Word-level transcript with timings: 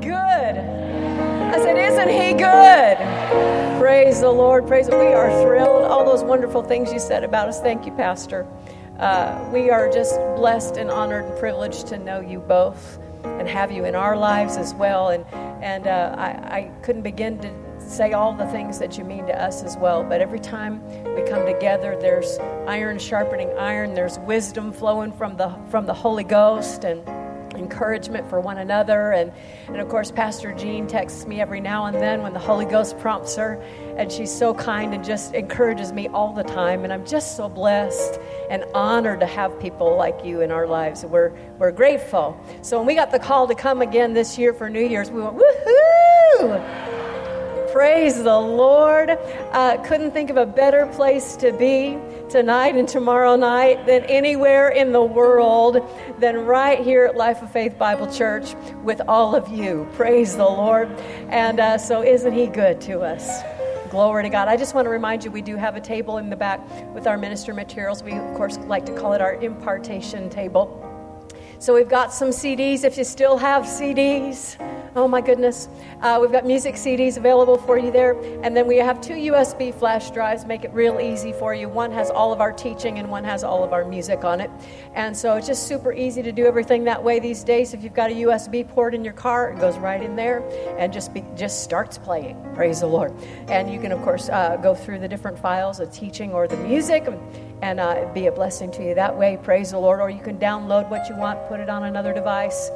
good? 0.00 0.56
I 0.56 1.58
said, 1.58 1.76
Isn't 1.76 2.08
he 2.08 2.32
good? 2.32 3.78
Praise 3.80 4.20
the 4.20 4.30
Lord. 4.30 4.66
Praise 4.66 4.86
We 4.88 4.94
are 4.94 5.30
thrilled. 5.42 5.84
All 5.84 6.04
those 6.04 6.22
wonderful 6.22 6.62
things 6.62 6.92
you 6.92 6.98
said 6.98 7.24
about 7.24 7.48
us. 7.48 7.60
Thank 7.60 7.86
you, 7.86 7.92
Pastor. 7.92 8.46
Uh, 8.98 9.48
we 9.52 9.70
are 9.70 9.90
just 9.90 10.16
blessed 10.36 10.76
and 10.76 10.90
honored 10.90 11.24
and 11.24 11.38
privileged 11.38 11.86
to 11.88 11.98
know 11.98 12.20
you 12.20 12.38
both 12.38 12.98
and 13.24 13.48
have 13.48 13.72
you 13.72 13.84
in 13.84 13.94
our 13.94 14.16
lives 14.16 14.56
as 14.56 14.74
well. 14.74 15.08
And, 15.08 15.24
and 15.62 15.86
uh, 15.86 16.14
I, 16.16 16.58
I 16.58 16.70
couldn't 16.82 17.02
begin 17.02 17.38
to 17.40 17.80
say 17.80 18.12
all 18.12 18.32
the 18.32 18.46
things 18.46 18.78
that 18.78 18.96
you 18.96 19.04
mean 19.04 19.26
to 19.26 19.42
us 19.42 19.62
as 19.62 19.76
well. 19.76 20.02
But 20.02 20.20
every 20.20 20.40
time 20.40 20.82
we 21.14 21.22
come 21.22 21.46
together, 21.46 21.96
there's 22.00 22.38
iron 22.66 22.98
sharpening 22.98 23.50
iron. 23.58 23.94
There's 23.94 24.18
wisdom 24.20 24.72
flowing 24.72 25.12
from 25.12 25.36
the 25.36 25.50
from 25.70 25.86
the 25.86 25.94
Holy 25.94 26.24
Ghost 26.24 26.84
and 26.84 27.06
encouragement 27.56 28.28
for 28.28 28.40
one 28.40 28.58
another. 28.58 29.12
And, 29.12 29.32
and 29.68 29.76
of 29.76 29.88
course, 29.88 30.10
Pastor 30.10 30.52
Jean 30.52 30.86
texts 30.86 31.26
me 31.26 31.40
every 31.40 31.60
now 31.60 31.86
and 31.86 31.96
then 31.96 32.22
when 32.22 32.32
the 32.32 32.38
Holy 32.38 32.64
Ghost 32.64 32.98
prompts 32.98 33.36
her. 33.36 33.54
And 33.96 34.10
she's 34.10 34.30
so 34.30 34.54
kind 34.54 34.94
and 34.94 35.04
just 35.04 35.34
encourages 35.34 35.92
me 35.92 36.08
all 36.08 36.32
the 36.32 36.42
time. 36.42 36.84
And 36.84 36.92
I'm 36.92 37.06
just 37.06 37.36
so 37.36 37.48
blessed 37.48 38.18
and 38.50 38.64
honored 38.74 39.20
to 39.20 39.26
have 39.26 39.58
people 39.60 39.96
like 39.96 40.24
you 40.24 40.40
in 40.40 40.50
our 40.50 40.66
lives. 40.66 41.04
We're, 41.04 41.32
we're 41.58 41.72
grateful. 41.72 42.38
So 42.62 42.78
when 42.78 42.86
we 42.86 42.94
got 42.94 43.10
the 43.10 43.18
call 43.18 43.46
to 43.48 43.54
come 43.54 43.82
again 43.82 44.14
this 44.14 44.38
year 44.38 44.52
for 44.52 44.68
New 44.68 44.84
Year's, 44.84 45.10
we 45.10 45.20
went, 45.20 45.36
woohoo! 45.36 46.92
Praise 47.72 48.22
the 48.22 48.38
Lord. 48.38 49.10
Uh, 49.10 49.82
couldn't 49.84 50.12
think 50.12 50.30
of 50.30 50.36
a 50.36 50.46
better 50.46 50.86
place 50.94 51.34
to 51.36 51.52
be 51.52 51.98
tonight 52.28 52.76
and 52.76 52.88
tomorrow 52.88 53.36
night 53.36 53.86
than 53.86 54.04
anywhere 54.04 54.70
in 54.70 54.92
the 54.92 55.02
world 55.02 55.86
than 56.18 56.44
right 56.44 56.80
here 56.80 57.04
at 57.04 57.16
Life 57.16 57.42
of 57.42 57.52
Faith 57.52 57.78
Bible 57.78 58.12
Church 58.12 58.54
with 58.82 59.00
all 59.06 59.34
of 59.34 59.48
you. 59.48 59.88
Praise 59.94 60.36
the 60.36 60.44
Lord. 60.44 60.88
And 61.28 61.60
uh, 61.60 61.78
so, 61.78 62.02
isn't 62.02 62.32
He 62.32 62.46
good 62.46 62.80
to 62.82 63.00
us? 63.00 63.42
Glory 63.90 64.24
to 64.24 64.28
God. 64.28 64.48
I 64.48 64.56
just 64.56 64.74
want 64.74 64.86
to 64.86 64.90
remind 64.90 65.24
you 65.24 65.30
we 65.30 65.42
do 65.42 65.56
have 65.56 65.76
a 65.76 65.80
table 65.80 66.18
in 66.18 66.30
the 66.30 66.36
back 66.36 66.60
with 66.94 67.06
our 67.06 67.16
minister 67.16 67.54
materials. 67.54 68.02
We, 68.02 68.12
of 68.12 68.34
course, 68.34 68.58
like 68.58 68.86
to 68.86 68.94
call 68.94 69.12
it 69.12 69.20
our 69.20 69.34
impartation 69.34 70.28
table. 70.30 70.80
So 71.58 71.74
we've 71.74 71.88
got 71.88 72.12
some 72.12 72.28
CDs 72.28 72.84
if 72.84 72.98
you 72.98 73.04
still 73.04 73.38
have 73.38 73.64
CDs. 73.64 74.56
Oh 74.96 75.08
my 75.08 75.20
goodness. 75.20 75.68
Uh, 76.02 76.18
we've 76.20 76.30
got 76.30 76.46
music 76.46 76.76
CDs 76.76 77.16
available 77.16 77.58
for 77.58 77.76
you 77.76 77.90
there. 77.90 78.12
And 78.44 78.56
then 78.56 78.68
we 78.68 78.76
have 78.76 79.00
two 79.00 79.14
USB 79.14 79.74
flash 79.74 80.12
drives, 80.12 80.44
make 80.44 80.62
it 80.62 80.72
real 80.72 81.00
easy 81.00 81.32
for 81.32 81.52
you. 81.52 81.68
One 81.68 81.90
has 81.90 82.10
all 82.10 82.32
of 82.32 82.40
our 82.40 82.52
teaching 82.52 83.00
and 83.00 83.10
one 83.10 83.24
has 83.24 83.42
all 83.42 83.64
of 83.64 83.72
our 83.72 83.84
music 83.84 84.22
on 84.22 84.40
it. 84.40 84.52
And 84.94 85.16
so 85.16 85.34
it's 85.34 85.48
just 85.48 85.66
super 85.66 85.92
easy 85.92 86.22
to 86.22 86.30
do 86.30 86.46
everything 86.46 86.84
that 86.84 87.02
way 87.02 87.18
these 87.18 87.42
days. 87.42 87.74
If 87.74 87.82
you've 87.82 87.92
got 87.92 88.10
a 88.10 88.14
USB 88.14 88.68
port 88.68 88.94
in 88.94 89.02
your 89.02 89.14
car, 89.14 89.50
it 89.50 89.58
goes 89.58 89.78
right 89.78 90.00
in 90.00 90.14
there 90.14 90.48
and 90.78 90.92
just 90.92 91.12
be, 91.12 91.24
just 91.34 91.64
starts 91.64 91.98
playing. 91.98 92.40
Praise 92.54 92.78
the 92.78 92.86
Lord. 92.86 93.12
And 93.48 93.72
you 93.72 93.80
can, 93.80 93.90
of 93.90 94.00
course, 94.02 94.28
uh, 94.28 94.58
go 94.58 94.76
through 94.76 95.00
the 95.00 95.08
different 95.08 95.36
files, 95.36 95.78
the 95.78 95.86
teaching 95.86 96.30
or 96.32 96.46
the 96.46 96.56
music, 96.58 97.08
and 97.62 97.80
uh, 97.80 98.08
be 98.14 98.26
a 98.28 98.32
blessing 98.32 98.70
to 98.70 98.84
you 98.84 98.94
that 98.94 99.16
way. 99.16 99.40
Praise 99.42 99.72
the 99.72 99.78
Lord. 99.78 99.98
Or 99.98 100.08
you 100.08 100.22
can 100.22 100.38
download 100.38 100.88
what 100.88 101.08
you 101.08 101.16
want, 101.16 101.48
put 101.48 101.58
it 101.58 101.68
on 101.68 101.82
another 101.82 102.14
device 102.14 102.70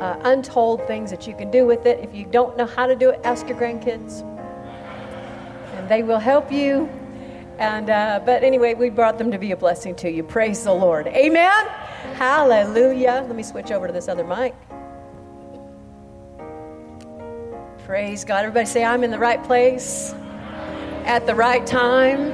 uh, 0.00 0.18
untold 0.24 0.86
things 0.86 1.10
that 1.10 1.26
you 1.26 1.34
can 1.34 1.50
do 1.50 1.66
with 1.66 1.86
it. 1.86 2.00
If 2.00 2.14
you 2.14 2.24
don't 2.24 2.56
know 2.56 2.66
how 2.66 2.86
to 2.86 2.96
do 2.96 3.10
it, 3.10 3.20
ask 3.24 3.48
your 3.48 3.58
grandkids, 3.58 4.22
and 5.74 5.88
they 5.88 6.02
will 6.02 6.18
help 6.18 6.52
you. 6.52 6.88
And 7.58 7.88
uh, 7.88 8.20
but 8.24 8.44
anyway, 8.44 8.74
we 8.74 8.90
brought 8.90 9.16
them 9.16 9.30
to 9.30 9.38
be 9.38 9.52
a 9.52 9.56
blessing 9.56 9.94
to 9.96 10.10
you. 10.10 10.22
Praise 10.22 10.64
the 10.64 10.74
Lord. 10.74 11.06
Amen. 11.06 11.66
Hallelujah. 12.14 13.24
Let 13.26 13.34
me 13.34 13.42
switch 13.42 13.70
over 13.70 13.86
to 13.86 13.92
this 13.92 14.08
other 14.08 14.24
mic. 14.24 14.54
Praise 17.86 18.24
God. 18.24 18.40
Everybody 18.44 18.66
say, 18.66 18.84
I'm 18.84 19.04
in 19.04 19.10
the 19.10 19.18
right 19.18 19.42
place 19.44 20.12
at 21.04 21.24
the 21.24 21.34
right 21.34 21.64
time. 21.66 22.32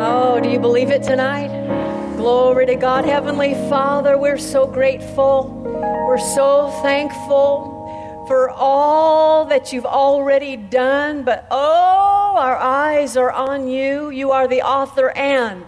Oh, 0.00 0.40
do 0.42 0.48
you 0.50 0.58
believe 0.58 0.90
it 0.90 1.02
tonight? 1.02 1.87
Glory 2.18 2.66
to 2.66 2.74
God. 2.74 3.04
Heavenly 3.04 3.54
Father, 3.70 4.18
we're 4.18 4.38
so 4.38 4.66
grateful. 4.66 5.62
We're 5.64 6.18
so 6.18 6.68
thankful 6.82 8.24
for 8.26 8.50
all 8.50 9.44
that 9.44 9.72
you've 9.72 9.86
already 9.86 10.56
done, 10.56 11.22
but 11.22 11.46
oh, 11.52 12.34
our 12.36 12.56
eyes 12.56 13.16
are 13.16 13.30
on 13.30 13.68
you. 13.68 14.10
You 14.10 14.32
are 14.32 14.48
the 14.48 14.62
author 14.62 15.10
and 15.10 15.64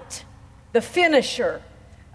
the 0.72 0.80
finisher 0.80 1.62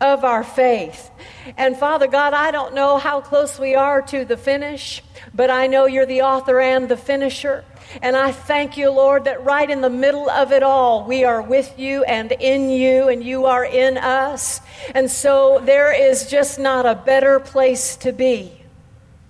of 0.02 0.26
our 0.26 0.44
faith. 0.44 1.10
And 1.56 1.78
Father 1.78 2.08
God, 2.08 2.34
I 2.34 2.52
don't 2.52 2.76
know 2.76 2.98
how 2.98 3.22
close 3.22 3.58
we 3.58 3.74
are 3.74 4.02
to 4.02 4.26
the 4.26 4.36
finish, 4.36 5.02
but 5.34 5.50
I 5.50 5.68
know 5.68 5.86
you're 5.86 6.06
the 6.06 6.22
author 6.22 6.60
and 6.60 6.90
the 6.90 6.98
finisher. 6.98 7.64
And 8.02 8.16
I 8.16 8.32
thank 8.32 8.78
you, 8.78 8.90
Lord, 8.90 9.26
that 9.26 9.44
right 9.44 9.70
in 9.70 9.82
the 9.82 9.90
middle 9.90 10.30
of 10.30 10.52
it 10.52 10.64
all, 10.64 11.06
we 11.06 11.24
are 11.24 11.42
with 11.42 11.78
you 11.78 12.04
and 12.04 12.32
in 12.32 12.70
you, 12.70 13.08
and 13.10 13.24
you 13.24 13.46
are 13.46 13.64
in 13.64 13.98
us. 13.98 14.60
And 14.94 15.10
so 15.10 15.62
there 15.64 15.94
is 15.94 16.30
just 16.30 16.60
not 16.60 16.86
a 16.86 16.96
better 16.96 17.40
place 17.40 17.96
to 17.98 18.12
be 18.12 18.52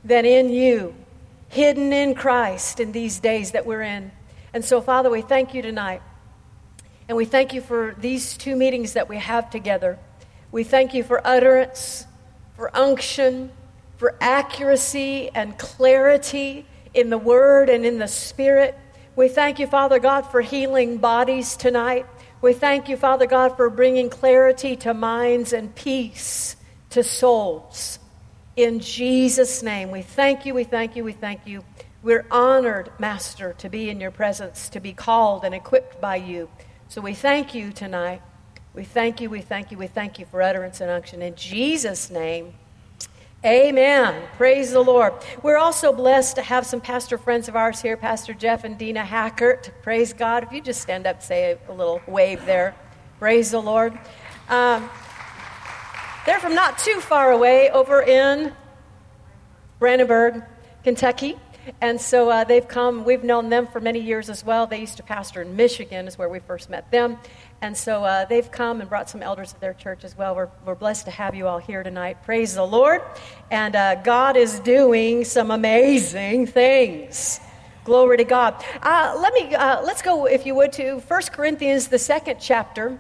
than 0.04 0.26
in 0.26 0.50
you, 0.50 0.96
hidden 1.50 1.92
in 1.94 2.16
Christ 2.16 2.80
in 2.80 2.92
these 2.92 3.20
days 3.20 3.52
that 3.52 3.66
we're 3.66 3.82
in. 3.82 4.12
And 4.54 4.64
so, 4.64 4.82
Father, 4.82 5.10
we 5.10 5.22
thank 5.22 5.54
you 5.54 5.62
tonight. 5.62 6.02
And 7.08 7.16
we 7.16 7.26
thank 7.26 7.54
you 7.54 7.62
for 7.62 7.96
these 8.00 8.36
two 8.36 8.56
meetings 8.56 8.94
that 8.94 9.10
we 9.10 9.18
have 9.18 9.50
together. 9.50 10.00
We 10.52 10.64
thank 10.64 10.94
you 10.94 11.04
for 11.04 11.26
utterance, 11.28 12.08
for 12.56 12.76
unction, 12.76 13.52
for 13.98 14.16
accuracy 14.20 15.30
and 15.34 15.58
clarity 15.58 16.66
in 16.94 17.10
the 17.10 17.18
Word 17.18 17.70
and 17.70 17.86
in 17.86 18.00
the 18.00 18.08
Spirit. 18.08 18.78
We 19.16 19.28
thank 19.28 19.60
you, 19.60 19.68
Father 19.68 20.00
God, 20.00 20.22
for 20.24 20.42
healing 20.42 20.98
bodies 20.98 21.56
tonight. 21.56 22.06
We 22.42 22.54
thank 22.54 22.90
you, 22.90 22.98
Father 22.98 23.26
God, 23.26 23.56
for 23.56 23.70
bringing 23.70 24.10
clarity 24.10 24.76
to 24.78 24.94
minds 24.94 25.54
and 25.54 25.74
peace 25.74 26.56
to 26.90 27.04
souls. 27.04 28.00
In 28.56 28.80
Jesus' 28.80 29.64
name, 29.64 29.92
we 29.92 30.02
thank 30.02 30.46
you, 30.46 30.54
we 30.54 30.64
thank 30.64 30.96
you, 30.96 31.04
we 31.04 31.14
thank 31.14 31.48
you. 31.48 31.64
We're 32.04 32.26
honored, 32.30 32.92
Master, 33.00 33.54
to 33.58 33.70
be 33.70 33.90
in 33.90 34.00
your 34.00 34.12
presence, 34.12 34.70
to 34.70 34.80
be 34.80 34.94
called 34.94 35.44
and 35.44 35.56
equipped 35.56 36.00
by 36.00 36.18
you. 36.18 36.50
So 36.88 37.02
we 37.02 37.14
thank 37.14 37.56
you 37.56 37.72
tonight. 37.72 38.22
We 38.74 38.84
thank 38.84 39.22
you, 39.22 39.30
we 39.30 39.42
thank 39.42 39.72
you, 39.72 39.78
we 39.78 39.88
thank 39.88 40.20
you 40.20 40.26
for 40.26 40.42
utterance 40.42 40.82
and 40.82 40.92
unction. 40.92 41.22
In 41.22 41.36
Jesus' 41.36 42.10
name, 42.12 42.54
Amen. 43.46 44.24
Praise 44.38 44.72
the 44.72 44.82
Lord. 44.82 45.14
We're 45.44 45.60
also 45.60 45.94
blessed 45.94 46.38
to 46.38 46.42
have 46.42 46.66
some 46.66 46.82
pastor 46.82 47.20
friends 47.20 47.48
of 47.48 47.56
ours 47.56 47.80
here, 47.80 47.96
Pastor 47.96 48.34
Jeff 48.34 48.64
and 48.64 48.76
Dina 48.76 49.04
Hackert. 49.04 49.70
Praise 49.84 50.14
God. 50.14 50.42
If 50.42 50.52
you 50.52 50.62
just 50.62 50.82
stand 50.82 51.06
up, 51.06 51.22
say 51.22 51.56
a, 51.70 51.72
little 51.72 52.02
wave 52.08 52.44
there. 52.48 52.74
Praise 53.20 53.52
the 53.52 53.60
Lord. 53.60 53.94
Um, 54.50 54.90
they're 56.26 56.40
from 56.40 56.56
not 56.56 56.80
too 56.80 57.00
far 57.02 57.32
away, 57.34 57.70
over 57.70 58.02
in 58.02 58.52
Brandenburg, 59.78 60.42
Kentucky. 60.84 61.38
And 61.82 62.02
so 62.02 62.32
uh, 62.32 62.46
they've 62.46 62.68
come, 62.68 63.06
we've 63.06 63.24
known 63.24 63.50
them 63.50 63.68
for 63.68 63.80
many 63.80 64.00
years 64.00 64.28
as 64.28 64.44
well. 64.44 64.66
They 64.66 64.80
used 64.80 64.98
to 64.98 65.04
pastor 65.04 65.44
in 65.44 65.56
Michigan, 65.56 66.08
is 66.08 66.18
where 66.18 66.30
we 66.30 66.40
first 66.40 66.72
met 66.72 66.90
them. 66.90 67.20
And 67.62 67.76
so 67.76 68.04
uh, 68.04 68.26
they've 68.26 68.52
come 68.52 68.82
and 68.82 68.90
brought 68.90 69.10
some 69.10 69.24
elders 69.24 69.54
of 69.54 69.60
their 69.60 69.74
church 69.74 70.04
as 70.04 70.18
well. 70.18 70.36
We're, 70.36 70.50
we're 70.66 70.76
blessed 70.76 71.06
to 71.06 71.12
have 71.12 71.36
you 71.36 71.48
all 71.48 71.58
here 71.58 71.84
tonight. 71.84 72.24
Praise 72.24 72.56
the 72.56 72.66
Lord. 72.66 73.02
And 73.50 73.76
uh, 73.76 73.96
God 73.96 74.38
is 74.38 74.60
doing 74.60 75.24
some 75.24 75.52
amazing 75.52 76.48
things. 76.48 77.40
Glory 77.84 78.18
to 78.18 78.24
God. 78.24 78.64
Uh, 78.82 79.18
let 79.20 79.34
me, 79.34 79.56
uh, 79.56 79.82
let's 79.84 80.02
go, 80.02 80.26
if 80.26 80.46
you 80.46 80.54
would, 80.56 80.74
to 80.74 80.98
1 81.00 81.22
Corinthians, 81.32 81.88
the 81.88 82.00
second 82.00 82.38
chapter. 82.40 83.00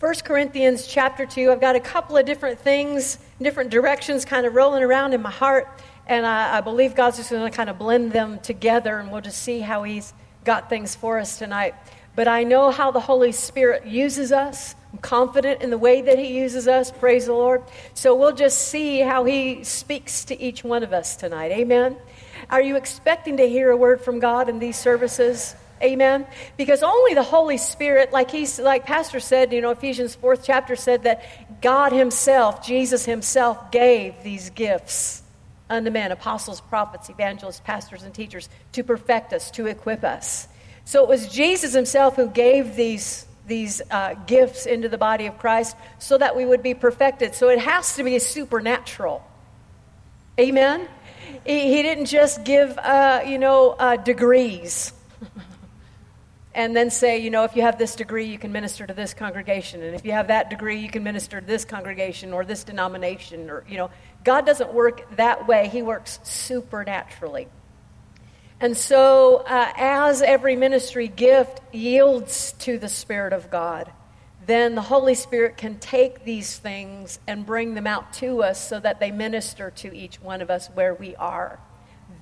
1 0.00 0.14
Corinthians 0.24 0.86
chapter 0.86 1.26
2. 1.26 1.52
I've 1.52 1.60
got 1.60 1.76
a 1.76 1.80
couple 1.80 2.16
of 2.16 2.26
different 2.26 2.58
things, 2.58 3.18
different 3.40 3.70
directions 3.70 4.24
kind 4.24 4.46
of 4.46 4.54
rolling 4.54 4.82
around 4.82 5.12
in 5.12 5.22
my 5.22 5.30
heart. 5.30 5.68
And 6.06 6.26
I, 6.26 6.58
I 6.58 6.60
believe 6.62 6.94
God's 6.94 7.18
just 7.18 7.30
going 7.30 7.48
to 7.48 7.56
kind 7.56 7.70
of 7.70 7.78
blend 7.78 8.10
them 8.12 8.40
together, 8.40 8.98
and 8.98 9.12
we'll 9.12 9.20
just 9.20 9.42
see 9.42 9.60
how 9.60 9.84
He's 9.84 10.12
got 10.44 10.68
things 10.68 10.96
for 10.96 11.20
us 11.20 11.38
tonight 11.38 11.74
but 12.14 12.28
I 12.28 12.44
know 12.44 12.70
how 12.70 12.90
the 12.90 13.00
Holy 13.00 13.32
Spirit 13.32 13.86
uses 13.86 14.32
us. 14.32 14.74
I'm 14.92 14.98
confident 14.98 15.62
in 15.62 15.70
the 15.70 15.78
way 15.78 16.02
that 16.02 16.18
He 16.18 16.38
uses 16.38 16.68
us. 16.68 16.90
Praise 16.90 17.26
the 17.26 17.32
Lord. 17.32 17.62
So 17.94 18.14
we'll 18.14 18.34
just 18.34 18.68
see 18.68 19.00
how 19.00 19.24
He 19.24 19.64
speaks 19.64 20.24
to 20.26 20.40
each 20.40 20.62
one 20.62 20.82
of 20.82 20.92
us 20.92 21.16
tonight. 21.16 21.52
Amen. 21.52 21.96
Are 22.50 22.60
you 22.60 22.76
expecting 22.76 23.38
to 23.38 23.48
hear 23.48 23.70
a 23.70 23.76
word 23.76 24.02
from 24.02 24.18
God 24.20 24.48
in 24.48 24.58
these 24.58 24.78
services? 24.78 25.54
Amen. 25.82 26.26
Because 26.56 26.82
only 26.82 27.14
the 27.14 27.22
Holy 27.22 27.56
Spirit, 27.56 28.12
like 28.12 28.30
he's 28.30 28.58
like 28.60 28.84
Pastor 28.84 29.18
said, 29.18 29.52
you 29.52 29.60
know, 29.60 29.70
Ephesians 29.70 30.14
fourth 30.14 30.44
chapter 30.44 30.76
said 30.76 31.04
that 31.04 31.24
God 31.60 31.92
Himself, 31.92 32.64
Jesus 32.64 33.04
Himself, 33.04 33.72
gave 33.72 34.22
these 34.22 34.50
gifts 34.50 35.22
unto 35.68 35.90
men, 35.90 36.12
apostles, 36.12 36.60
prophets, 36.60 37.08
evangelists, 37.08 37.60
pastors, 37.60 38.02
and 38.02 38.14
teachers, 38.14 38.48
to 38.72 38.84
perfect 38.84 39.32
us, 39.32 39.50
to 39.52 39.66
equip 39.66 40.04
us. 40.04 40.46
So 40.92 41.02
it 41.02 41.08
was 41.08 41.26
Jesus 41.26 41.72
himself 41.72 42.16
who 42.16 42.28
gave 42.28 42.76
these, 42.76 43.24
these 43.46 43.80
uh, 43.90 44.12
gifts 44.26 44.66
into 44.66 44.90
the 44.90 44.98
body 44.98 45.24
of 45.24 45.38
Christ 45.38 45.74
so 45.98 46.18
that 46.18 46.36
we 46.36 46.44
would 46.44 46.62
be 46.62 46.74
perfected. 46.74 47.34
So 47.34 47.48
it 47.48 47.60
has 47.60 47.96
to 47.96 48.04
be 48.04 48.18
supernatural. 48.18 49.26
Amen? 50.38 50.86
he, 51.46 51.74
he 51.74 51.80
didn't 51.80 52.04
just 52.04 52.44
give, 52.44 52.76
uh, 52.76 53.22
you 53.26 53.38
know, 53.38 53.70
uh, 53.70 53.96
degrees 53.96 54.92
and 56.54 56.76
then 56.76 56.90
say, 56.90 57.20
you 57.20 57.30
know, 57.30 57.44
if 57.44 57.56
you 57.56 57.62
have 57.62 57.78
this 57.78 57.96
degree, 57.96 58.26
you 58.26 58.38
can 58.38 58.52
minister 58.52 58.86
to 58.86 58.92
this 58.92 59.14
congregation. 59.14 59.82
And 59.82 59.94
if 59.94 60.04
you 60.04 60.12
have 60.12 60.28
that 60.28 60.50
degree, 60.50 60.76
you 60.76 60.90
can 60.90 61.02
minister 61.02 61.40
to 61.40 61.46
this 61.46 61.64
congregation 61.64 62.34
or 62.34 62.44
this 62.44 62.64
denomination. 62.64 63.48
Or, 63.48 63.64
you 63.66 63.78
know, 63.78 63.90
God 64.24 64.44
doesn't 64.44 64.74
work 64.74 65.16
that 65.16 65.48
way, 65.48 65.68
He 65.68 65.80
works 65.80 66.18
supernaturally. 66.22 67.48
And 68.62 68.76
so, 68.76 69.38
uh, 69.38 69.72
as 69.74 70.22
every 70.22 70.54
ministry 70.54 71.08
gift 71.08 71.60
yields 71.74 72.52
to 72.60 72.78
the 72.78 72.88
Spirit 72.88 73.32
of 73.32 73.50
God, 73.50 73.90
then 74.46 74.76
the 74.76 74.82
Holy 74.82 75.16
Spirit 75.16 75.56
can 75.56 75.80
take 75.80 76.24
these 76.24 76.58
things 76.60 77.18
and 77.26 77.44
bring 77.44 77.74
them 77.74 77.88
out 77.88 78.12
to 78.14 78.44
us 78.44 78.64
so 78.64 78.78
that 78.78 79.00
they 79.00 79.10
minister 79.10 79.72
to 79.72 79.92
each 79.92 80.20
one 80.22 80.40
of 80.40 80.48
us 80.48 80.68
where 80.68 80.94
we 80.94 81.16
are. 81.16 81.58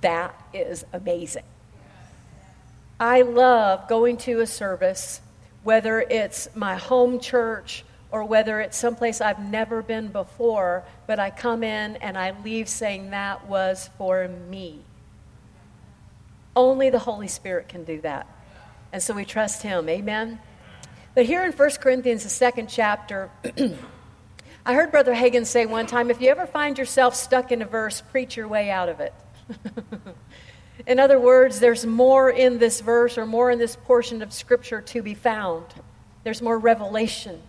That 0.00 0.34
is 0.54 0.86
amazing. 0.94 1.44
I 2.98 3.20
love 3.20 3.86
going 3.86 4.16
to 4.18 4.40
a 4.40 4.46
service, 4.46 5.20
whether 5.62 6.00
it's 6.00 6.48
my 6.54 6.76
home 6.76 7.20
church 7.20 7.84
or 8.10 8.24
whether 8.24 8.62
it's 8.62 8.78
someplace 8.78 9.20
I've 9.20 9.40
never 9.40 9.82
been 9.82 10.08
before, 10.08 10.84
but 11.06 11.18
I 11.18 11.28
come 11.28 11.62
in 11.62 11.96
and 11.96 12.16
I 12.16 12.34
leave 12.42 12.66
saying 12.66 13.10
that 13.10 13.46
was 13.46 13.90
for 13.98 14.26
me. 14.26 14.84
Only 16.56 16.90
the 16.90 16.98
Holy 16.98 17.28
Spirit 17.28 17.68
can 17.68 17.84
do 17.84 18.00
that. 18.00 18.26
And 18.92 19.02
so 19.02 19.14
we 19.14 19.24
trust 19.24 19.62
Him. 19.62 19.88
Amen. 19.88 20.40
But 21.14 21.26
here 21.26 21.44
in 21.44 21.52
1 21.52 21.70
Corinthians, 21.80 22.22
the 22.22 22.28
second 22.28 22.68
chapter, 22.68 23.30
I 24.66 24.74
heard 24.74 24.90
Brother 24.90 25.14
Hagin 25.14 25.46
say 25.46 25.66
one 25.66 25.86
time 25.86 26.10
if 26.10 26.20
you 26.20 26.28
ever 26.28 26.46
find 26.46 26.76
yourself 26.78 27.14
stuck 27.14 27.50
in 27.50 27.62
a 27.62 27.66
verse, 27.66 28.00
preach 28.00 28.36
your 28.36 28.48
way 28.48 28.70
out 28.70 28.88
of 28.88 29.00
it. 29.00 29.14
in 30.86 31.00
other 31.00 31.18
words, 31.18 31.60
there's 31.60 31.86
more 31.86 32.30
in 32.30 32.58
this 32.58 32.80
verse 32.80 33.16
or 33.16 33.26
more 33.26 33.50
in 33.50 33.58
this 33.58 33.76
portion 33.76 34.22
of 34.22 34.32
Scripture 34.32 34.80
to 34.80 35.02
be 35.02 35.14
found. 35.14 35.64
There's 36.24 36.42
more 36.42 36.58
revelation 36.58 37.40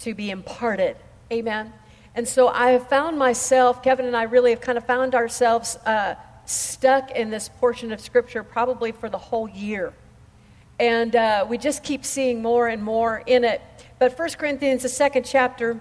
to 0.00 0.14
be 0.14 0.30
imparted. 0.30 0.96
Amen. 1.32 1.72
And 2.14 2.26
so 2.26 2.48
I 2.48 2.70
have 2.70 2.88
found 2.88 3.18
myself, 3.18 3.82
Kevin 3.82 4.06
and 4.06 4.16
I 4.16 4.24
really 4.24 4.50
have 4.50 4.60
kind 4.60 4.78
of 4.78 4.86
found 4.86 5.14
ourselves 5.14 5.76
uh, 5.84 6.14
stuck 6.48 7.10
in 7.10 7.30
this 7.30 7.48
portion 7.48 7.92
of 7.92 8.00
Scripture 8.00 8.42
probably 8.42 8.92
for 8.92 9.08
the 9.08 9.18
whole 9.18 9.48
year. 9.48 9.92
And 10.78 11.14
uh, 11.14 11.46
we 11.48 11.58
just 11.58 11.82
keep 11.82 12.04
seeing 12.04 12.40
more 12.40 12.68
and 12.68 12.82
more 12.82 13.22
in 13.26 13.44
it. 13.44 13.60
But 13.98 14.18
1 14.18 14.30
Corinthians, 14.38 14.82
the 14.82 14.88
second 14.88 15.24
chapter, 15.24 15.80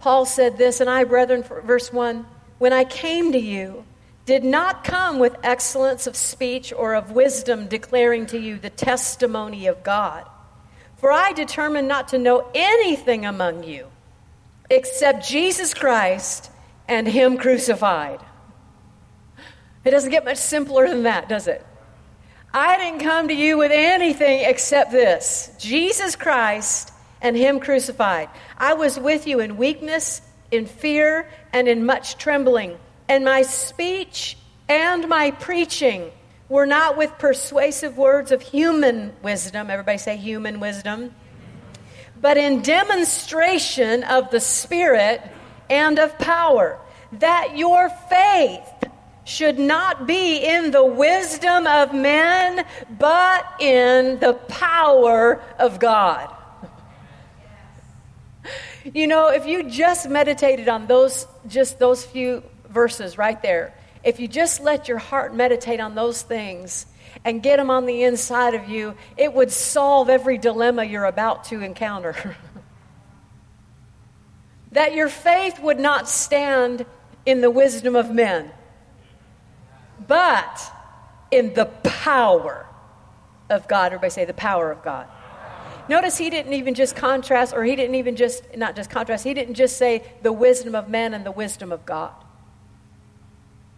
Paul 0.00 0.24
said 0.26 0.58
this, 0.58 0.80
and 0.80 0.88
I, 0.88 1.04
brethren, 1.04 1.42
verse 1.42 1.92
1 1.92 2.26
When 2.58 2.72
I 2.72 2.84
came 2.84 3.32
to 3.32 3.38
you, 3.38 3.84
did 4.26 4.42
not 4.42 4.84
come 4.84 5.18
with 5.18 5.36
excellence 5.42 6.06
of 6.06 6.16
speech 6.16 6.72
or 6.72 6.94
of 6.94 7.10
wisdom, 7.10 7.68
declaring 7.68 8.26
to 8.26 8.38
you 8.38 8.58
the 8.58 8.70
testimony 8.70 9.66
of 9.66 9.82
God. 9.82 10.26
For 10.96 11.12
I 11.12 11.32
determined 11.32 11.88
not 11.88 12.08
to 12.08 12.18
know 12.18 12.48
anything 12.54 13.26
among 13.26 13.64
you 13.64 13.88
except 14.70 15.28
Jesus 15.28 15.74
Christ 15.74 16.50
and 16.88 17.06
Him 17.06 17.36
crucified. 17.36 18.20
It 19.84 19.90
doesn't 19.90 20.10
get 20.10 20.24
much 20.24 20.38
simpler 20.38 20.88
than 20.88 21.02
that, 21.02 21.28
does 21.28 21.46
it? 21.46 21.64
I 22.52 22.76
didn't 22.78 23.00
come 23.00 23.28
to 23.28 23.34
you 23.34 23.58
with 23.58 23.72
anything 23.72 24.42
except 24.44 24.92
this 24.92 25.50
Jesus 25.58 26.14
Christ 26.16 26.92
and 27.20 27.36
Him 27.36 27.58
crucified. 27.58 28.28
I 28.56 28.74
was 28.74 28.98
with 28.98 29.26
you 29.26 29.40
in 29.40 29.56
weakness, 29.56 30.22
in 30.50 30.66
fear, 30.66 31.28
and 31.52 31.66
in 31.66 31.84
much 31.84 32.16
trembling. 32.16 32.78
And 33.08 33.24
my 33.24 33.42
speech 33.42 34.36
and 34.68 35.08
my 35.08 35.32
preaching 35.32 36.10
were 36.48 36.66
not 36.66 36.96
with 36.96 37.18
persuasive 37.18 37.96
words 37.98 38.30
of 38.30 38.40
human 38.40 39.12
wisdom. 39.22 39.70
Everybody 39.70 39.98
say 39.98 40.16
human 40.16 40.60
wisdom. 40.60 41.14
But 42.20 42.36
in 42.36 42.62
demonstration 42.62 44.04
of 44.04 44.30
the 44.30 44.40
Spirit 44.40 45.20
and 45.68 45.98
of 45.98 46.16
power, 46.18 46.78
that 47.12 47.56
your 47.56 47.88
faith 48.08 48.62
should 49.24 49.58
not 49.58 50.06
be 50.06 50.36
in 50.36 50.70
the 50.70 50.84
wisdom 50.84 51.66
of 51.66 51.94
men, 51.94 52.64
but 52.98 53.46
in 53.60 54.20
the 54.20 54.34
power 54.48 55.42
of 55.58 55.78
God. 55.78 56.30
You 58.92 59.06
know, 59.06 59.28
if 59.28 59.46
you 59.46 59.62
just 59.62 60.10
meditated 60.10 60.68
on 60.68 60.86
those, 60.86 61.26
just 61.48 61.78
those 61.78 62.04
few 62.04 62.42
verses 62.68 63.16
right 63.16 63.40
there, 63.40 63.72
if 64.02 64.20
you 64.20 64.28
just 64.28 64.60
let 64.60 64.88
your 64.88 64.98
heart 64.98 65.34
meditate 65.34 65.80
on 65.80 65.94
those 65.94 66.20
things 66.20 66.84
and 67.24 67.42
get 67.42 67.56
them 67.56 67.70
on 67.70 67.86
the 67.86 68.02
inside 68.02 68.52
of 68.52 68.68
you, 68.68 68.94
it 69.16 69.32
would 69.32 69.50
solve 69.50 70.10
every 70.10 70.36
dilemma 70.36 70.84
you're 70.84 71.06
about 71.06 71.44
to 71.44 71.62
encounter. 71.62 72.36
that 74.72 74.94
your 74.94 75.08
faith 75.08 75.58
would 75.60 75.80
not 75.80 76.06
stand 76.06 76.84
in 77.24 77.40
the 77.40 77.50
wisdom 77.50 77.96
of 77.96 78.10
men 78.10 78.52
but 80.06 80.60
in 81.30 81.54
the 81.54 81.66
power 81.66 82.66
of 83.50 83.68
God. 83.68 83.86
Everybody 83.86 84.10
say 84.10 84.24
the 84.24 84.34
power 84.34 84.70
of 84.70 84.82
God. 84.82 85.08
Notice 85.88 86.16
he 86.16 86.30
didn't 86.30 86.54
even 86.54 86.74
just 86.74 86.96
contrast, 86.96 87.52
or 87.54 87.62
he 87.62 87.76
didn't 87.76 87.96
even 87.96 88.16
just, 88.16 88.56
not 88.56 88.74
just 88.74 88.88
contrast, 88.88 89.24
he 89.24 89.34
didn't 89.34 89.54
just 89.54 89.76
say 89.76 90.02
the 90.22 90.32
wisdom 90.32 90.74
of 90.74 90.88
men 90.88 91.12
and 91.12 91.26
the 91.26 91.32
wisdom 91.32 91.72
of 91.72 91.84
God. 91.84 92.12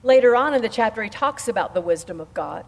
Later 0.05 0.37
on 0.37 0.55
in 0.55 0.63
the 0.63 0.69
chapter, 0.69 1.03
he 1.03 1.11
talks 1.11 1.49
about 1.49 1.75
the 1.75 1.81
wisdom 1.81 2.21
of 2.21 2.33
God 2.33 2.65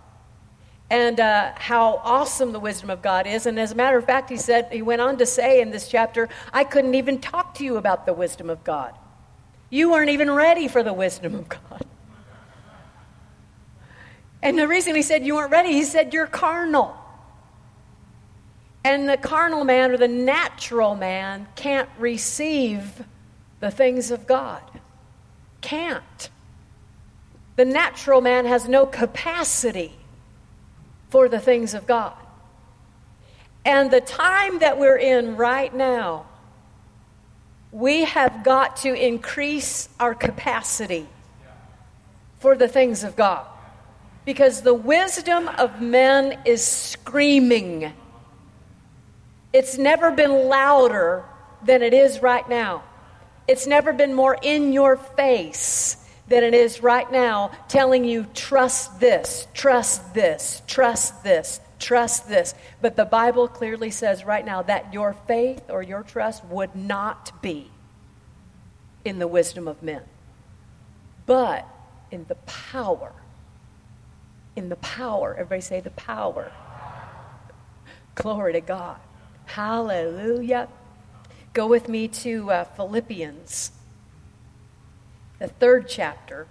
and 0.91 1.21
uh, 1.21 1.53
how 1.55 2.01
awesome 2.03 2.53
the 2.53 2.59
wisdom 2.59 2.91
of 2.91 3.01
God 3.01 3.27
is. 3.27 3.47
And 3.47 3.61
as 3.61 3.73
a 3.73 3.75
matter 3.77 3.99
of 3.99 4.07
fact, 4.07 4.31
he 4.31 4.37
said, 4.37 4.73
he 4.73 4.83
went 4.83 5.03
on 5.03 5.19
to 5.19 5.27
say 5.27 5.61
in 5.61 5.71
this 5.71 5.87
chapter, 5.87 6.29
I 6.53 6.65
couldn't 6.65 6.95
even 6.95 7.21
talk 7.21 7.55
to 7.57 7.65
you 7.65 7.77
about 7.77 8.07
the 8.07 8.15
wisdom 8.15 8.51
of 8.51 8.65
God. 8.65 8.93
You 9.71 9.91
weren't 9.91 10.11
even 10.11 10.31
ready 10.31 10.67
for 10.67 10.83
the 10.83 10.95
wisdom 10.95 11.35
of 11.35 11.49
God. 11.49 11.85
And 14.43 14.59
the 14.59 14.69
reason 14.69 14.95
he 14.95 15.03
said 15.03 15.27
you 15.27 15.35
weren't 15.35 15.51
ready, 15.51 15.73
he 15.73 15.85
said 15.85 16.13
you're 16.13 16.27
carnal. 16.27 16.97
And 18.85 19.09
the 19.09 19.17
carnal 19.17 19.65
man 19.65 19.91
or 19.91 19.97
the 19.97 20.09
natural 20.09 20.95
man 20.95 21.49
can't 21.57 21.89
receive 21.99 23.05
the 23.61 23.71
things 23.71 24.11
of 24.11 24.27
God. 24.27 24.63
Can't. 25.61 26.31
The 27.57 27.65
natural 27.65 28.21
man 28.21 28.45
has 28.45 28.69
no 28.69 28.87
capacity 28.87 29.93
for 31.11 31.29
the 31.29 31.41
things 31.41 31.75
of 31.75 31.87
God. 31.87 32.15
And 33.65 33.91
the 33.91 34.01
time 34.01 34.61
that 34.61 34.79
we're 34.79 34.97
in 34.97 35.37
right 35.37 35.75
now, 35.75 36.27
we 37.73 38.05
have 38.05 38.45
got 38.45 38.77
to 38.79 38.95
increase 38.95 39.89
our 39.99 40.15
capacity 40.15 41.09
for 42.39 42.57
the 42.57 42.69
things 42.69 43.03
of 43.03 43.17
God 43.17 43.47
because 44.29 44.61
the 44.61 44.75
wisdom 44.75 45.49
of 45.49 45.81
men 45.81 46.39
is 46.45 46.63
screaming. 46.63 47.91
It's 49.55 49.79
never 49.79 50.11
been 50.11 50.51
louder 50.51 51.25
than 51.65 51.81
it 51.81 51.95
is 51.95 52.21
right 52.21 52.47
now. 52.47 52.83
It's 53.47 53.67
never 53.67 53.91
been 53.91 54.13
more 54.13 54.37
in 54.43 54.75
your 54.75 54.99
face 54.99 55.97
than 56.27 56.45
it 56.45 56.53
is 56.53 56.83
right 56.83 57.11
now, 57.11 57.53
telling 57.69 58.05
you, 58.05 58.27
trust 58.35 59.01
this, 59.01 59.49
trust 59.55 60.13
this, 60.13 60.61
trust 60.67 61.25
this, 61.25 61.59
trust 61.79 62.29
this. 62.29 62.55
But 62.83 62.97
the 62.97 63.07
Bible 63.07 63.49
clearly 63.49 63.91
says 63.91 64.27
right 64.27 64.45
now 64.45 64.61
that 64.61 64.93
your 64.93 65.15
faith 65.27 65.63
or 65.71 65.83
your 65.83 66.03
trust 66.03 66.45
would 66.45 66.77
not 66.77 67.33
be 67.41 67.71
in 69.07 69.21
the 69.21 69.27
wisdom 69.27 69.67
of 69.67 69.83
men, 69.83 70.03
but 71.25 71.67
in 72.11 72.27
the 72.29 72.35
power 72.35 73.15
in 74.59 74.69
the 74.69 74.77
power. 74.77 75.33
Everybody 75.33 75.63
say 75.63 75.81
the 75.81 75.91
power. 75.91 76.53
Glory 78.15 78.53
to 78.55 78.61
God. 78.61 78.99
Hallelujah. 79.47 80.69
Go 81.55 81.67
with 81.67 81.89
me 81.89 82.09
to 82.09 82.51
uh, 82.51 82.65
Philippians, 82.65 83.73
the 85.39 85.49
third 85.49 85.89
chapter, 85.89 86.47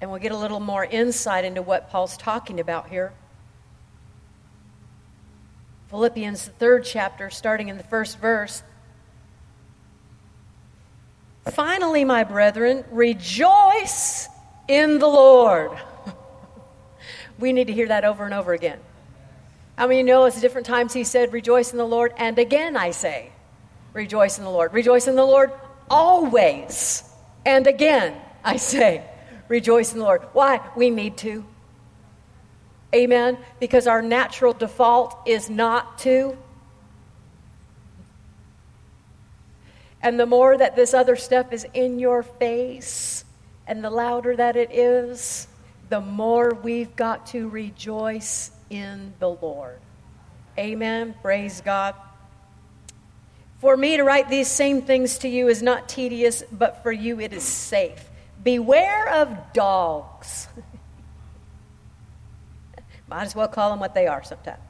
and 0.00 0.10
we'll 0.10 0.20
get 0.20 0.32
a 0.32 0.36
little 0.36 0.60
more 0.60 0.84
insight 0.84 1.44
into 1.44 1.60
what 1.60 1.90
Paul's 1.90 2.16
talking 2.16 2.60
about 2.60 2.88
here. 2.88 3.12
Philippians, 5.90 6.46
the 6.46 6.52
third 6.52 6.84
chapter, 6.84 7.28
starting 7.28 7.68
in 7.68 7.76
the 7.76 7.84
first 7.84 8.18
verse. 8.18 8.62
Finally, 11.44 12.04
my 12.04 12.24
brethren, 12.24 12.84
rejoice 12.90 14.28
in 14.66 14.98
the 14.98 15.06
Lord. 15.06 15.78
We 17.38 17.52
need 17.52 17.66
to 17.66 17.72
hear 17.72 17.88
that 17.88 18.04
over 18.04 18.24
and 18.24 18.34
over 18.34 18.52
again. 18.52 18.78
I 19.76 19.86
mean, 19.86 20.06
you 20.06 20.12
know, 20.12 20.24
it's 20.24 20.40
different 20.40 20.66
times 20.66 20.92
he 20.92 21.04
said, 21.04 21.32
Rejoice 21.32 21.72
in 21.72 21.78
the 21.78 21.86
Lord, 21.86 22.12
and 22.16 22.38
again 22.38 22.76
I 22.76 22.92
say, 22.92 23.30
Rejoice 23.92 24.38
in 24.38 24.44
the 24.44 24.50
Lord. 24.50 24.72
Rejoice 24.72 25.08
in 25.08 25.16
the 25.16 25.24
Lord 25.24 25.52
always, 25.90 27.04
and 27.44 27.66
again, 27.66 28.20
I 28.44 28.56
say, 28.56 29.04
rejoice 29.48 29.92
in 29.92 29.98
the 29.98 30.04
Lord. 30.04 30.22
Why? 30.32 30.60
We 30.76 30.90
need 30.90 31.16
to. 31.18 31.44
Amen? 32.94 33.38
Because 33.58 33.86
our 33.86 34.02
natural 34.02 34.52
default 34.52 35.16
is 35.26 35.50
not 35.50 35.98
to. 36.00 36.36
And 40.02 40.20
the 40.20 40.26
more 40.26 40.56
that 40.56 40.76
this 40.76 40.94
other 40.94 41.16
stuff 41.16 41.52
is 41.52 41.66
in 41.72 41.98
your 41.98 42.22
face, 42.22 43.24
and 43.66 43.82
the 43.82 43.90
louder 43.90 44.36
that 44.36 44.54
it 44.54 44.70
is, 44.70 45.48
the 45.88 46.00
more 46.00 46.54
we've 46.54 46.94
got 46.96 47.26
to 47.28 47.48
rejoice 47.48 48.50
in 48.70 49.12
the 49.18 49.28
Lord. 49.28 49.78
Amen. 50.58 51.14
Praise 51.22 51.60
God. 51.60 51.94
For 53.60 53.76
me 53.76 53.96
to 53.96 54.02
write 54.02 54.28
these 54.28 54.48
same 54.48 54.82
things 54.82 55.18
to 55.18 55.28
you 55.28 55.48
is 55.48 55.62
not 55.62 55.88
tedious, 55.88 56.42
but 56.52 56.82
for 56.82 56.92
you 56.92 57.20
it 57.20 57.32
is 57.32 57.42
safe. 57.42 58.04
Beware 58.42 59.08
of 59.08 59.52
dogs. 59.52 60.48
Might 63.08 63.22
as 63.22 63.34
well 63.34 63.48
call 63.48 63.70
them 63.70 63.80
what 63.80 63.94
they 63.94 64.06
are 64.06 64.22
sometimes. 64.22 64.60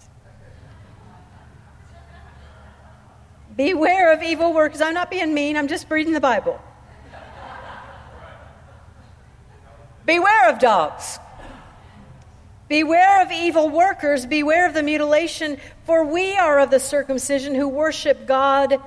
Beware 3.57 4.13
of 4.13 4.23
evil 4.23 4.53
workers. 4.53 4.81
I'm 4.81 4.95
not 4.95 5.11
being 5.11 5.33
mean, 5.33 5.57
I'm 5.57 5.69
just 5.69 5.89
reading 5.91 6.13
the 6.13 6.21
Bible. 6.21 6.61
Beware 10.07 10.51
of 10.51 10.59
dogs. 10.59 11.19
Beware 12.69 13.23
of 13.23 13.33
evil 13.33 13.69
workers. 13.69 14.27
Beware 14.27 14.67
of 14.67 14.75
the 14.75 14.83
mutilation, 14.83 15.59
for 15.85 16.05
we 16.05 16.37
are 16.37 16.59
of 16.61 16.71
the 16.71 16.81
circumcision 16.81 17.55
who 17.55 17.69
worship 17.69 18.27
God 18.27 18.81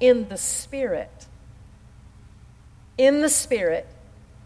in 0.00 0.28
the 0.28 0.36
Spirit. 0.36 1.26
In 2.98 3.20
the 3.20 3.28
Spirit. 3.28 3.86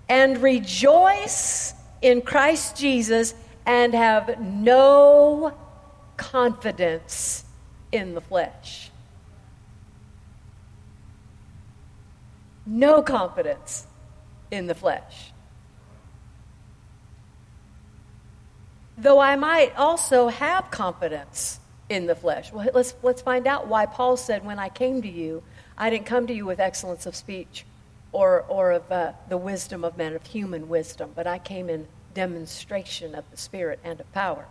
And 0.09 0.38
rejoice 0.38 1.75
in 2.02 2.23
Christ 2.23 2.76
Jesus 2.76 3.35
and 3.67 3.95
have 3.95 4.40
no 4.40 5.57
confidence 6.17 7.45
in 7.93 8.14
the 8.14 8.21
flesh. 8.21 8.90
No 12.67 13.02
confidence 13.02 13.87
in 14.50 14.67
the 14.67 14.75
flesh. 14.75 15.29
Though 19.00 19.19
I 19.19 19.35
might 19.37 19.75
also 19.76 20.28
have 20.28 20.71
confidence 20.71 21.59
in 21.88 22.07
the 22.07 22.14
flesh. 22.14 22.52
Well, 22.52 22.69
let's, 22.75 22.95
let's 23.02 23.23
find 23.23 23.47
out 23.47 23.66
why 23.66 23.87
Paul 23.87 24.19
said, 24.19 24.45
When 24.45 24.59
I 24.59 24.69
came 24.69 25.00
to 25.00 25.09
you, 25.09 25.42
I 25.78 25.88
didn't 25.88 26.04
come 26.04 26.26
to 26.26 26.35
you 26.35 26.45
with 26.45 26.61
excellence 26.61 27.07
of 27.07 27.16
speech 27.16 27.64
or, 28.12 28.42
or 28.42 28.73
of 28.73 28.92
uh, 28.92 29.12
the 29.30 29.38
wisdom 29.38 29.85
of 29.85 29.97
men, 29.97 30.14
of 30.14 30.26
human 30.26 30.69
wisdom, 30.69 31.12
but 31.14 31.26
I 31.26 31.38
came 31.38 31.71
in 31.71 31.88
demonstration 32.12 33.14
of 33.14 33.25
the 33.30 33.38
Spirit 33.38 33.80
and 33.83 34.00
of 34.00 34.12
power. 34.12 34.47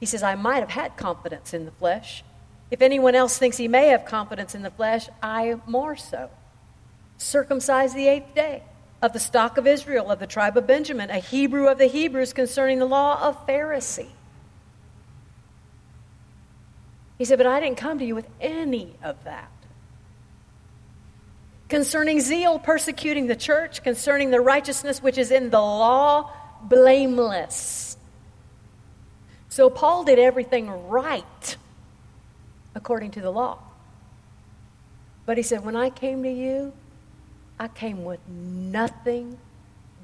He 0.00 0.06
says, 0.06 0.22
I 0.22 0.36
might 0.36 0.60
have 0.60 0.70
had 0.70 0.96
confidence 0.96 1.52
in 1.52 1.66
the 1.66 1.70
flesh. 1.72 2.24
If 2.70 2.80
anyone 2.80 3.14
else 3.14 3.36
thinks 3.36 3.58
he 3.58 3.68
may 3.68 3.88
have 3.88 4.06
confidence 4.06 4.54
in 4.54 4.62
the 4.62 4.70
flesh, 4.70 5.08
I 5.22 5.56
more 5.66 5.96
so. 5.96 6.30
Circumcised 7.18 7.94
the 7.94 8.08
eighth 8.08 8.34
day, 8.34 8.62
of 9.02 9.12
the 9.12 9.18
stock 9.18 9.58
of 9.58 9.66
Israel, 9.66 10.10
of 10.10 10.20
the 10.20 10.26
tribe 10.28 10.56
of 10.56 10.66
Benjamin, 10.66 11.10
a 11.10 11.18
Hebrew 11.18 11.66
of 11.66 11.76
the 11.76 11.86
Hebrews 11.86 12.32
concerning 12.32 12.78
the 12.78 12.86
law 12.86 13.20
of 13.20 13.46
Pharisee. 13.46 14.08
He 17.18 17.24
said, 17.24 17.36
But 17.36 17.48
I 17.48 17.58
didn't 17.60 17.78
come 17.78 17.98
to 17.98 18.04
you 18.04 18.14
with 18.14 18.28
any 18.40 18.94
of 19.02 19.22
that. 19.24 19.50
Concerning 21.68 22.20
zeal, 22.20 22.58
persecuting 22.58 23.26
the 23.26 23.36
church, 23.36 23.82
concerning 23.82 24.30
the 24.30 24.40
righteousness 24.40 25.02
which 25.02 25.18
is 25.18 25.30
in 25.30 25.50
the 25.50 25.60
law, 25.60 26.30
blameless. 26.62 27.96
So 29.48 29.68
Paul 29.68 30.04
did 30.04 30.18
everything 30.18 30.70
right 30.88 31.56
according 32.74 33.10
to 33.12 33.20
the 33.20 33.30
law. 33.30 33.58
But 35.26 35.36
he 35.36 35.42
said, 35.42 35.64
When 35.64 35.76
I 35.76 35.90
came 35.90 36.22
to 36.22 36.30
you, 36.30 36.72
I 37.62 37.68
came 37.68 38.02
with 38.02 38.18
nothing 38.28 39.38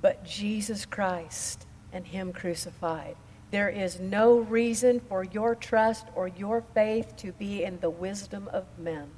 but 0.00 0.24
Jesus 0.24 0.86
Christ 0.86 1.66
and 1.92 2.06
Him 2.06 2.32
crucified. 2.32 3.16
There 3.50 3.68
is 3.68 3.98
no 3.98 4.38
reason 4.38 5.00
for 5.00 5.24
your 5.24 5.56
trust 5.56 6.06
or 6.14 6.28
your 6.28 6.62
faith 6.72 7.16
to 7.16 7.32
be 7.32 7.64
in 7.64 7.80
the 7.80 7.90
wisdom 7.90 8.48
of 8.52 8.64
men, 8.78 9.10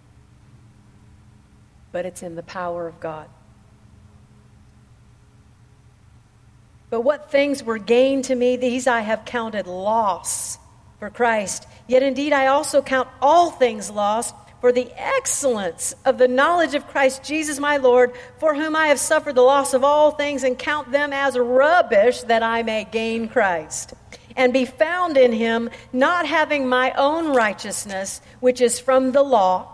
but 1.93 2.07
it's 2.07 2.23
in 2.23 2.35
the 2.35 2.43
power 2.43 2.89
of 2.89 2.99
God. 2.99 3.29
But 6.89 7.03
what 7.03 7.31
things 7.31 7.63
were 7.63 7.77
gained 7.77 8.25
to 8.25 8.35
me, 8.35 8.57
these 8.57 8.87
I 8.87 9.01
have 9.01 9.27
counted 9.27 9.67
loss 9.67 10.57
for 10.99 11.11
Christ. 11.11 11.67
Yet 11.87 12.03
indeed 12.03 12.33
I 12.33 12.47
also 12.47 12.81
count 12.81 13.09
all 13.21 13.51
things 13.51 13.91
lost 13.91 14.35
for 14.61 14.73
the 14.73 14.91
excellence 14.97 15.95
of 16.05 16.19
the 16.19 16.29
knowledge 16.29 16.75
of 16.75 16.87
Christ 16.87 17.25
Jesus 17.25 17.59
my 17.59 17.79
Lord, 17.79 18.13
for 18.39 18.55
whom 18.55 18.77
I 18.77 18.89
have 18.89 19.01
suffered 19.01 19.35
the 19.35 19.43
loss 19.43 19.73
of 19.75 19.85
all 19.85 20.11
things 20.11 20.45
and 20.45 20.59
count 20.59 20.93
them 20.93 21.13
as 21.13 21.39
rubbish 21.39 22.23
that 22.23 22.43
I 22.43 22.63
may 22.63 22.85
gain 22.85 23.29
Christ 23.29 23.95
and 24.37 24.53
be 24.53 24.65
found 24.65 25.17
in 25.17 25.33
him, 25.33 25.71
not 25.93 26.27
having 26.27 26.69
my 26.69 26.93
own 26.93 27.35
righteousness, 27.35 28.21
which 28.41 28.61
is 28.61 28.79
from 28.79 29.13
the 29.13 29.23
law, 29.23 29.69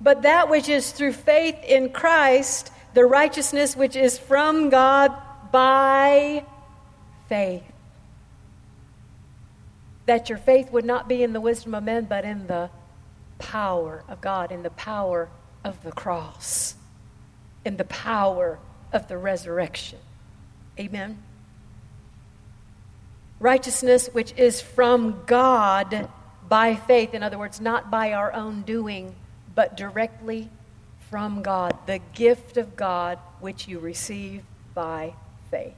but 0.00 0.22
that 0.22 0.48
which 0.48 0.68
is 0.68 0.92
through 0.92 1.12
faith 1.12 1.56
in 1.64 1.90
Christ, 1.90 2.70
the 2.94 3.04
righteousness 3.04 3.76
which 3.76 3.96
is 3.96 4.18
from 4.18 4.70
God 4.70 5.14
by 5.50 6.44
faith. 7.28 7.64
That 10.06 10.28
your 10.28 10.38
faith 10.38 10.70
would 10.70 10.84
not 10.84 11.08
be 11.08 11.22
in 11.22 11.32
the 11.32 11.40
wisdom 11.40 11.74
of 11.74 11.82
men, 11.82 12.04
but 12.04 12.24
in 12.24 12.46
the 12.46 12.70
power 13.38 14.04
of 14.08 14.20
God, 14.20 14.52
in 14.52 14.62
the 14.62 14.70
power 14.70 15.28
of 15.64 15.82
the 15.82 15.92
cross, 15.92 16.74
in 17.64 17.76
the 17.76 17.84
power 17.84 18.58
of 18.92 19.08
the 19.08 19.18
resurrection. 19.18 19.98
Amen. 20.78 21.22
Righteousness 23.40 24.08
which 24.12 24.32
is 24.36 24.60
from 24.60 25.22
God 25.26 26.08
by 26.48 26.74
faith. 26.74 27.12
In 27.12 27.22
other 27.22 27.38
words, 27.38 27.60
not 27.60 27.90
by 27.90 28.12
our 28.12 28.32
own 28.32 28.62
doing, 28.62 29.14
but 29.54 29.76
directly 29.76 30.48
from 31.10 31.42
God. 31.42 31.76
The 31.86 32.00
gift 32.14 32.56
of 32.56 32.76
God 32.76 33.18
which 33.40 33.68
you 33.68 33.78
receive 33.78 34.42
by 34.74 35.14
faith. 35.50 35.74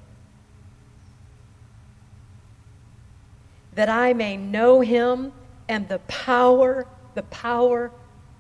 That 3.75 3.89
I 3.89 4.13
may 4.13 4.37
know 4.37 4.81
him 4.81 5.33
and 5.69 5.89
the 5.89 6.01
power 6.01 6.87
the 7.19 7.25
power, 7.25 7.91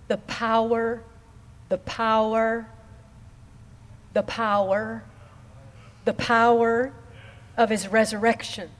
the 0.06 0.18
power, 0.18 1.02
the 1.68 1.78
power, 1.78 2.68
the 4.12 4.22
power, 4.22 5.02
the 6.04 6.12
power 6.12 6.92
of 7.56 7.70
his 7.70 7.88
resurrection 7.88 8.70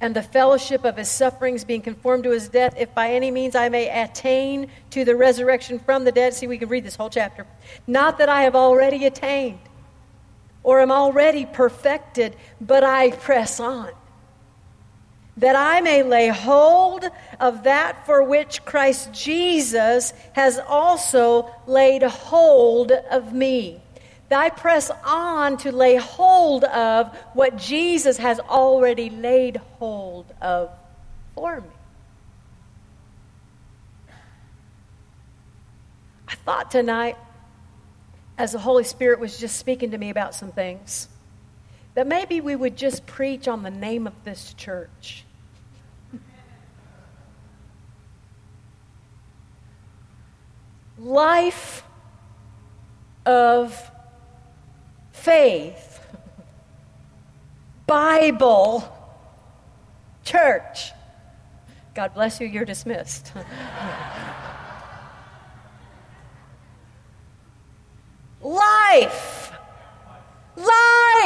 and 0.00 0.16
the 0.16 0.22
fellowship 0.22 0.84
of 0.84 0.96
his 0.96 1.08
sufferings, 1.08 1.62
being 1.62 1.80
conformed 1.80 2.24
to 2.24 2.30
his 2.30 2.48
death, 2.48 2.74
if 2.76 2.92
by 2.92 3.12
any 3.12 3.30
means 3.30 3.54
I 3.54 3.68
may 3.68 3.88
attain 3.88 4.68
to 4.90 5.04
the 5.04 5.14
resurrection 5.14 5.78
from 5.78 6.02
the 6.02 6.10
dead. 6.10 6.34
See, 6.34 6.48
we 6.48 6.58
can 6.58 6.68
read 6.68 6.82
this 6.82 6.96
whole 6.96 7.08
chapter. 7.08 7.46
Not 7.86 8.18
that 8.18 8.28
I 8.28 8.42
have 8.42 8.56
already 8.56 9.06
attained 9.06 9.60
or 10.64 10.80
am 10.80 10.90
already 10.90 11.46
perfected, 11.46 12.34
but 12.60 12.82
I 12.82 13.12
press 13.12 13.60
on 13.60 13.92
that 15.38 15.54
I 15.56 15.80
may 15.80 16.02
lay 16.02 16.28
hold 16.28 17.04
of 17.38 17.64
that 17.64 18.06
for 18.06 18.22
which 18.22 18.64
Christ 18.64 19.12
Jesus 19.12 20.12
has 20.32 20.58
also 20.58 21.50
laid 21.66 22.02
hold 22.02 22.90
of 22.90 23.32
me. 23.32 23.80
I 24.30 24.50
press 24.50 24.90
on 25.04 25.56
to 25.58 25.70
lay 25.70 25.96
hold 25.96 26.64
of 26.64 27.16
what 27.34 27.56
Jesus 27.56 28.16
has 28.16 28.40
already 28.40 29.10
laid 29.10 29.58
hold 29.78 30.32
of 30.40 30.70
for 31.34 31.60
me. 31.60 31.68
I 36.28 36.34
thought 36.34 36.70
tonight, 36.72 37.16
as 38.36 38.52
the 38.52 38.58
Holy 38.58 38.84
Spirit 38.84 39.20
was 39.20 39.38
just 39.38 39.56
speaking 39.58 39.92
to 39.92 39.98
me 39.98 40.10
about 40.10 40.34
some 40.34 40.50
things, 40.50 41.08
that 41.94 42.06
maybe 42.06 42.40
we 42.40 42.56
would 42.56 42.76
just 42.76 43.06
preach 43.06 43.46
on 43.46 43.62
the 43.62 43.70
name 43.70 44.06
of 44.06 44.24
this 44.24 44.54
church. 44.54 45.25
Life 51.06 51.82
of 53.24 53.90
faith, 55.12 56.00
Bible, 57.86 58.84
church. 60.24 60.92
God 61.94 62.12
bless 62.14 62.40
you, 62.40 62.46
you're 62.46 62.64
dismissed. 62.64 63.32
life 68.42 69.46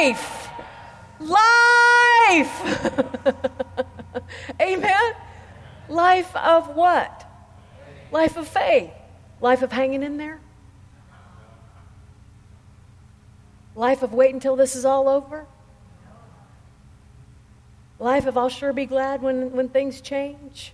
life. 0.01 0.49
Life. 1.19 2.55
Amen. 4.61 5.13
Life 5.89 6.35
of 6.35 6.75
what? 6.75 7.25
Life 8.11 8.37
of 8.37 8.47
faith. 8.47 8.91
Life 9.41 9.63
of 9.63 9.71
hanging 9.71 10.03
in 10.03 10.17
there. 10.17 10.39
Life 13.75 14.03
of 14.03 14.13
wait 14.13 14.33
until 14.33 14.55
this 14.55 14.75
is 14.75 14.85
all 14.85 15.09
over. 15.09 15.47
Life 17.97 18.25
of 18.27 18.37
I'll 18.37 18.49
sure 18.49 18.73
be 18.73 18.85
glad 18.85 19.21
when, 19.21 19.51
when 19.51 19.69
things 19.69 20.01
change. 20.01 20.73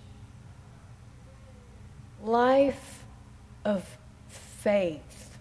Life 2.21 3.05
of 3.63 3.85
faith. 4.27 5.37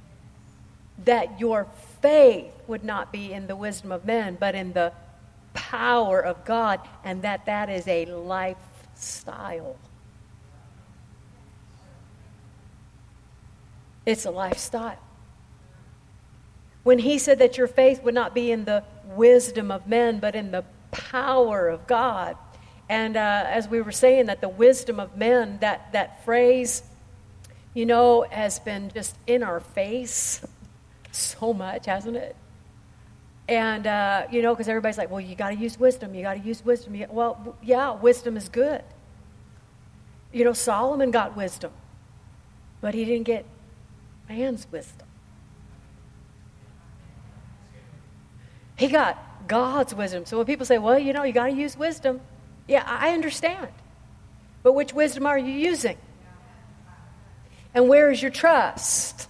That 1.04 1.40
your 1.40 1.66
faith 2.00 2.52
would 2.66 2.85
not 2.85 3.12
be 3.12 3.33
in 3.33 3.47
the 3.47 3.56
wisdom 3.56 3.90
of 3.90 4.04
men, 4.04 4.37
but 4.38 4.54
in 4.54 4.73
the 4.73 4.92
power 5.54 6.21
of 6.21 6.45
God, 6.45 6.80
and 7.04 7.23
that 7.23 7.47
that 7.47 7.68
is 7.68 7.88
a 7.88 8.04
lifestyle. 8.06 9.76
It's 14.06 14.25
a 14.25 14.30
lifestyle. 14.30 14.98
When 16.84 17.00
he 17.00 17.18
said 17.18 17.40
that 17.40 17.58
your 17.58 17.66
faith 17.66 18.02
would 18.04 18.14
not 18.14 18.32
be 18.32 18.52
in 18.52 18.64
the 18.64 18.84
wisdom 19.04 19.72
of 19.72 19.88
men, 19.88 20.20
but 20.20 20.36
in 20.36 20.52
the 20.52 20.64
power 20.92 21.68
of 21.68 21.86
God. 21.88 22.36
And 22.88 23.16
uh, 23.16 23.44
as 23.46 23.68
we 23.68 23.80
were 23.80 23.92
saying, 23.92 24.26
that 24.26 24.40
the 24.40 24.48
wisdom 24.48 25.00
of 25.00 25.16
men, 25.16 25.58
that, 25.58 25.92
that 25.92 26.25
phrase, 26.25 26.84
you 27.75 27.84
know, 27.84 28.25
has 28.30 28.60
been 28.60 28.92
just 28.94 29.16
in 29.26 29.42
our 29.42 29.58
face 29.58 30.46
so 31.10 31.52
much, 31.52 31.86
hasn't 31.86 32.16
it? 32.16 32.36
And, 33.48 33.86
uh, 33.86 34.26
you 34.30 34.42
know, 34.42 34.54
because 34.54 34.68
everybody's 34.68 34.98
like, 34.98 35.10
well, 35.10 35.20
you 35.20 35.34
got 35.34 35.50
to 35.50 35.56
use 35.56 35.78
wisdom. 35.78 36.14
You 36.14 36.22
got 36.22 36.34
to 36.34 36.40
use 36.40 36.64
wisdom. 36.64 37.00
Well, 37.10 37.56
yeah, 37.62 37.94
wisdom 37.94 38.36
is 38.36 38.48
good. 38.48 38.82
You 40.32 40.44
know, 40.44 40.52
Solomon 40.52 41.10
got 41.10 41.36
wisdom, 41.36 41.72
but 42.80 42.94
he 42.94 43.04
didn't 43.04 43.25
get 43.25 43.44
man's 44.28 44.66
wisdom. 44.71 45.06
He 48.76 48.88
got 48.88 49.18
God's 49.49 49.95
wisdom. 49.95 50.26
So 50.26 50.37
when 50.37 50.47
people 50.47 50.66
say, 50.66 50.78
well, 50.78 50.99
you 50.99 51.12
know, 51.12 51.23
you 51.23 51.33
got 51.33 51.47
to 51.47 51.52
use 51.52 51.76
wisdom, 51.76 52.21
yeah, 52.68 52.83
I 52.87 53.12
understand. 53.12 53.68
But 54.62 54.73
which 54.73 54.92
wisdom 54.92 55.26
are 55.26 55.38
you 55.38 55.52
using? 55.52 55.97
And 57.75 57.88
where 57.88 58.11
is 58.11 58.21
your 58.21 58.30
trust? 58.30 59.28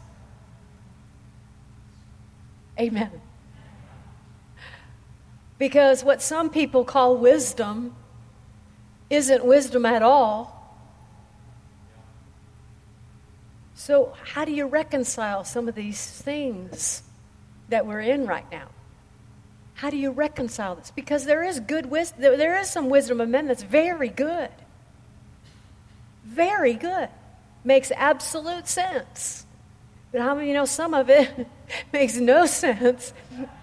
Amen. 2.78 3.10
Because 5.58 6.04
what 6.04 6.22
some 6.22 6.50
people 6.50 6.84
call 6.84 7.16
wisdom 7.16 7.94
isn't 9.08 9.44
wisdom 9.44 9.86
at 9.86 10.02
all. 10.02 10.55
So, 13.86 14.12
how 14.24 14.44
do 14.44 14.50
you 14.50 14.66
reconcile 14.66 15.44
some 15.44 15.68
of 15.68 15.76
these 15.76 16.04
things 16.04 17.04
that 17.68 17.86
we're 17.86 18.00
in 18.00 18.26
right 18.26 18.44
now? 18.50 18.66
How 19.74 19.90
do 19.90 19.96
you 19.96 20.10
reconcile 20.10 20.74
this? 20.74 20.90
Because 20.90 21.24
there 21.24 21.44
is 21.44 21.60
good 21.60 21.86
wisdom, 21.86 22.36
there 22.36 22.58
is 22.58 22.68
some 22.68 22.90
wisdom 22.90 23.20
of 23.20 23.28
men 23.28 23.46
that's 23.46 23.62
very 23.62 24.08
good. 24.08 24.50
Very 26.24 26.74
good. 26.74 27.10
Makes 27.62 27.92
absolute 27.92 28.66
sense. 28.66 29.46
But 30.10 30.20
how 30.20 30.34
many 30.34 30.48
you 30.48 30.54
know 30.54 30.64
some 30.64 30.92
of 30.92 31.08
it 31.08 31.46
makes 31.92 32.16
no 32.16 32.44
sense 32.46 33.12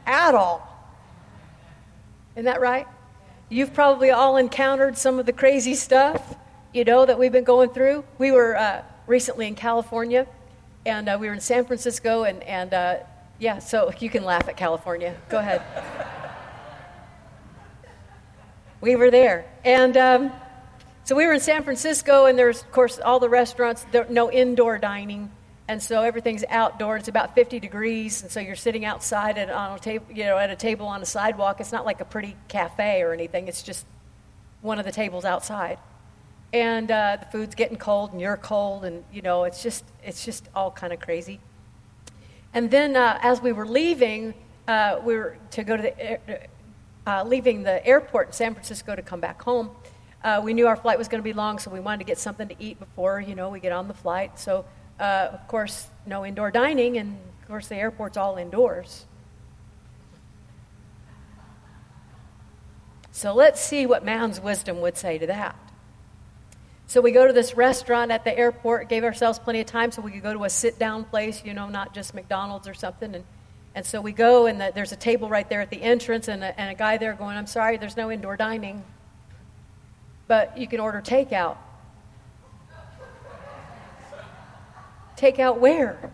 at 0.06 0.36
all? 0.36 0.66
Isn't 2.38 2.46
that 2.46 2.62
right? 2.62 2.88
You've 3.50 3.74
probably 3.74 4.10
all 4.10 4.38
encountered 4.38 4.98
some 4.98 5.20
of 5.20 5.26
the 5.26 5.34
crazy 5.34 5.76
stuff, 5.76 6.38
you 6.74 6.86
know, 6.86 7.06
that 7.06 7.20
we've 7.20 7.34
been 7.34 7.44
going 7.44 7.72
through. 7.72 8.06
We 8.18 8.32
were 8.32 8.56
uh, 8.56 8.84
recently 9.08 9.48
in 9.48 9.56
California, 9.56 10.28
and 10.86 11.10
uh, 11.10 11.18
we 11.20 11.28
were 11.28 11.34
in 11.34 11.40
San 11.40 11.66
Francisco, 11.66 12.24
and, 12.24 12.44
and 12.44 12.74
uh, 12.74 12.98
yeah, 13.40 13.60
so 13.60 13.92
you 14.00 14.10
can 14.10 14.24
laugh 14.24 14.48
at 14.48 14.58
California. 14.58 15.16
Go 15.30 15.40
ahead. 15.40 15.62
we 18.82 18.96
were 18.96 19.12
there. 19.12 19.46
And 19.64 19.96
um, 19.98 20.32
so 21.04 21.16
we 21.16 21.26
were 21.26 21.34
in 21.34 21.40
San 21.40 21.64
Francisco, 21.64 22.26
and 22.26 22.38
there's, 22.38 22.62
of 22.62 22.72
course, 22.72 23.00
all 23.00 23.20
the 23.20 23.30
restaurants, 23.30 23.86
there, 23.92 24.06
no 24.10 24.32
indoor 24.32 24.78
dining 24.78 25.32
and 25.68 25.82
so 25.82 26.02
everything's 26.02 26.44
outdoor. 26.50 26.98
It's 26.98 27.08
about 27.08 27.36
50 27.36 27.60
degrees, 27.60 28.22
and 28.22 28.32
so 28.32 28.40
you're 28.40 28.56
sitting 28.56 28.84
outside 28.84 29.38
at, 29.38 29.50
on 29.50 29.78
a 29.78 29.80
table, 29.80 30.06
you 30.14 30.26
know, 30.26 30.38
at 30.38 30.50
a 30.50 30.56
table 30.56 30.88
on 30.88 31.02
a 31.02 31.06
sidewalk. 31.06 31.62
It's 31.62 31.72
not 31.72 31.86
like 31.86 32.02
a 32.02 32.06
pretty 32.06 32.36
cafe 32.48 33.02
or 33.02 33.14
anything. 33.14 33.48
It's 33.48 33.64
just 33.64 33.86
one 34.62 34.78
of 34.78 34.86
the 34.86 34.92
tables 34.92 35.26
outside, 35.26 35.78
and 36.54 36.92
uh, 36.92 37.18
the 37.20 37.26
food's 37.26 37.56
getting 37.56 37.78
cold, 37.78 38.12
and 38.12 38.22
you're 38.22 38.38
cold, 38.38 38.86
and 38.86 39.04
you 39.12 39.24
know, 39.24 39.44
it's 39.44 39.64
just 39.64 39.84
it's 40.04 40.24
just 40.24 40.48
all 40.56 40.72
kind 40.72 40.94
of 40.94 41.00
crazy. 41.00 41.40
And 42.54 42.70
then 42.70 42.96
uh, 42.96 43.20
as 43.24 43.42
we 43.42 43.52
were 43.52 43.68
leaving, 43.68 44.36
uh, 44.68 45.00
we 45.04 45.16
were 45.18 45.38
to 45.52 45.64
go 45.64 45.76
to 45.76 45.82
the 45.82 46.40
uh, 47.08 47.24
leaving 47.24 47.64
the 47.64 47.86
airport 47.86 48.28
in 48.28 48.34
San 48.34 48.54
Francisco 48.54 48.96
to 48.96 49.02
come 49.02 49.20
back 49.20 49.42
home. 49.42 49.72
Uh, 50.24 50.40
we 50.42 50.54
knew 50.54 50.68
our 50.68 50.78
flight 50.78 50.98
was 50.98 51.08
going 51.08 51.20
to 51.20 51.24
be 51.24 51.34
long, 51.34 51.58
so 51.58 51.72
we 51.72 51.80
wanted 51.80 51.98
to 51.98 52.06
get 52.06 52.18
something 52.20 52.48
to 52.48 52.56
eat 52.60 52.80
before 52.80 53.20
you 53.20 53.34
know 53.34 53.50
we 53.50 53.60
get 53.60 53.72
on 53.72 53.88
the 53.88 53.94
flight. 53.94 54.38
So 54.40 54.64
uh, 55.00 55.30
of 55.34 55.48
course, 55.48 55.88
no 56.06 56.24
indoor 56.24 56.52
dining, 56.52 56.98
and 56.98 57.18
of 57.42 57.48
course, 57.48 57.68
the 57.68 57.76
airport's 57.76 58.16
all 58.16 58.38
indoors. 58.38 59.06
So 63.12 63.34
let's 63.34 63.62
see 63.62 63.86
what 63.86 64.06
man's 64.06 64.40
wisdom 64.40 64.82
would 64.82 64.98
say 64.98 65.18
to 65.18 65.28
that. 65.28 65.56
So 66.94 67.02
we 67.02 67.10
go 67.10 67.26
to 67.26 67.34
this 67.34 67.58
restaurant 67.58 68.12
at 68.12 68.24
the 68.24 68.38
airport, 68.38 68.88
gave 68.88 69.04
ourselves 69.04 69.40
plenty 69.40 69.60
of 69.60 69.66
time 69.66 69.92
so 69.92 70.00
we 70.00 70.12
could 70.12 70.22
go 70.22 70.32
to 70.32 70.44
a 70.44 70.50
sit 70.52 70.78
down 70.78 71.06
place, 71.06 71.44
you 71.44 71.52
know, 71.56 71.68
not 71.68 71.92
just 71.92 72.14
McDonald's 72.14 72.68
or 72.68 72.76
something. 72.76 73.16
And, 73.16 73.24
and 73.74 73.84
so 73.84 74.00
we 74.00 74.12
go, 74.12 74.46
and 74.46 74.62
the, 74.62 74.72
there's 74.76 74.92
a 74.92 74.96
table 74.96 75.28
right 75.28 75.50
there 75.50 75.60
at 75.60 75.72
the 75.72 75.82
entrance, 75.82 76.28
and 76.28 76.44
a, 76.44 76.60
and 76.62 76.70
a 76.70 76.76
guy 76.76 76.98
there 76.98 77.14
going, 77.14 77.36
I'm 77.36 77.48
sorry, 77.48 77.78
there's 77.78 77.98
no 77.98 78.12
indoor 78.12 78.38
dining, 78.38 78.84
but 80.28 80.56
you 80.56 80.68
can 80.68 80.80
order 80.80 81.02
takeout. 81.02 81.58
Take 85.16 85.40
out 85.40 85.60
where? 85.60 86.12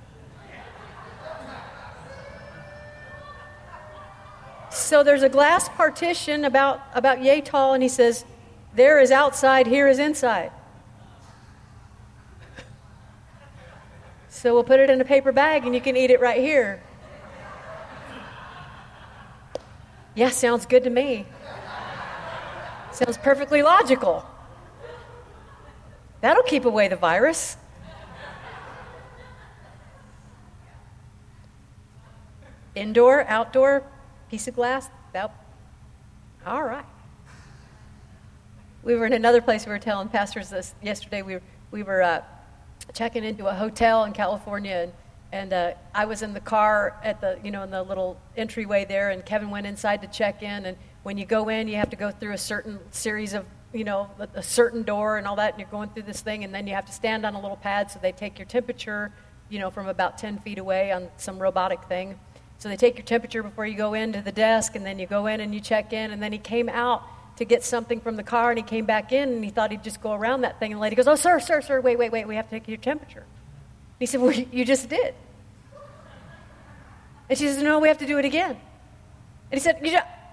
So 4.72 5.04
there's 5.04 5.24
a 5.24 5.30
glass 5.30 5.68
partition 5.68 6.46
about, 6.46 6.80
about 6.94 7.22
yay 7.22 7.42
tall, 7.42 7.74
and 7.74 7.84
he 7.84 7.90
says, 7.90 8.24
There 8.74 9.02
is 9.02 9.12
outside, 9.12 9.68
here 9.68 9.90
is 9.90 10.00
inside. 10.00 10.54
So 14.40 14.54
we'll 14.54 14.64
put 14.64 14.80
it 14.80 14.90
in 14.90 15.02
a 15.02 15.04
paper 15.04 15.34
bag 15.34 15.66
and 15.66 15.76
you 15.76 15.82
can 15.82 15.98
eat 15.98 16.12
it 16.12 16.22
right 16.22 16.40
here. 16.40 16.82
Yeah, 20.16 20.30
sounds 20.30 20.66
good 20.66 20.86
to 20.86 20.90
me. 20.90 21.26
Sounds 22.94 23.18
perfectly 23.18 23.62
logical. 23.62 24.26
That'll 26.22 26.44
keep 26.44 26.64
away 26.64 26.88
the 26.88 26.96
virus. 26.96 27.58
Indoor, 32.76 33.26
outdoor, 33.28 33.84
piece 34.30 34.48
of 34.48 34.56
glass? 34.56 34.90
That, 35.12 35.36
all 36.46 36.64
right. 36.64 36.86
We 38.84 38.96
were 38.96 39.06
in 39.06 39.12
another 39.12 39.42
place 39.42 39.66
we 39.66 39.74
were 39.74 39.80
telling 39.80 40.08
pastors 40.08 40.50
this 40.50 40.74
yesterday. 40.82 41.24
We 41.24 41.34
were, 41.34 41.42
we 41.72 41.84
were 41.84 42.02
uh, 42.02 42.22
checking 42.94 43.24
into 43.24 43.48
a 43.48 43.54
hotel 43.54 44.04
in 44.04 44.14
California, 44.14 44.76
and, 44.76 44.94
and 45.32 45.54
uh, 45.54 45.74
I 45.94 46.06
was 46.06 46.22
in 46.22 46.34
the 46.34 46.40
car 46.40 47.00
at 47.04 47.22
the, 47.22 47.40
you 47.44 47.52
know, 47.52 47.64
in 47.64 47.70
the 47.70 47.84
little 47.84 48.20
entryway 48.36 48.86
there, 48.86 49.10
and 49.10 49.26
Kevin 49.26 49.50
went 49.50 49.68
inside 49.68 50.02
to 50.02 50.08
check 50.08 50.44
in. 50.44 50.66
And 50.66 50.78
when 51.04 51.18
you 51.18 51.26
go 51.26 51.50
in, 51.50 51.68
you 51.68 51.76
have 51.76 51.90
to 51.92 51.96
go 51.96 52.12
through 52.12 52.34
a 52.34 52.38
certain 52.38 52.80
series 52.92 53.34
of, 53.34 53.46
you 53.74 53.84
know, 53.84 54.10
a, 54.20 54.28
a 54.36 54.44
certain 54.44 54.84
door 54.84 55.18
and 55.18 55.28
all 55.28 55.36
that, 55.36 55.54
and 55.54 55.60
you're 55.60 55.70
going 55.70 55.90
through 55.90 56.04
this 56.04 56.22
thing, 56.22 56.44
and 56.44 56.54
then 56.54 56.68
you 56.68 56.74
have 56.74 56.86
to 56.86 56.94
stand 56.94 57.26
on 57.26 57.36
a 57.36 57.42
little 57.42 57.58
pad 57.58 57.92
so 57.92 58.00
they 58.02 58.12
take 58.12 58.40
your 58.40 58.48
temperature, 58.48 59.12
you 59.50 59.60
know, 59.60 59.70
from 59.70 59.88
about 59.88 60.18
10 60.18 60.40
feet 60.40 60.58
away 60.58 60.92
on 60.92 61.10
some 61.18 61.40
robotic 61.40 61.84
thing. 61.84 62.20
So 62.58 62.68
they 62.68 62.76
take 62.76 62.98
your 62.98 63.06
temperature 63.06 63.42
before 63.42 63.66
you 63.66 63.78
go 63.78 63.94
into 63.94 64.22
the 64.22 64.32
desk, 64.32 64.76
and 64.76 64.86
then 64.86 65.00
you 65.00 65.08
go 65.08 65.28
in 65.28 65.40
and 65.40 65.54
you 65.54 65.62
check 65.62 65.94
in. 65.94 66.12
And 66.12 66.22
then 66.22 66.32
he 66.32 66.38
came 66.38 66.68
out 66.68 67.04
to 67.40 67.46
get 67.46 67.64
something 67.64 68.02
from 68.02 68.18
the 68.18 68.24
car, 68.24 68.52
and 68.52 68.60
he 68.60 68.64
came 68.64 68.86
back 68.86 69.14
in, 69.14 69.30
and 69.30 69.44
he 69.44 69.50
thought 69.50 69.72
he'd 69.72 69.82
just 69.82 70.02
go 70.02 70.12
around 70.12 70.42
that 70.42 70.60
thing. 70.60 70.74
And 70.74 70.78
the 70.78 70.82
lady 70.82 70.98
goes, 70.98 71.08
"Oh, 71.08 71.16
sir, 71.16 71.40
sir, 71.40 71.62
sir, 71.62 71.80
wait, 71.80 71.98
wait, 71.98 72.12
wait, 72.12 72.28
we 72.28 72.36
have 72.36 72.46
to 72.50 72.52
take 72.52 72.68
your 72.68 72.78
temperature." 72.78 73.24
He 73.98 74.06
said, 74.06 74.20
"Well, 74.20 74.34
you 74.34 74.66
just 74.66 74.90
did." 74.90 75.16
And 77.30 77.40
she 77.40 77.48
says, 77.48 77.64
"No, 77.64 77.80
we 77.80 77.88
have 77.88 78.00
to 78.00 78.06
do 78.06 78.18
it 78.18 78.26
again." 78.26 78.60
And 79.52 79.54
he 79.54 79.60
said, 79.60 79.82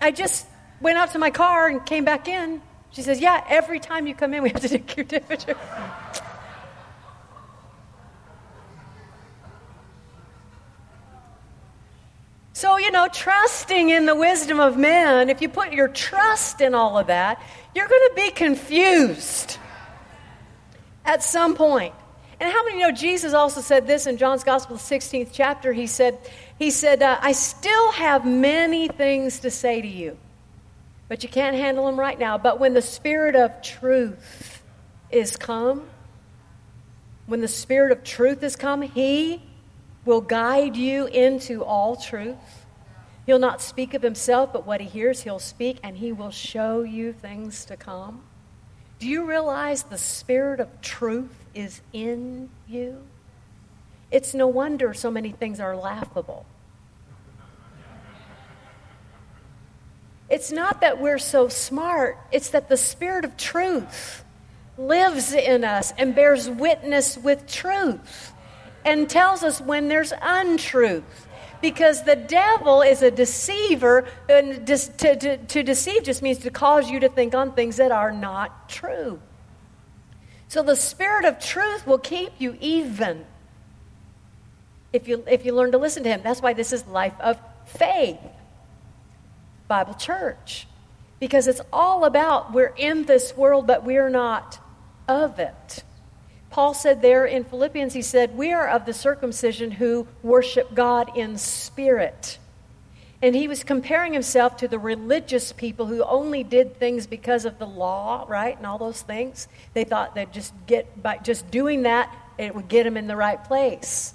"I 0.01 0.11
just 0.11 0.47
went 0.81 0.99
out 0.99 1.13
to 1.13 1.21
my 1.21 1.31
car 1.31 1.69
and 1.69 1.87
came 1.87 2.05
back 2.05 2.27
in." 2.27 2.61
She 2.91 3.03
says, 3.03 3.21
"Yeah, 3.21 3.45
every 3.49 3.79
time 3.79 4.09
you 4.09 4.15
come 4.17 4.35
in, 4.35 4.43
we 4.43 4.49
have 4.51 4.63
to 4.63 4.69
take 4.69 4.97
your 4.97 5.07
temperature." 5.07 5.57
So, 12.57 12.79
you 12.79 12.91
know, 12.91 13.07
trusting 13.13 13.91
in 13.91 14.07
the 14.07 14.15
wisdom 14.15 14.61
of 14.61 14.79
men, 14.79 15.29
if 15.29 15.43
you 15.43 15.49
put 15.51 15.75
your 15.75 15.89
trust 15.89 16.63
in 16.63 16.75
all 16.75 16.97
of 16.97 17.09
that, 17.09 17.39
you're 17.75 17.87
going 17.87 18.09
to 18.09 18.15
be 18.17 18.31
confused 18.31 19.59
at 21.05 21.23
some 21.23 21.55
point. 21.55 21.93
And 22.41 22.51
how 22.51 22.65
many 22.65 22.81
know 22.81 22.93
Jesus 22.93 23.35
also 23.35 23.61
said 23.61 23.87
this 23.87 24.07
in 24.07 24.17
John's 24.17 24.43
Gospel, 24.43 24.79
16th 24.79 25.33
chapter? 25.35 25.75
He 25.75 25.87
said, 25.87 26.19
he 26.59 26.71
said 26.71 27.03
uh, 27.03 27.19
I 27.21 27.33
still 27.33 27.93
have 27.93 28.25
many 28.25 28.89
things 28.89 29.41
to 29.41 29.51
say 29.51 29.83
to 29.83 29.87
you, 29.87 30.17
but 31.09 31.23
you 31.23 31.29
can't 31.29 31.57
handle 31.57 31.85
them 31.85 32.01
right 32.01 32.19
now. 32.19 32.39
But 32.39 32.59
when 32.59 32.73
the 32.73 32.81
Spirit 32.81 33.37
of 33.37 33.61
truth 33.61 34.63
is 35.11 35.37
come, 35.37 35.87
when 37.27 37.43
the 37.43 37.49
Spirit 37.49 37.93
of 37.93 38.03
truth 38.03 38.43
is 38.43 38.57
come, 38.57 38.81
He 38.81 39.43
will 40.07 40.21
guide 40.21 40.77
you 40.77 41.07
into 41.07 41.63
all 41.63 41.97
truth. 41.97 42.65
He'll 43.27 43.41
not 43.41 43.61
speak 43.61 43.93
of 43.93 44.03
himself, 44.03 44.53
but 44.53 44.65
what 44.65 44.81
he 44.81 44.87
hears, 44.87 45.23
he'll 45.23 45.41
speak, 45.41 45.79
and 45.83 45.99
he 45.99 46.13
will 46.13 46.31
show 46.31 46.83
you 46.83 47.13
things 47.13 47.65
to 47.67 47.77
come. 47.77 48.23
Do 49.01 49.09
you 49.09 49.25
realize 49.25 49.83
the 49.83 49.99
spirit 49.99 50.61
of 50.61 50.81
truth 50.81 51.45
is 51.53 51.81
in 51.93 52.49
you? 52.69 53.03
It's 54.13 54.33
no 54.33 54.47
wonder 54.47 54.95
so 54.95 55.11
many 55.11 55.33
things 55.33 55.59
are 55.59 55.77
laughable. 55.77 56.47
It's 60.31 60.51
not 60.51 60.81
that 60.81 61.01
we're 61.01 61.19
so 61.19 61.49
smart, 61.49 62.17
it's 62.31 62.51
that 62.51 62.69
the 62.69 62.77
spirit 62.77 63.25
of 63.25 63.37
truth 63.37 64.25
lives 64.79 65.33
in 65.33 65.65
us 65.65 65.93
and 65.99 66.15
bears 66.15 66.49
witness 66.49 67.19
with 67.19 67.47
truth 67.47 68.33
and 68.87 69.11
tells 69.11 69.43
us 69.43 69.61
when 69.61 69.89
there's 69.89 70.13
untruth. 70.23 71.27
Because 71.61 72.05
the 72.05 72.17
devil 72.17 72.83
is 72.83 73.03
a 73.03 73.11
deceiver, 73.11 74.07
and 74.29 74.67
to, 74.67 75.17
to, 75.17 75.37
to 75.39 75.63
deceive 75.63 76.05
just 76.05 76.23
means 76.23 76.39
to 76.39 76.51
cause 76.51 76.91
you 76.91 77.01
to 77.01 77.09
think 77.09 77.35
on 77.35 77.53
things 77.53 77.79
that 77.79 77.91
are 77.91 78.13
not 78.13 78.69
true. 78.69 79.21
So 80.49 80.63
the 80.63 80.77
spirit 80.77 81.25
of 81.25 81.41
truth 81.41 81.87
will 81.87 81.99
keep 81.99 82.33
you 82.39 82.57
even 82.61 83.25
if 84.93 85.09
you, 85.09 85.25
if 85.27 85.45
you 85.45 85.55
learn 85.55 85.73
to 85.73 85.79
listen 85.79 86.03
to 86.05 86.09
him. 86.09 86.21
That's 86.23 86.41
why 86.41 86.53
this 86.53 86.73
is 86.73 86.87
life 86.87 87.15
of 87.21 87.39
faith, 87.67 88.21
Bible 89.67 89.95
church. 89.95 90.67
Because 91.19 91.49
it's 91.49 91.63
all 91.73 92.05
about 92.05 92.53
we're 92.53 92.75
in 92.77 93.07
this 93.07 93.37
world, 93.37 93.67
but 93.67 93.85
we're 93.85 94.11
not 94.11 94.61
of 95.09 95.39
it. 95.39 95.83
Paul 96.57 96.73
said 96.73 97.03
there 97.03 97.27
in 97.27 97.45
Philippians, 97.45 97.93
he 97.93 98.01
said, 98.01 98.35
We 98.35 98.51
are 98.51 98.67
of 98.67 98.87
the 98.87 98.95
circumcision 98.95 99.71
who 99.71 100.09
worship 100.23 100.75
God 100.75 101.15
in 101.15 101.37
spirit. 101.37 102.39
And 103.21 103.37
he 103.37 103.47
was 103.47 103.63
comparing 103.63 104.15
himself 104.15 104.57
to 104.57 104.67
the 104.67 104.79
religious 104.79 105.53
people 105.53 105.85
who 105.85 106.03
only 106.03 106.43
did 106.43 106.79
things 106.79 107.07
because 107.07 107.45
of 107.45 107.59
the 107.59 107.67
law, 107.67 108.25
right? 108.27 108.57
And 108.57 108.65
all 108.65 108.79
those 108.79 109.03
things. 109.03 109.49
They 109.75 109.85
thought 109.85 110.15
that 110.15 110.33
just 110.33 110.55
get 110.67 111.03
by 111.03 111.19
just 111.19 111.51
doing 111.51 111.83
that, 111.83 112.11
it 112.39 112.55
would 112.55 112.69
get 112.69 112.85
them 112.85 112.97
in 112.97 113.07
the 113.07 113.17
right 113.17 113.45
place. 113.45 114.15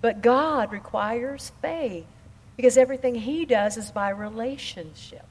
But 0.00 0.22
God 0.22 0.72
requires 0.72 1.52
faith 1.60 2.06
because 2.56 2.78
everything 2.78 3.14
he 3.14 3.44
does 3.44 3.76
is 3.76 3.90
by 3.90 4.08
relationship. 4.08 5.26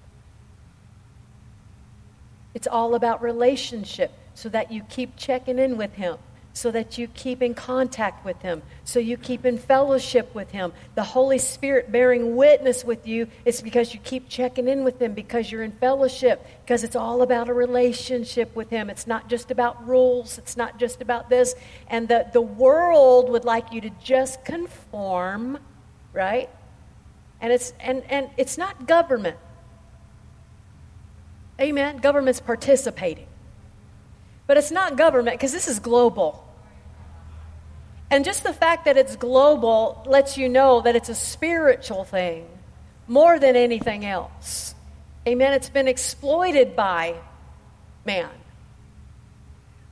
It's 2.53 2.67
all 2.67 2.93
about 2.93 3.23
relationship 3.23 4.11
so 4.35 4.49
that 4.49 4.71
you 4.71 4.83
keep 4.83 5.17
checking 5.17 5.57
in 5.57 5.77
with 5.77 5.93
him 5.93 6.19
so 6.53 6.69
that 6.69 6.99
you 6.99 7.07
keep 7.07 7.41
in 7.41 7.55
contact 7.55 8.23
with 8.23 8.39
Him, 8.43 8.61
so 8.83 8.99
you 8.99 9.17
keep 9.17 9.43
in 9.43 9.57
fellowship 9.57 10.33
with 10.35 10.51
Him. 10.51 10.71
The 10.93 11.03
Holy 11.03 11.39
Spirit 11.39 11.91
bearing 11.91 12.35
witness 12.35 12.85
with 12.85 13.07
you 13.07 13.27
is 13.43 13.61
because 13.61 13.93
you 13.93 13.99
keep 13.99 14.29
checking 14.29 14.67
in 14.67 14.83
with 14.83 15.01
Him, 15.01 15.13
because 15.13 15.51
you're 15.51 15.63
in 15.63 15.71
fellowship, 15.71 16.45
because 16.63 16.83
it's 16.83 16.95
all 16.95 17.23
about 17.23 17.49
a 17.49 17.53
relationship 17.53 18.55
with 18.55 18.69
Him. 18.69 18.91
It's 18.91 19.07
not 19.07 19.27
just 19.29 19.49
about 19.49 19.87
rules, 19.87 20.37
it's 20.37 20.55
not 20.55 20.77
just 20.77 21.01
about 21.01 21.27
this. 21.27 21.55
And 21.87 22.07
the, 22.07 22.27
the 22.31 22.41
world 22.41 23.29
would 23.29 23.45
like 23.45 23.73
you 23.73 23.81
to 23.81 23.89
just 24.03 24.45
conform, 24.45 25.57
right? 26.13 26.49
And 27.41 27.51
it's, 27.51 27.73
and, 27.79 28.03
and 28.09 28.29
it's 28.37 28.59
not 28.59 28.87
government. 28.87 29.37
Amen? 31.59 31.97
Government's 31.97 32.39
participating. 32.39 33.27
But 34.47 34.57
it's 34.57 34.71
not 34.71 34.97
government 34.97 35.37
because 35.37 35.51
this 35.51 35.67
is 35.67 35.79
global. 35.79 36.47
And 38.09 38.23
just 38.23 38.43
the 38.43 38.53
fact 38.53 38.85
that 38.85 38.97
it's 38.97 39.15
global 39.15 40.03
lets 40.05 40.37
you 40.37 40.47
know 40.49 40.81
that 40.81 40.95
it's 40.95 41.09
a 41.09 41.15
spiritual 41.15 42.03
thing 42.03 42.47
more 43.07 43.39
than 43.39 43.55
anything 43.55 44.05
else. 44.05 44.75
Amen. 45.27 45.53
It's 45.53 45.69
been 45.69 45.87
exploited 45.87 46.75
by 46.75 47.15
man. 48.05 48.29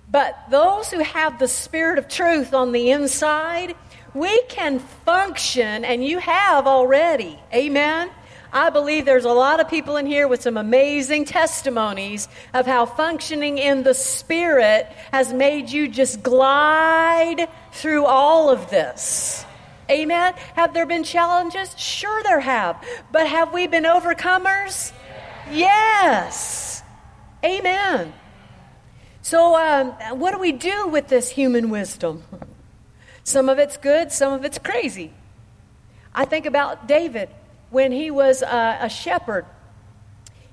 But 0.09 0.37
those 0.49 0.91
who 0.91 0.99
have 0.99 1.39
the 1.39 1.47
spirit 1.47 1.97
of 1.97 2.09
truth 2.09 2.53
on 2.53 2.73
the 2.73 2.91
inside, 2.91 3.75
we 4.13 4.41
can 4.43 4.79
function, 4.79 5.85
and 5.85 6.03
you 6.03 6.19
have 6.19 6.67
already. 6.67 7.39
Amen. 7.53 8.09
I 8.53 8.69
believe 8.69 9.05
there's 9.05 9.25
a 9.25 9.29
lot 9.29 9.59
of 9.59 9.69
people 9.69 9.95
in 9.95 10.05
here 10.05 10.27
with 10.27 10.41
some 10.41 10.57
amazing 10.57 11.25
testimonies 11.25 12.27
of 12.53 12.65
how 12.65 12.85
functioning 12.85 13.57
in 13.57 13.83
the 13.83 13.93
Spirit 13.93 14.87
has 15.11 15.31
made 15.31 15.69
you 15.69 15.87
just 15.87 16.21
glide 16.21 17.47
through 17.71 18.05
all 18.05 18.49
of 18.49 18.69
this. 18.69 19.45
Amen. 19.89 20.33
Have 20.55 20.73
there 20.73 20.85
been 20.85 21.03
challenges? 21.03 21.77
Sure, 21.77 22.23
there 22.23 22.41
have. 22.41 22.83
But 23.11 23.27
have 23.27 23.53
we 23.53 23.67
been 23.67 23.83
overcomers? 23.83 24.91
Yes. 25.49 26.83
Amen. 27.43 28.13
So, 29.21 29.55
um, 29.55 30.19
what 30.19 30.31
do 30.31 30.39
we 30.39 30.51
do 30.51 30.87
with 30.87 31.07
this 31.07 31.29
human 31.29 31.69
wisdom? 31.69 32.23
Some 33.23 33.49
of 33.49 33.59
it's 33.59 33.77
good, 33.77 34.11
some 34.11 34.33
of 34.33 34.43
it's 34.43 34.57
crazy. 34.57 35.13
I 36.13 36.25
think 36.25 36.47
about 36.47 36.87
David 36.87 37.29
when 37.71 37.91
he 37.91 38.11
was 38.11 38.43
uh, 38.43 38.77
a 38.79 38.89
shepherd. 38.89 39.45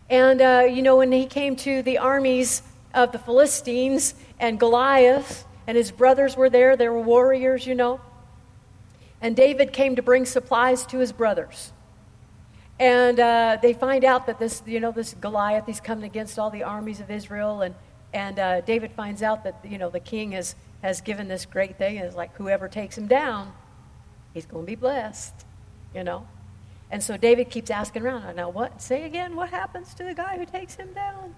And, 0.09 0.40
uh, 0.40 0.66
you 0.70 0.81
know, 0.81 0.96
when 0.96 1.12
he 1.12 1.26
came 1.26 1.54
to 1.57 1.83
the 1.83 1.98
armies 1.98 2.62
of 2.94 3.12
the 3.12 3.18
Philistines 3.18 4.14
and 4.40 4.59
Goliath, 4.59 5.44
and 5.66 5.76
his 5.76 5.90
brothers 5.90 6.35
were 6.35 6.48
there, 6.48 6.76
they 6.76 6.88
were 6.88 7.00
warriors, 7.00 7.66
you 7.66 7.74
know. 7.74 8.00
And 9.20 9.37
David 9.37 9.72
came 9.72 9.96
to 9.96 10.02
bring 10.02 10.24
supplies 10.24 10.87
to 10.87 10.98
his 10.98 11.12
brothers. 11.12 11.72
And 12.81 13.20
uh, 13.20 13.59
they 13.61 13.74
find 13.74 14.04
out 14.04 14.26
that 14.28 14.38
this, 14.38 14.62
you 14.64 14.81
know, 14.81 14.92
this 14.92 15.14
Goliath, 15.20 15.66
he's 15.66 15.81
coming 15.81 16.04
against 16.04 16.38
all 16.38 16.48
the 16.48 16.62
armies 16.62 17.00
of 17.00 17.11
Israel. 17.11 17.61
And, 17.62 17.74
and 18.14 18.38
uh, 18.38 18.61
David 18.62 18.92
finds 18.92 19.22
out 19.22 19.44
that, 19.44 19.62
you 19.62 19.76
know, 19.76 19.90
the 19.90 20.00
king 20.00 20.33
has, 20.33 20.54
has 20.83 21.00
given 21.00 21.28
this 21.28 21.44
great 21.44 21.76
thing. 21.76 21.98
And 21.98 22.07
it's 22.07 22.16
like, 22.16 22.35
whoever 22.37 22.68
takes 22.68 22.96
him 22.96 23.09
down, 23.09 23.52
he's 24.33 24.46
going 24.46 24.64
to 24.64 24.66
be 24.66 24.76
blessed, 24.76 25.35
you 25.94 26.04
know. 26.04 26.26
And 26.90 27.03
so 27.03 27.16
David 27.16 27.51
keeps 27.51 27.70
asking 27.70 28.03
around, 28.03 28.37
now 28.37 28.48
what? 28.48 28.81
Say 28.81 29.05
again, 29.05 29.37
what 29.37 29.51
happens 29.51 29.92
to 29.94 30.05
the 30.05 30.14
guy 30.14 30.38
who 30.38 30.46
takes 30.46 30.74
him 30.74 30.92
down? 30.94 31.35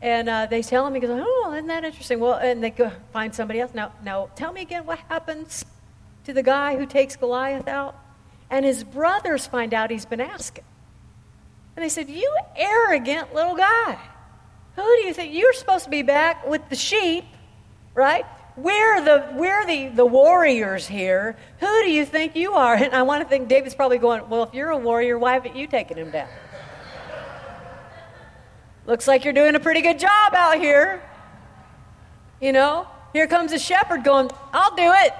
And 0.00 0.28
uh, 0.28 0.46
they 0.46 0.62
tell 0.62 0.86
him, 0.86 0.94
he 0.94 1.00
goes, 1.00 1.10
oh, 1.10 1.52
isn't 1.54 1.66
that 1.66 1.84
interesting? 1.84 2.20
Well, 2.20 2.34
and 2.34 2.62
they 2.62 2.70
go 2.70 2.90
find 3.12 3.34
somebody 3.34 3.60
else. 3.60 3.72
Now, 3.74 3.92
now, 4.02 4.30
tell 4.34 4.52
me 4.52 4.62
again 4.62 4.86
what 4.86 4.98
happens 5.08 5.64
to 6.24 6.32
the 6.32 6.42
guy 6.42 6.76
who 6.76 6.86
takes 6.86 7.16
Goliath 7.16 7.68
out? 7.68 7.98
And 8.50 8.64
his 8.64 8.84
brothers 8.84 9.46
find 9.46 9.72
out 9.74 9.90
he's 9.90 10.06
been 10.06 10.20
asking. 10.20 10.64
And 11.76 11.84
they 11.84 11.88
said, 11.88 12.08
you 12.08 12.36
arrogant 12.56 13.34
little 13.34 13.56
guy. 13.56 13.98
Who 14.76 14.82
do 14.82 15.06
you 15.06 15.14
think? 15.14 15.34
You're 15.34 15.52
supposed 15.52 15.84
to 15.84 15.90
be 15.90 16.02
back 16.02 16.46
with 16.46 16.68
the 16.68 16.76
sheep, 16.76 17.24
right? 17.94 18.24
We're 18.56 19.04
the 19.04 19.28
we're 19.32 19.66
the, 19.66 19.88
the 19.88 20.06
warriors 20.06 20.86
here. 20.86 21.36
Who 21.58 21.82
do 21.82 21.90
you 21.90 22.04
think 22.04 22.36
you 22.36 22.52
are? 22.52 22.74
And 22.84 22.94
I 22.94 23.02
want 23.02 23.22
to 23.22 23.28
think 23.28 23.48
David's 23.48 23.74
probably 23.74 23.98
going, 23.98 24.28
Well, 24.28 24.44
if 24.44 24.54
you're 24.54 24.70
a 24.70 24.78
warrior, 24.78 25.18
why 25.18 25.34
haven't 25.34 25.56
you 25.56 25.66
taken 25.66 25.98
him 25.98 26.10
down? 26.10 26.28
Looks 28.86 29.08
like 29.08 29.24
you're 29.24 29.32
doing 29.32 29.54
a 29.54 29.60
pretty 29.60 29.80
good 29.80 29.98
job 29.98 30.34
out 30.34 30.58
here. 30.58 31.02
You 32.40 32.52
know, 32.52 32.86
here 33.12 33.26
comes 33.26 33.52
a 33.52 33.58
shepherd 33.58 34.04
going, 34.04 34.30
I'll 34.52 34.76
do 34.76 34.92
it. 34.94 35.14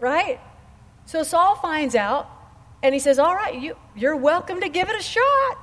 Right? 0.00 0.40
So 1.06 1.22
Saul 1.22 1.56
finds 1.56 1.94
out 1.94 2.28
and 2.82 2.94
he 2.94 2.98
says, 2.98 3.18
All 3.18 3.34
right, 3.34 3.60
you, 3.60 3.76
you're 3.94 4.16
welcome 4.16 4.60
to 4.60 4.68
give 4.68 4.88
it 4.88 4.98
a 4.98 5.02
shot. 5.02 5.58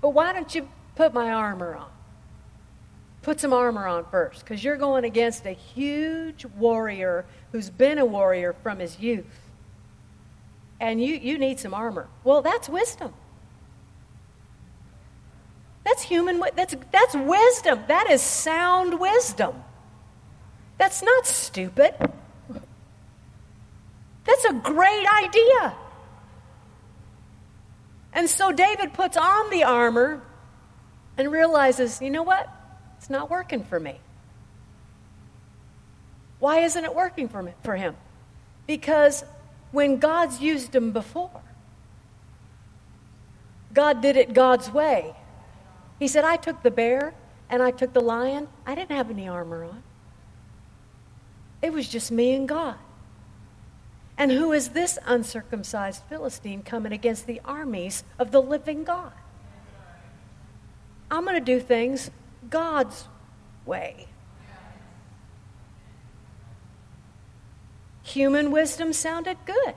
But 0.00 0.10
why 0.10 0.32
don't 0.32 0.54
you 0.54 0.68
put 0.94 1.12
my 1.14 1.32
armor 1.32 1.74
on? 1.74 1.90
Put 3.28 3.40
some 3.40 3.52
armor 3.52 3.86
on 3.86 4.06
first 4.06 4.42
because 4.42 4.64
you're 4.64 4.78
going 4.78 5.04
against 5.04 5.44
a 5.44 5.50
huge 5.50 6.46
warrior 6.46 7.26
who's 7.52 7.68
been 7.68 7.98
a 7.98 8.06
warrior 8.06 8.54
from 8.62 8.78
his 8.78 9.00
youth. 9.00 9.50
And 10.80 10.98
you, 10.98 11.14
you 11.16 11.36
need 11.36 11.60
some 11.60 11.74
armor. 11.74 12.08
Well, 12.24 12.40
that's 12.40 12.70
wisdom. 12.70 13.12
That's 15.84 16.00
human 16.00 16.42
that's 16.56 16.74
that's 16.90 17.14
wisdom. 17.14 17.80
That 17.86 18.10
is 18.10 18.22
sound 18.22 18.98
wisdom. 18.98 19.62
That's 20.78 21.02
not 21.02 21.26
stupid. 21.26 21.94
That's 24.24 24.44
a 24.46 24.54
great 24.54 25.06
idea. 25.06 25.74
And 28.14 28.30
so 28.30 28.52
David 28.52 28.94
puts 28.94 29.18
on 29.18 29.50
the 29.50 29.64
armor 29.64 30.22
and 31.18 31.30
realizes, 31.30 32.00
you 32.00 32.08
know 32.08 32.22
what? 32.22 32.54
It's 33.08 33.10
not 33.10 33.30
working 33.30 33.64
for 33.64 33.80
me. 33.80 33.98
Why 36.40 36.58
isn't 36.58 36.84
it 36.84 36.94
working 36.94 37.26
for, 37.30 37.42
me, 37.42 37.52
for 37.64 37.74
him? 37.74 37.96
Because 38.66 39.24
when 39.72 39.96
God's 39.96 40.42
used 40.42 40.76
him 40.76 40.92
before, 40.92 41.40
God 43.72 44.02
did 44.02 44.18
it 44.18 44.34
God's 44.34 44.70
way. 44.70 45.14
He 45.98 46.06
said, 46.06 46.26
I 46.26 46.36
took 46.36 46.62
the 46.62 46.70
bear 46.70 47.14
and 47.48 47.62
I 47.62 47.70
took 47.70 47.94
the 47.94 48.02
lion. 48.02 48.46
I 48.66 48.74
didn't 48.74 48.94
have 48.94 49.08
any 49.08 49.26
armor 49.26 49.64
on. 49.64 49.82
It 51.62 51.72
was 51.72 51.88
just 51.88 52.12
me 52.12 52.34
and 52.34 52.46
God. 52.46 52.76
And 54.18 54.30
who 54.30 54.52
is 54.52 54.68
this 54.68 54.98
uncircumcised 55.06 56.02
Philistine 56.10 56.62
coming 56.62 56.92
against 56.92 57.26
the 57.26 57.40
armies 57.42 58.04
of 58.18 58.32
the 58.32 58.42
living 58.42 58.84
God? 58.84 59.12
I'm 61.10 61.24
going 61.24 61.36
to 61.36 61.40
do 61.40 61.58
things 61.58 62.10
God's 62.50 63.06
way. 63.66 64.06
Human 68.02 68.50
wisdom 68.50 68.92
sounded 68.92 69.36
good. 69.44 69.74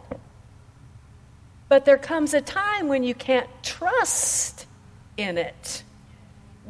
But 1.67 1.85
there 1.85 1.97
comes 1.97 2.33
a 2.33 2.41
time 2.41 2.87
when 2.87 3.03
you 3.03 3.13
can't 3.13 3.49
trust 3.63 4.65
in 5.17 5.37
it, 5.37 5.83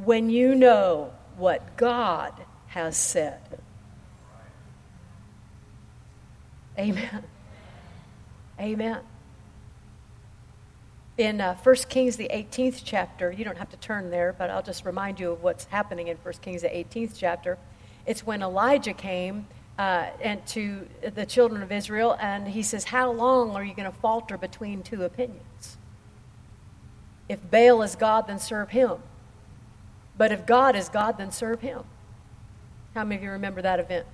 when 0.04 0.30
you 0.30 0.56
know 0.56 1.14
what 1.38 1.78
God 1.78 2.34
has 2.68 2.98
said. 2.98 3.42
Amen. 6.78 7.24
Amen. 8.60 9.02
In 11.18 11.42
uh, 11.42 11.56
1 11.62 11.76
Kings, 11.90 12.16
the 12.16 12.30
18th 12.34 12.82
chapter, 12.86 13.32
you 13.32 13.44
don't 13.44 13.58
have 13.58 13.70
to 13.70 13.78
turn 13.78 14.10
there, 14.10 14.34
but 14.38 14.50
I'll 14.50 14.64
just 14.64 14.86
remind 14.86 15.20
you 15.20 15.32
of 15.32 15.44
what's 15.44 15.66
happening 15.66 16.08
in 16.08 16.18
1 16.18 16.34
Kings, 16.42 16.62
the 16.62 16.70
18th 16.70 17.14
chapter. 17.18 17.58
It's 18.06 18.26
when 18.26 18.42
Elijah 18.42 18.94
came 18.94 19.48
uh, 19.78 20.08
and 20.22 20.46
to 20.48 20.88
the 21.14 21.26
children 21.26 21.62
of 21.62 21.72
Israel, 21.72 22.18
and 22.20 22.48
he 22.48 22.64
says, 22.64 22.86
How 22.86 23.12
long 23.12 23.56
are 23.56 23.64
you 23.64 23.74
going 23.74 23.92
to 23.92 23.98
falter 23.98 24.38
between 24.38 24.84
two 24.84 25.04
opinions? 25.04 25.78
If 27.28 27.40
Baal 27.50 27.82
is 27.82 27.96
God, 27.96 28.28
then 28.28 28.40
serve 28.40 28.70
him. 28.70 28.98
But 30.18 30.32
if 30.32 30.46
God 30.46 30.76
is 30.76 30.88
God, 30.88 31.18
then 31.18 31.32
serve 31.32 31.62
him. 31.62 31.84
How 32.94 33.04
many 33.04 33.18
of 33.18 33.24
you 33.24 33.32
remember 33.32 33.62
that 33.62 33.80
event? 33.80 34.06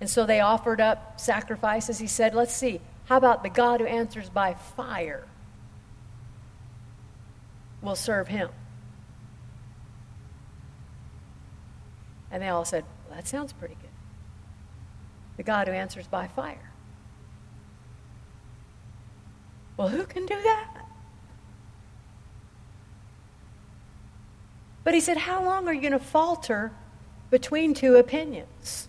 And 0.00 0.10
so 0.10 0.26
they 0.26 0.40
offered 0.40 0.80
up 0.80 1.20
sacrifices. 1.20 1.98
He 1.98 2.06
said, 2.06 2.34
Let's 2.34 2.54
see, 2.54 2.80
how 3.06 3.16
about 3.16 3.42
the 3.42 3.50
God 3.50 3.80
who 3.80 3.86
answers 3.86 4.28
by 4.28 4.54
fire? 4.54 5.24
Will 7.82 7.96
serve 7.96 8.28
him. 8.28 8.48
And 12.30 12.42
they 12.42 12.48
all 12.48 12.64
said, 12.64 12.84
well, 13.06 13.16
That 13.16 13.28
sounds 13.28 13.52
pretty 13.52 13.74
good. 13.74 13.90
The 15.36 15.42
God 15.42 15.68
who 15.68 15.74
answers 15.74 16.06
by 16.06 16.28
fire. 16.28 16.70
Well, 19.76 19.88
who 19.88 20.04
can 20.04 20.26
do 20.26 20.40
that? 20.42 20.86
But 24.84 24.94
he 24.94 25.00
said, 25.00 25.16
How 25.16 25.44
long 25.44 25.68
are 25.68 25.74
you 25.74 25.80
going 25.80 25.92
to 25.92 25.98
falter 25.98 26.72
between 27.30 27.74
two 27.74 27.96
opinions? 27.96 28.88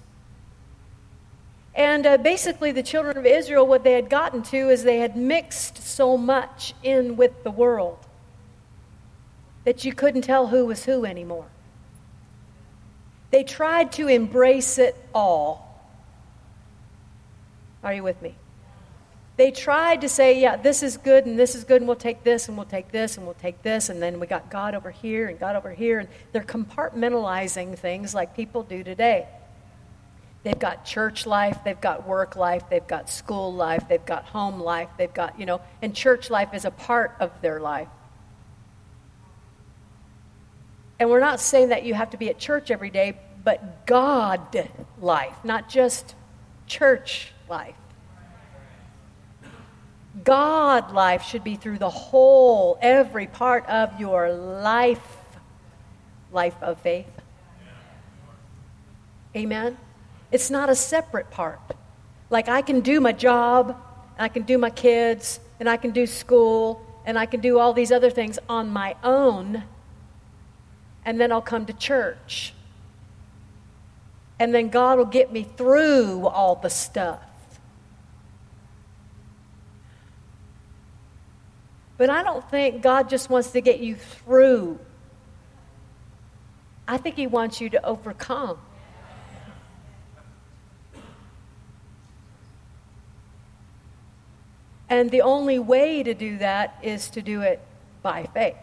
And 1.75 2.05
uh, 2.05 2.17
basically, 2.17 2.71
the 2.71 2.83
children 2.83 3.17
of 3.17 3.25
Israel, 3.25 3.65
what 3.65 3.83
they 3.83 3.93
had 3.93 4.09
gotten 4.09 4.43
to 4.43 4.69
is 4.69 4.83
they 4.83 4.99
had 4.99 5.17
mixed 5.17 5.77
so 5.77 6.17
much 6.17 6.75
in 6.83 7.15
with 7.15 7.43
the 7.43 7.49
world 7.49 7.97
that 9.63 9.85
you 9.85 9.93
couldn't 9.93 10.23
tell 10.23 10.47
who 10.47 10.65
was 10.65 10.85
who 10.85 11.05
anymore. 11.05 11.45
They 13.31 13.43
tried 13.43 13.91
to 13.93 14.07
embrace 14.07 14.77
it 14.77 14.95
all. 15.13 15.89
Are 17.83 17.93
you 17.93 18.03
with 18.03 18.21
me? 18.21 18.35
They 19.35 19.49
tried 19.49 20.01
to 20.01 20.09
say, 20.09 20.39
yeah, 20.39 20.57
this 20.57 20.83
is 20.83 20.97
good 20.97 21.25
and 21.25 21.39
this 21.39 21.55
is 21.55 21.63
good, 21.63 21.81
and 21.81 21.87
we'll 21.87 21.95
take 21.95 22.23
this 22.23 22.47
and 22.47 22.55
we'll 22.55 22.67
take 22.67 22.91
this 22.91 23.17
and 23.17 23.25
we'll 23.25 23.33
take 23.35 23.63
this, 23.63 23.89
and 23.89 23.99
then 24.01 24.19
we 24.19 24.27
got 24.27 24.51
God 24.51 24.75
over 24.75 24.91
here 24.91 25.27
and 25.27 25.39
God 25.39 25.55
over 25.55 25.71
here, 25.73 25.97
and 25.99 26.07
they're 26.31 26.43
compartmentalizing 26.43 27.75
things 27.77 28.13
like 28.13 28.35
people 28.35 28.61
do 28.61 28.83
today. 28.83 29.27
They've 30.43 30.59
got 30.59 30.85
church 30.85 31.25
life, 31.25 31.57
they've 31.65 31.79
got 31.81 32.07
work 32.07 32.35
life, 32.35 32.63
they've 32.69 32.85
got 32.85 33.09
school 33.09 33.51
life, 33.51 33.85
they've 33.89 34.05
got 34.05 34.25
home 34.25 34.59
life, 34.59 34.89
they've 34.97 35.13
got, 35.13 35.39
you 35.39 35.47
know, 35.47 35.61
and 35.81 35.95
church 35.95 36.29
life 36.29 36.53
is 36.53 36.65
a 36.65 36.71
part 36.71 37.15
of 37.19 37.31
their 37.41 37.59
life. 37.59 37.87
And 41.03 41.09
we're 41.09 41.19
not 41.19 41.41
saying 41.41 41.67
that 41.67 41.83
you 41.83 41.93
have 41.95 42.11
to 42.11 42.17
be 42.17 42.29
at 42.29 42.39
church 42.39 42.71
every 42.71 42.89
day, 42.89 43.17
but 43.43 43.85
God 43.85 44.69
life, 45.01 45.35
not 45.43 45.67
just 45.67 46.15
church 46.65 47.33
life. 47.49 47.75
God 50.23 50.93
life 50.93 51.23
should 51.23 51.43
be 51.43 51.57
through 51.57 51.79
the 51.79 51.89
whole, 51.89 52.77
every 52.81 53.27
part 53.27 53.65
of 53.65 53.99
your 53.99 54.31
life, 54.31 55.05
life 56.31 56.55
of 56.61 56.79
faith. 56.79 57.11
Amen? 59.35 59.77
It's 60.31 60.49
not 60.49 60.69
a 60.69 60.75
separate 60.75 61.29
part. 61.29 61.59
Like 62.29 62.47
I 62.47 62.61
can 62.61 62.79
do 62.79 63.01
my 63.01 63.11
job, 63.11 63.75
I 64.17 64.29
can 64.29 64.43
do 64.43 64.57
my 64.57 64.69
kids, 64.69 65.41
and 65.59 65.69
I 65.69 65.75
can 65.75 65.91
do 65.91 66.07
school, 66.07 66.81
and 67.05 67.19
I 67.19 67.25
can 67.25 67.41
do 67.41 67.59
all 67.59 67.73
these 67.73 67.91
other 67.91 68.09
things 68.09 68.39
on 68.47 68.69
my 68.69 68.95
own, 69.03 69.65
and 71.05 71.19
then 71.19 71.31
I'll 71.31 71.41
come 71.41 71.65
to 71.65 71.73
church. 71.73 72.53
And 74.39 74.53
then 74.53 74.69
God 74.69 74.97
will 74.97 75.05
get 75.05 75.31
me 75.31 75.43
through 75.43 76.27
all 76.27 76.55
the 76.55 76.69
stuff. 76.69 77.21
But 81.97 82.09
I 82.09 82.23
don't 82.23 82.49
think 82.49 82.81
God 82.81 83.09
just 83.09 83.29
wants 83.29 83.51
to 83.51 83.61
get 83.61 83.79
you 83.79 83.95
through. 83.95 84.79
I 86.87 86.97
think 86.97 87.15
He 87.15 87.27
wants 87.27 87.61
you 87.61 87.69
to 87.69 87.85
overcome. 87.85 88.57
And 94.89 95.09
the 95.09 95.21
only 95.21 95.59
way 95.59 96.03
to 96.03 96.13
do 96.13 96.37
that 96.39 96.77
is 96.83 97.09
to 97.11 97.21
do 97.21 97.41
it 97.41 97.59
by 98.01 98.27
faith. 98.33 98.57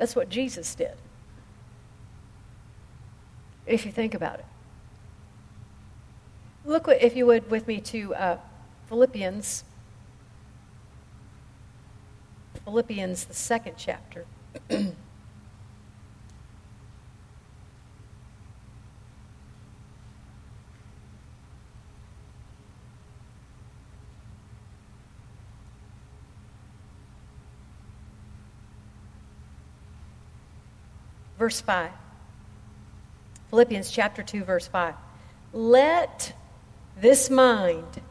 That's 0.00 0.16
what 0.16 0.30
Jesus 0.30 0.74
did. 0.74 0.94
If 3.66 3.84
you 3.84 3.92
think 3.92 4.14
about 4.14 4.38
it. 4.38 4.46
Look, 6.64 6.88
if 6.88 7.14
you 7.14 7.26
would, 7.26 7.50
with 7.50 7.68
me 7.68 7.82
to 7.82 8.14
uh, 8.14 8.38
Philippians. 8.88 9.62
Philippians, 12.64 13.26
the 13.26 13.34
second 13.34 13.74
chapter. 13.76 14.24
verse 31.40 31.62
5. 31.62 31.90
Philippians 33.48 33.90
chapter 33.90 34.22
2, 34.22 34.44
verse 34.44 34.68
5. 34.68 34.94
Let 35.54 36.34
this 37.00 37.30
mind 37.30 38.02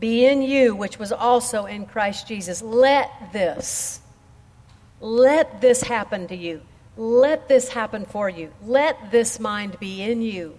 be 0.00 0.24
in 0.24 0.40
you, 0.40 0.74
which 0.74 0.98
was 0.98 1.12
also 1.12 1.66
in 1.66 1.84
Christ 1.84 2.26
Jesus. 2.26 2.62
Let 2.62 3.10
this, 3.34 4.00
let 4.98 5.60
this 5.60 5.82
happen 5.82 6.26
to 6.28 6.34
you. 6.34 6.62
Let 6.96 7.48
this 7.48 7.68
happen 7.68 8.06
for 8.06 8.30
you. 8.30 8.50
Let 8.64 9.10
this 9.10 9.38
mind 9.38 9.78
be 9.78 10.02
in 10.02 10.22
you, 10.22 10.58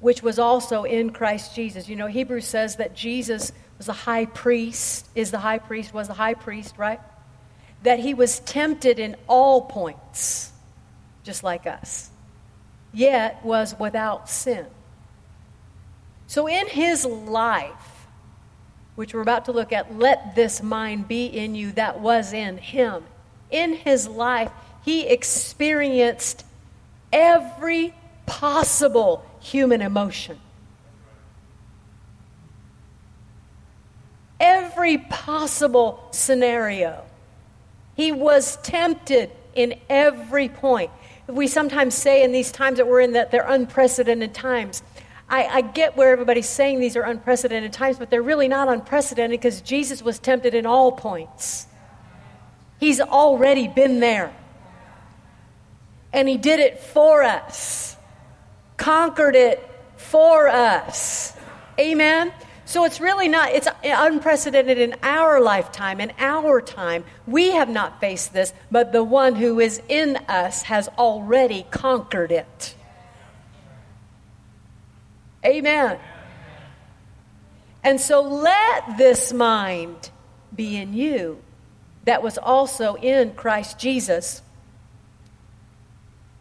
which 0.00 0.22
was 0.22 0.38
also 0.38 0.84
in 0.84 1.08
Christ 1.10 1.56
Jesus. 1.56 1.88
You 1.88 1.96
know, 1.96 2.06
Hebrews 2.06 2.46
says 2.46 2.76
that 2.76 2.94
Jesus 2.94 3.50
was 3.78 3.86
the 3.86 3.94
high 3.94 4.26
priest, 4.26 5.08
is 5.14 5.30
the 5.30 5.38
high 5.38 5.58
priest, 5.58 5.94
was 5.94 6.06
the 6.06 6.14
high 6.14 6.34
priest, 6.34 6.76
right? 6.76 7.00
That 7.82 7.98
he 7.98 8.12
was 8.12 8.40
tempted 8.40 8.98
in 8.98 9.16
all 9.26 9.62
points 9.62 10.51
just 11.22 11.42
like 11.42 11.66
us, 11.66 12.10
yet 12.92 13.44
was 13.44 13.78
without 13.78 14.28
sin. 14.28 14.66
So, 16.26 16.48
in 16.48 16.68
his 16.68 17.04
life, 17.04 18.06
which 18.94 19.14
we're 19.14 19.22
about 19.22 19.46
to 19.46 19.52
look 19.52 19.72
at, 19.72 19.98
let 19.98 20.34
this 20.34 20.62
mind 20.62 21.08
be 21.08 21.26
in 21.26 21.54
you 21.54 21.72
that 21.72 22.00
was 22.00 22.32
in 22.32 22.58
him. 22.58 23.04
In 23.50 23.74
his 23.74 24.08
life, 24.08 24.50
he 24.84 25.06
experienced 25.06 26.44
every 27.12 27.94
possible 28.26 29.24
human 29.40 29.82
emotion. 29.82 30.38
every 34.42 34.98
possible 34.98 36.02
scenario. 36.10 37.04
He 37.94 38.10
was 38.10 38.56
tempted 38.56 39.30
in 39.54 39.78
every 39.88 40.48
point. 40.48 40.90
We 41.26 41.46
sometimes 41.46 41.94
say 41.94 42.22
in 42.24 42.32
these 42.32 42.50
times 42.50 42.78
that 42.78 42.86
we're 42.86 43.00
in 43.00 43.12
that 43.12 43.30
they're 43.30 43.46
unprecedented 43.46 44.34
times. 44.34 44.82
I, 45.28 45.44
I 45.44 45.60
get 45.62 45.96
where 45.96 46.12
everybody's 46.12 46.48
saying 46.48 46.80
these 46.80 46.96
are 46.96 47.02
unprecedented 47.02 47.72
times, 47.72 47.98
but 47.98 48.10
they're 48.10 48.22
really 48.22 48.48
not 48.48 48.68
unprecedented 48.68 49.40
because 49.40 49.62
Jesus 49.62 50.02
was 50.02 50.18
tempted 50.18 50.54
in 50.54 50.66
all 50.66 50.92
points. 50.92 51.66
He's 52.78 53.00
already 53.00 53.68
been 53.68 54.00
there. 54.00 54.34
And 56.12 56.28
He 56.28 56.36
did 56.36 56.60
it 56.60 56.80
for 56.80 57.22
us, 57.22 57.96
conquered 58.76 59.34
it 59.34 59.66
for 59.96 60.48
us. 60.48 61.34
Amen? 61.78 62.32
So 62.72 62.84
it's 62.84 63.02
really 63.02 63.28
not, 63.28 63.50
it's 63.50 63.68
unprecedented 63.84 64.78
in 64.78 64.96
our 65.02 65.42
lifetime, 65.42 66.00
in 66.00 66.10
our 66.18 66.62
time. 66.62 67.04
We 67.26 67.50
have 67.50 67.68
not 67.68 68.00
faced 68.00 68.32
this, 68.32 68.54
but 68.70 68.92
the 68.92 69.04
one 69.04 69.34
who 69.34 69.60
is 69.60 69.82
in 69.90 70.16
us 70.26 70.62
has 70.62 70.88
already 70.96 71.66
conquered 71.70 72.32
it. 72.32 72.74
Amen. 75.44 75.98
And 77.84 78.00
so 78.00 78.22
let 78.22 78.96
this 78.96 79.34
mind 79.34 80.08
be 80.56 80.78
in 80.78 80.94
you 80.94 81.42
that 82.06 82.22
was 82.22 82.38
also 82.38 82.94
in 82.94 83.34
Christ 83.34 83.78
Jesus, 83.78 84.40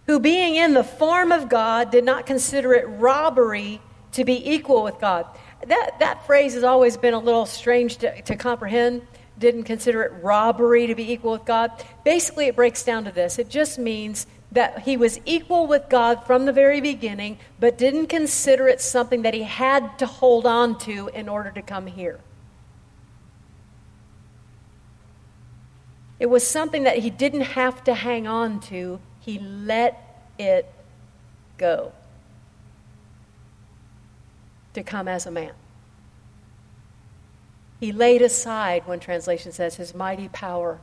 who 0.07 0.17
being 0.17 0.55
in 0.55 0.75
the 0.75 0.85
form 0.85 1.33
of 1.33 1.49
God 1.49 1.91
did 1.91 2.05
not 2.05 2.25
consider 2.25 2.73
it 2.73 2.85
robbery 2.87 3.81
to 4.13 4.23
be 4.23 4.49
equal 4.49 4.83
with 4.83 4.97
God. 4.97 5.25
That, 5.67 5.99
that 5.99 6.25
phrase 6.25 6.53
has 6.55 6.63
always 6.63 6.97
been 6.97 7.13
a 7.13 7.19
little 7.19 7.45
strange 7.45 7.97
to, 7.97 8.21
to 8.23 8.35
comprehend. 8.35 9.03
Didn't 9.37 9.63
consider 9.63 10.03
it 10.03 10.11
robbery 10.21 10.87
to 10.87 10.95
be 10.95 11.11
equal 11.11 11.33
with 11.33 11.45
God. 11.45 11.71
Basically, 12.03 12.47
it 12.47 12.55
breaks 12.55 12.83
down 12.83 13.05
to 13.05 13.11
this 13.11 13.39
it 13.39 13.49
just 13.49 13.79
means 13.79 14.27
that 14.51 14.79
he 14.79 14.97
was 14.97 15.19
equal 15.25 15.65
with 15.65 15.87
God 15.89 16.25
from 16.25 16.45
the 16.45 16.51
very 16.51 16.81
beginning, 16.81 17.37
but 17.59 17.77
didn't 17.77 18.07
consider 18.07 18.67
it 18.67 18.81
something 18.81 19.21
that 19.21 19.33
he 19.33 19.43
had 19.43 19.97
to 19.99 20.05
hold 20.05 20.45
on 20.45 20.77
to 20.79 21.09
in 21.13 21.29
order 21.29 21.51
to 21.51 21.61
come 21.61 21.87
here. 21.87 22.19
It 26.19 26.29
was 26.29 26.45
something 26.45 26.83
that 26.83 26.99
he 26.99 27.09
didn't 27.09 27.41
have 27.41 27.83
to 27.85 27.93
hang 27.93 28.27
on 28.27 28.59
to, 28.61 28.99
he 29.21 29.39
let 29.39 30.33
it 30.37 30.71
go 31.57 31.93
to 34.73 34.83
come 34.83 35.07
as 35.07 35.25
a 35.25 35.31
man. 35.31 35.53
He 37.79 37.91
laid 37.91 38.21
aside, 38.21 38.85
one 38.85 38.99
translation 38.99 39.51
says, 39.51 39.75
his 39.75 39.95
mighty 39.95 40.27
power 40.29 40.79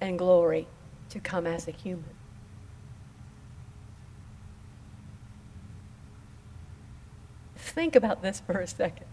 and 0.00 0.18
glory 0.18 0.68
to 1.10 1.20
come 1.20 1.46
as 1.46 1.66
a 1.66 1.72
human. 1.72 2.04
Think 7.56 7.96
about 7.96 8.22
this 8.22 8.40
for 8.40 8.60
a 8.60 8.66
second. 8.66 9.06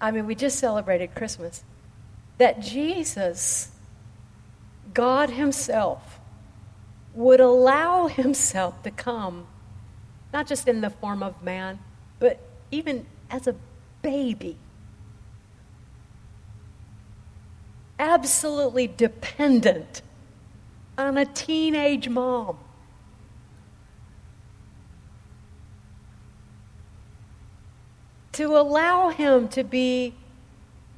I 0.00 0.10
mean, 0.10 0.26
we 0.26 0.34
just 0.34 0.58
celebrated 0.58 1.14
Christmas 1.14 1.62
that 2.38 2.60
Jesus, 2.60 3.70
God 4.94 5.30
Himself, 5.30 6.20
would 7.14 7.40
allow 7.40 8.06
Himself 8.06 8.82
to 8.84 8.90
come, 8.90 9.46
not 10.32 10.46
just 10.46 10.68
in 10.68 10.80
the 10.80 10.90
form 10.90 11.22
of 11.22 11.42
man, 11.42 11.80
but 12.18 12.40
even 12.70 13.06
as 13.30 13.46
a 13.46 13.54
baby. 14.02 14.56
Absolutely 17.98 18.86
dependent 18.86 20.02
on 20.96 21.16
a 21.16 21.24
teenage 21.24 22.08
mom. 22.08 22.58
To 28.32 28.56
allow 28.56 29.08
him 29.08 29.48
to 29.48 29.64
be 29.64 30.14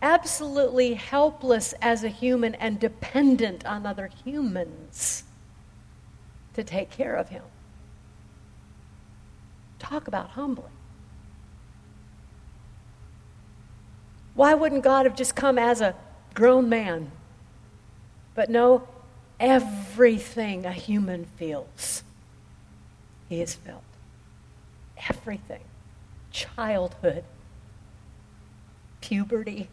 absolutely 0.03 0.95
helpless 0.95 1.73
as 1.81 2.05
a 2.05 2.09
human 2.09 2.55
and 2.57 2.79
dependent 2.79 3.65
on 3.65 3.87
other 3.87 4.11
humans 4.25 5.25
to 6.55 6.63
take 6.63 6.91
care 6.91 7.15
of 7.15 7.31
him. 7.31 7.45
Talk 9.79 10.07
about 10.07 10.31
humbling. 10.31 10.73
Why 14.35 14.55
wouldn't 14.55 14.85
God 14.85 15.07
have 15.07 15.17
just 15.17 15.35
come 15.35 15.59
as 15.59 15.81
a 15.81 15.95
grown 16.35 16.69
man? 16.69 17.11
But 18.35 18.49
no, 18.49 18.87
everything 19.39 20.65
a 20.65 20.73
human 20.73 21.25
feels, 21.25 22.03
he 23.29 23.41
has 23.41 23.55
felt. 23.55 23.83
Everything. 25.09 25.63
Childhood, 26.31 27.25
puberty, 29.01 29.69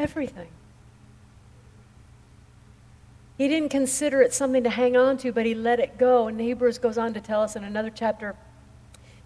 Everything. 0.00 0.48
He 3.36 3.48
didn't 3.48 3.68
consider 3.68 4.22
it 4.22 4.32
something 4.32 4.64
to 4.64 4.70
hang 4.70 4.96
on 4.96 5.18
to, 5.18 5.30
but 5.30 5.44
he 5.44 5.54
let 5.54 5.78
it 5.78 5.98
go. 5.98 6.26
And 6.26 6.40
Hebrews 6.40 6.78
goes 6.78 6.96
on 6.96 7.12
to 7.12 7.20
tell 7.20 7.42
us 7.42 7.54
in 7.54 7.64
another 7.64 7.90
chapter 7.94 8.34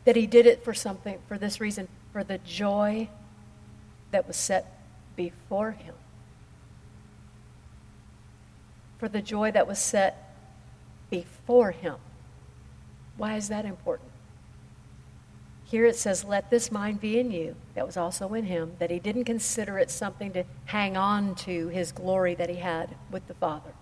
that 0.04 0.16
he 0.16 0.26
did 0.26 0.46
it 0.46 0.64
for 0.64 0.74
something, 0.74 1.18
for 1.28 1.38
this 1.38 1.60
reason, 1.60 1.88
for 2.12 2.22
the 2.24 2.38
joy 2.38 3.08
that 4.10 4.26
was 4.26 4.36
set 4.36 4.80
before 5.16 5.72
him. 5.72 5.94
For 8.98 9.08
the 9.08 9.22
joy 9.22 9.50
that 9.52 9.66
was 9.66 9.78
set 9.78 10.36
before 11.10 11.72
him. 11.72 11.96
Why 13.16 13.36
is 13.36 13.48
that 13.48 13.64
important? 13.64 14.10
Here 15.64 15.86
it 15.86 15.96
says, 15.96 16.24
Let 16.24 16.50
this 16.50 16.70
mind 16.70 17.00
be 17.00 17.18
in 17.18 17.30
you, 17.30 17.56
that 17.74 17.86
was 17.86 17.96
also 17.96 18.34
in 18.34 18.44
him, 18.44 18.72
that 18.78 18.90
he 18.90 18.98
didn't 18.98 19.24
consider 19.24 19.78
it 19.78 19.90
something 19.90 20.32
to 20.32 20.44
hang 20.66 20.96
on 20.96 21.34
to 21.36 21.68
his 21.68 21.90
glory 21.90 22.34
that 22.34 22.50
he 22.50 22.56
had 22.56 22.94
with 23.10 23.26
the 23.26 23.34
Father. 23.34 23.72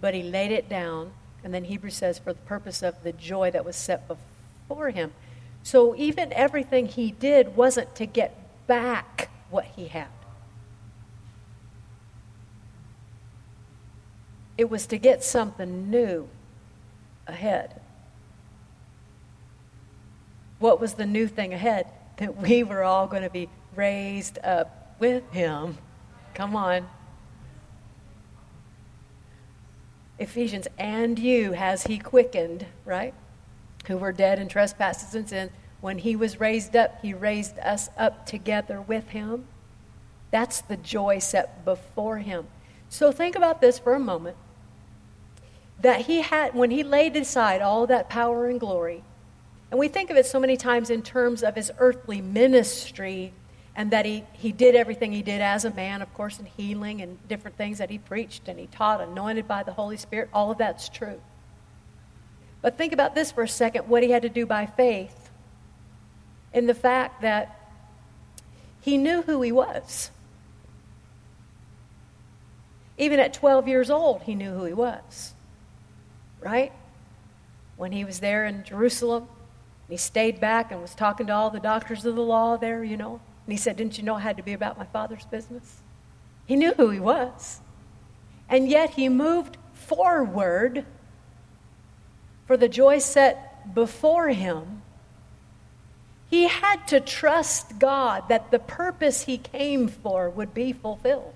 But 0.00 0.14
he 0.14 0.22
laid 0.22 0.50
it 0.50 0.68
down, 0.68 1.12
and 1.42 1.52
then 1.52 1.64
Hebrews 1.64 1.94
says, 1.94 2.18
for 2.18 2.32
the 2.32 2.40
purpose 2.40 2.82
of 2.82 3.02
the 3.02 3.12
joy 3.12 3.50
that 3.50 3.64
was 3.64 3.76
set 3.76 4.08
before 4.08 4.90
him. 4.90 5.12
So 5.64 5.96
even 5.96 6.30
everything 6.34 6.86
he 6.86 7.10
did 7.10 7.56
wasn't 7.56 7.96
to 7.96 8.04
get 8.04 8.36
back 8.66 9.30
what 9.48 9.64
he 9.64 9.88
had. 9.88 10.08
It 14.58 14.68
was 14.68 14.86
to 14.86 14.98
get 14.98 15.24
something 15.24 15.90
new 15.90 16.28
ahead. 17.26 17.80
What 20.58 20.80
was 20.80 20.94
the 20.94 21.06
new 21.06 21.26
thing 21.26 21.54
ahead? 21.54 21.86
That 22.18 22.36
we 22.36 22.62
were 22.62 22.84
all 22.84 23.06
going 23.06 23.22
to 23.22 23.30
be 23.30 23.48
raised 23.74 24.38
up 24.44 24.94
with 25.00 25.28
him. 25.32 25.78
Come 26.34 26.54
on. 26.54 26.86
Ephesians, 30.18 30.68
and 30.78 31.18
you 31.18 31.52
has 31.52 31.84
he 31.84 31.98
quickened, 31.98 32.66
right? 32.84 33.14
Who 33.86 33.96
were 33.96 34.12
dead 34.12 34.38
in 34.38 34.48
trespasses 34.48 35.14
and 35.14 35.28
sins. 35.28 35.50
When 35.80 35.98
he 35.98 36.16
was 36.16 36.40
raised 36.40 36.74
up, 36.74 37.00
he 37.02 37.12
raised 37.12 37.58
us 37.58 37.90
up 37.98 38.24
together 38.26 38.80
with 38.80 39.10
him. 39.10 39.44
That's 40.30 40.62
the 40.62 40.76
joy 40.76 41.18
set 41.18 41.64
before 41.64 42.18
him. 42.18 42.46
So 42.88 43.12
think 43.12 43.36
about 43.36 43.60
this 43.60 43.78
for 43.78 43.94
a 43.94 44.00
moment. 44.00 44.36
That 45.80 46.02
he 46.02 46.22
had, 46.22 46.54
when 46.54 46.70
he 46.70 46.82
laid 46.82 47.16
aside 47.16 47.60
all 47.60 47.86
that 47.86 48.08
power 48.08 48.48
and 48.48 48.58
glory, 48.58 49.04
and 49.70 49.78
we 49.78 49.88
think 49.88 50.10
of 50.10 50.16
it 50.16 50.24
so 50.24 50.40
many 50.40 50.56
times 50.56 50.88
in 50.88 51.02
terms 51.02 51.42
of 51.42 51.54
his 51.54 51.70
earthly 51.78 52.20
ministry 52.20 53.32
and 53.76 53.90
that 53.90 54.06
he, 54.06 54.24
he 54.32 54.52
did 54.52 54.74
everything 54.74 55.12
he 55.12 55.22
did 55.22 55.40
as 55.40 55.64
a 55.64 55.70
man, 55.72 56.00
of 56.00 56.12
course, 56.14 56.38
in 56.38 56.46
healing 56.46 57.02
and 57.02 57.18
different 57.28 57.56
things 57.56 57.78
that 57.78 57.90
he 57.90 57.98
preached 57.98 58.48
and 58.48 58.58
he 58.58 58.66
taught, 58.68 59.00
anointed 59.00 59.48
by 59.48 59.62
the 59.62 59.72
Holy 59.72 59.96
Spirit. 59.96 60.28
All 60.32 60.50
of 60.50 60.58
that's 60.58 60.88
true. 60.88 61.20
But 62.64 62.78
think 62.78 62.94
about 62.94 63.14
this 63.14 63.30
for 63.30 63.42
a 63.42 63.48
second 63.48 63.88
what 63.88 64.02
he 64.02 64.10
had 64.10 64.22
to 64.22 64.30
do 64.30 64.46
by 64.46 64.64
faith 64.64 65.28
in 66.54 66.66
the 66.66 66.72
fact 66.72 67.20
that 67.20 67.60
he 68.80 68.96
knew 68.96 69.20
who 69.20 69.42
he 69.42 69.52
was. 69.52 70.10
Even 72.96 73.20
at 73.20 73.34
12 73.34 73.68
years 73.68 73.90
old, 73.90 74.22
he 74.22 74.34
knew 74.34 74.54
who 74.54 74.64
he 74.64 74.72
was. 74.72 75.34
Right? 76.40 76.72
When 77.76 77.92
he 77.92 78.02
was 78.02 78.20
there 78.20 78.46
in 78.46 78.64
Jerusalem, 78.64 79.28
he 79.90 79.98
stayed 79.98 80.40
back 80.40 80.72
and 80.72 80.80
was 80.80 80.94
talking 80.94 81.26
to 81.26 81.34
all 81.34 81.50
the 81.50 81.60
doctors 81.60 82.06
of 82.06 82.14
the 82.14 82.22
law 82.22 82.56
there, 82.56 82.82
you 82.82 82.96
know. 82.96 83.20
And 83.44 83.52
he 83.52 83.58
said, 83.58 83.76
Didn't 83.76 83.98
you 83.98 84.04
know 84.04 84.16
it 84.16 84.20
had 84.20 84.38
to 84.38 84.42
be 84.42 84.54
about 84.54 84.78
my 84.78 84.86
father's 84.86 85.26
business? 85.26 85.82
He 86.46 86.56
knew 86.56 86.72
who 86.72 86.88
he 86.88 87.00
was. 87.00 87.60
And 88.48 88.70
yet 88.70 88.88
he 88.88 89.10
moved 89.10 89.58
forward 89.74 90.86
for 92.46 92.56
the 92.56 92.68
joy 92.68 92.98
set 92.98 93.74
before 93.74 94.28
him. 94.28 94.82
He 96.28 96.48
had 96.48 96.86
to 96.88 97.00
trust 97.00 97.78
God 97.78 98.28
that 98.28 98.50
the 98.50 98.58
purpose 98.58 99.22
he 99.22 99.38
came 99.38 99.88
for 99.88 100.28
would 100.28 100.52
be 100.52 100.72
fulfilled. 100.72 101.34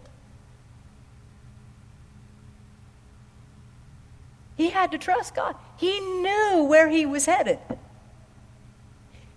He 4.57 4.71
had 4.71 4.91
to 4.91 4.99
trust 4.99 5.37
God. 5.37 5.55
He 5.77 6.01
knew 6.01 6.67
where 6.69 6.89
he 6.89 7.07
was 7.07 7.27
headed. 7.27 7.61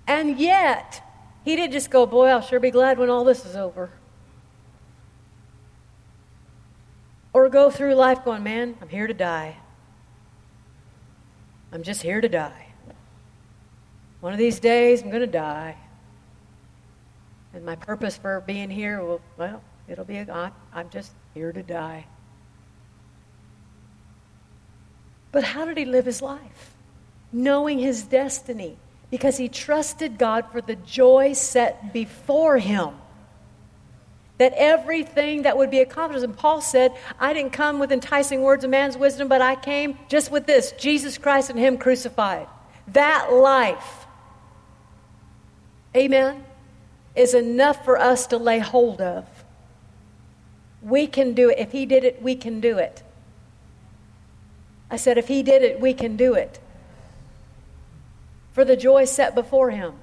And 0.07 0.39
yet, 0.39 1.03
he 1.45 1.55
didn't 1.55 1.73
just 1.73 1.91
go, 1.91 2.07
Boy, 2.07 2.27
I'll 2.27 2.41
sure 2.41 2.59
be 2.59 2.71
glad 2.71 2.97
when 2.97 3.11
all 3.11 3.23
this 3.23 3.45
is 3.45 3.55
over. 3.55 3.91
Or 7.33 7.49
go 7.49 7.69
through 7.69 7.93
life 7.93 8.25
going, 8.25 8.41
Man, 8.41 8.75
I'm 8.81 8.89
here 8.89 9.05
to 9.05 9.13
die. 9.13 9.57
I'm 11.71 11.83
just 11.83 12.01
here 12.01 12.19
to 12.19 12.29
die. 12.29 12.67
One 14.19 14.33
of 14.33 14.39
these 14.39 14.59
days, 14.59 15.01
I'm 15.01 15.09
going 15.09 15.21
to 15.21 15.27
die. 15.27 15.77
And 17.53 17.65
my 17.65 17.75
purpose 17.75 18.17
for 18.17 18.41
being 18.41 18.69
here, 18.69 19.01
will, 19.01 19.21
well, 19.37 19.63
it'll 19.87 20.05
be, 20.05 20.17
a, 20.17 20.51
I'm 20.73 20.89
just 20.89 21.11
here 21.33 21.51
to 21.51 21.63
die. 21.63 22.05
But 25.31 25.43
how 25.43 25.65
did 25.65 25.77
he 25.77 25.85
live 25.85 26.05
his 26.05 26.21
life? 26.21 26.75
Knowing 27.31 27.79
his 27.79 28.03
destiny, 28.03 28.77
because 29.09 29.37
he 29.37 29.47
trusted 29.47 30.17
God 30.17 30.45
for 30.51 30.61
the 30.61 30.75
joy 30.75 31.33
set 31.33 31.93
before 31.93 32.57
him. 32.57 33.00
That 34.41 34.53
everything 34.55 35.43
that 35.43 35.55
would 35.55 35.69
be 35.69 35.81
accomplished. 35.81 36.23
And 36.23 36.35
Paul 36.35 36.61
said, 36.61 36.97
I 37.19 37.31
didn't 37.31 37.53
come 37.53 37.77
with 37.77 37.91
enticing 37.91 38.41
words 38.41 38.63
of 38.63 38.71
man's 38.71 38.97
wisdom, 38.97 39.27
but 39.27 39.39
I 39.39 39.55
came 39.55 39.99
just 40.09 40.31
with 40.31 40.47
this 40.47 40.71
Jesus 40.79 41.19
Christ 41.19 41.51
and 41.51 41.59
him 41.59 41.77
crucified. 41.77 42.47
That 42.87 43.31
life, 43.31 44.07
amen, 45.95 46.43
is 47.15 47.35
enough 47.35 47.85
for 47.85 47.99
us 47.99 48.25
to 48.27 48.37
lay 48.37 48.57
hold 48.57 48.99
of. 48.99 49.27
We 50.81 51.05
can 51.05 51.35
do 51.35 51.51
it. 51.51 51.59
If 51.59 51.71
he 51.71 51.85
did 51.85 52.03
it, 52.03 52.19
we 52.19 52.33
can 52.33 52.61
do 52.61 52.79
it. 52.79 53.03
I 54.89 54.95
said, 54.95 55.19
if 55.19 55.27
he 55.27 55.43
did 55.43 55.61
it, 55.61 55.79
we 55.79 55.93
can 55.93 56.17
do 56.17 56.33
it. 56.33 56.59
For 58.53 58.65
the 58.65 58.75
joy 58.75 59.05
set 59.05 59.35
before 59.35 59.69
him. 59.69 59.93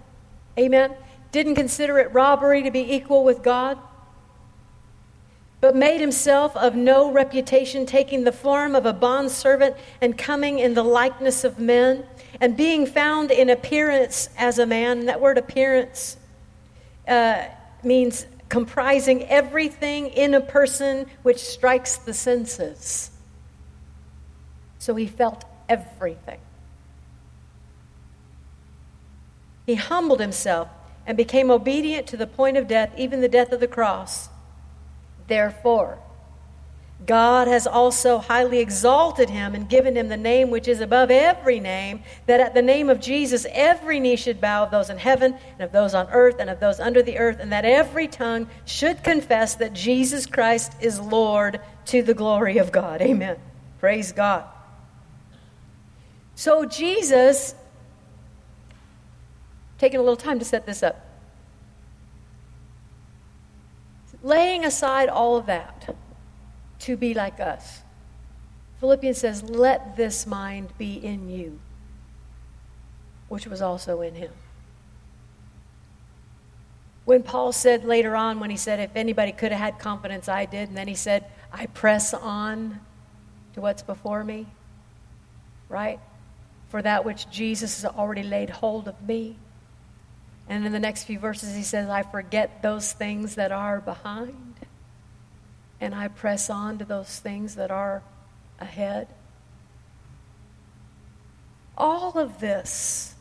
Amen. 0.56 0.94
Didn't 1.32 1.56
consider 1.56 1.98
it 1.98 2.14
robbery 2.14 2.62
to 2.62 2.70
be 2.70 2.94
equal 2.94 3.24
with 3.24 3.42
God, 3.42 3.78
but 5.60 5.74
made 5.74 6.00
himself 6.00 6.56
of 6.56 6.76
no 6.76 7.10
reputation, 7.10 7.84
taking 7.84 8.24
the 8.24 8.32
form 8.32 8.76
of 8.76 8.86
a 8.86 8.92
bondservant 8.92 9.74
and 10.00 10.16
coming 10.16 10.58
in 10.58 10.74
the 10.74 10.84
likeness 10.84 11.42
of 11.42 11.58
men, 11.58 12.04
and 12.40 12.56
being 12.56 12.86
found 12.86 13.30
in 13.30 13.50
appearance 13.50 14.28
as 14.38 14.58
a 14.58 14.66
man. 14.66 15.06
That 15.06 15.20
word 15.20 15.36
appearance 15.36 16.16
uh, 17.08 17.44
means 17.82 18.26
comprising 18.48 19.24
everything 19.24 20.08
in 20.08 20.34
a 20.34 20.40
person 20.40 21.06
which 21.22 21.38
strikes 21.38 21.96
the 21.96 22.14
senses. 22.14 23.10
So 24.78 24.94
he 24.94 25.06
felt 25.06 25.44
everything. 25.68 26.40
He 29.66 29.74
humbled 29.74 30.20
himself 30.20 30.68
and 31.06 31.16
became 31.16 31.50
obedient 31.50 32.06
to 32.06 32.16
the 32.16 32.26
point 32.26 32.56
of 32.56 32.68
death, 32.68 32.92
even 32.96 33.20
the 33.20 33.28
death 33.28 33.52
of 33.52 33.60
the 33.60 33.66
cross. 33.66 34.28
Therefore, 35.28 35.98
God 37.06 37.46
has 37.46 37.66
also 37.66 38.18
highly 38.18 38.58
exalted 38.58 39.30
him 39.30 39.54
and 39.54 39.68
given 39.68 39.96
him 39.96 40.08
the 40.08 40.16
name 40.16 40.50
which 40.50 40.66
is 40.66 40.80
above 40.80 41.10
every 41.10 41.60
name, 41.60 42.02
that 42.26 42.40
at 42.40 42.54
the 42.54 42.62
name 42.62 42.90
of 42.90 43.00
Jesus 43.00 43.46
every 43.52 44.00
knee 44.00 44.16
should 44.16 44.40
bow 44.40 44.64
of 44.64 44.72
those 44.72 44.90
in 44.90 44.98
heaven 44.98 45.36
and 45.52 45.60
of 45.60 45.70
those 45.70 45.94
on 45.94 46.08
earth 46.10 46.36
and 46.40 46.50
of 46.50 46.58
those 46.58 46.80
under 46.80 47.02
the 47.02 47.18
earth, 47.18 47.38
and 47.38 47.52
that 47.52 47.64
every 47.64 48.08
tongue 48.08 48.48
should 48.64 49.04
confess 49.04 49.54
that 49.56 49.74
Jesus 49.74 50.26
Christ 50.26 50.72
is 50.80 50.98
Lord 50.98 51.60
to 51.86 52.02
the 52.02 52.14
glory 52.14 52.58
of 52.58 52.72
God. 52.72 53.00
Amen. 53.00 53.36
Praise 53.78 54.10
God. 54.10 54.44
So, 56.34 56.64
Jesus, 56.64 57.54
taking 59.78 60.00
a 60.00 60.02
little 60.02 60.16
time 60.16 60.40
to 60.40 60.44
set 60.44 60.66
this 60.66 60.82
up, 60.82 61.07
laying 64.22 64.64
aside 64.64 65.08
all 65.08 65.36
of 65.36 65.46
that 65.46 65.96
to 66.80 66.96
be 66.96 67.14
like 67.14 67.40
us. 67.40 67.82
Philippians 68.80 69.18
says, 69.18 69.42
Let 69.42 69.96
this 69.96 70.26
mind 70.26 70.72
be 70.78 70.94
in 70.94 71.28
you, 71.28 71.58
which 73.28 73.46
was 73.46 73.60
also 73.60 74.00
in 74.00 74.14
him. 74.14 74.30
When 77.04 77.22
Paul 77.22 77.52
said 77.52 77.84
later 77.84 78.14
on, 78.14 78.38
when 78.38 78.50
he 78.50 78.56
said, 78.56 78.80
If 78.80 78.94
anybody 78.94 79.32
could 79.32 79.50
have 79.52 79.60
had 79.60 79.78
confidence, 79.78 80.28
I 80.28 80.44
did, 80.44 80.68
and 80.68 80.76
then 80.76 80.88
he 80.88 80.94
said, 80.94 81.24
I 81.52 81.66
press 81.66 82.12
on 82.14 82.80
to 83.54 83.60
what's 83.60 83.82
before 83.82 84.22
me, 84.22 84.46
right? 85.68 85.98
for 86.68 86.82
that 86.82 87.04
which 87.04 87.28
Jesus 87.30 87.82
has 87.82 87.92
already 87.92 88.22
laid 88.22 88.50
hold 88.50 88.88
of 88.88 89.02
me. 89.06 89.36
And 90.48 90.64
in 90.64 90.72
the 90.72 90.78
next 90.78 91.04
few 91.04 91.18
verses, 91.18 91.54
he 91.54 91.62
says, 91.62 91.90
I 91.90 92.02
forget 92.02 92.62
those 92.62 92.92
things 92.92 93.34
that 93.34 93.52
are 93.52 93.80
behind, 93.80 94.54
and 95.80 95.94
I 95.94 96.08
press 96.08 96.48
on 96.48 96.78
to 96.78 96.86
those 96.86 97.18
things 97.18 97.56
that 97.56 97.70
are 97.70 98.02
ahead. 98.58 99.08
All 101.76 102.18
of 102.18 102.40
this, 102.40 103.14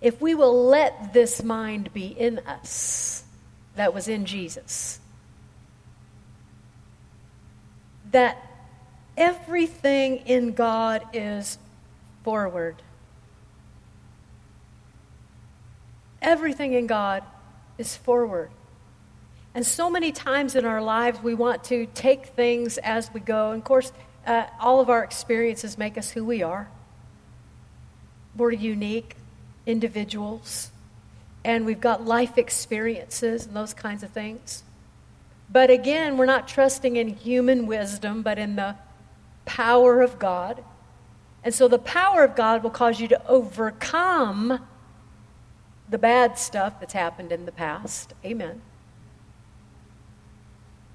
if 0.00 0.20
we 0.20 0.34
will 0.34 0.66
let 0.66 1.14
this 1.14 1.42
mind 1.42 1.92
be 1.94 2.06
in 2.06 2.38
us 2.40 3.24
that 3.76 3.94
was 3.94 4.06
in 4.06 4.26
Jesus, 4.26 5.00
that 8.10 8.36
everything 9.16 10.18
in 10.18 10.52
God 10.52 11.02
is 11.14 11.56
forward. 12.24 12.76
Everything 16.22 16.74
in 16.74 16.86
God 16.86 17.22
is 17.78 17.96
forward. 17.96 18.50
And 19.54 19.66
so 19.66 19.90
many 19.90 20.12
times 20.12 20.54
in 20.54 20.64
our 20.64 20.82
lives, 20.82 21.20
we 21.22 21.34
want 21.34 21.64
to 21.64 21.86
take 21.86 22.26
things 22.26 22.78
as 22.78 23.12
we 23.12 23.20
go. 23.20 23.50
And 23.50 23.60
of 23.60 23.64
course, 23.64 23.92
uh, 24.26 24.46
all 24.60 24.80
of 24.80 24.88
our 24.88 25.02
experiences 25.02 25.76
make 25.76 25.98
us 25.98 26.10
who 26.10 26.24
we 26.24 26.42
are. 26.42 26.68
We're 28.36 28.52
unique 28.52 29.16
individuals, 29.66 30.70
and 31.44 31.66
we've 31.66 31.80
got 31.80 32.04
life 32.04 32.38
experiences 32.38 33.46
and 33.46 33.56
those 33.56 33.74
kinds 33.74 34.02
of 34.02 34.10
things. 34.10 34.62
But 35.50 35.70
again, 35.70 36.16
we're 36.16 36.26
not 36.26 36.46
trusting 36.46 36.96
in 36.96 37.08
human 37.08 37.66
wisdom, 37.66 38.22
but 38.22 38.38
in 38.38 38.54
the 38.54 38.76
power 39.44 40.00
of 40.00 40.18
God. 40.18 40.62
And 41.42 41.52
so 41.52 41.66
the 41.66 41.78
power 41.78 42.22
of 42.22 42.36
God 42.36 42.62
will 42.62 42.70
cause 42.70 43.00
you 43.00 43.08
to 43.08 43.26
overcome 43.26 44.60
the 45.90 45.98
bad 45.98 46.38
stuff 46.38 46.78
that's 46.78 46.92
happened 46.92 47.32
in 47.32 47.46
the 47.46 47.52
past. 47.52 48.14
Amen. 48.24 48.62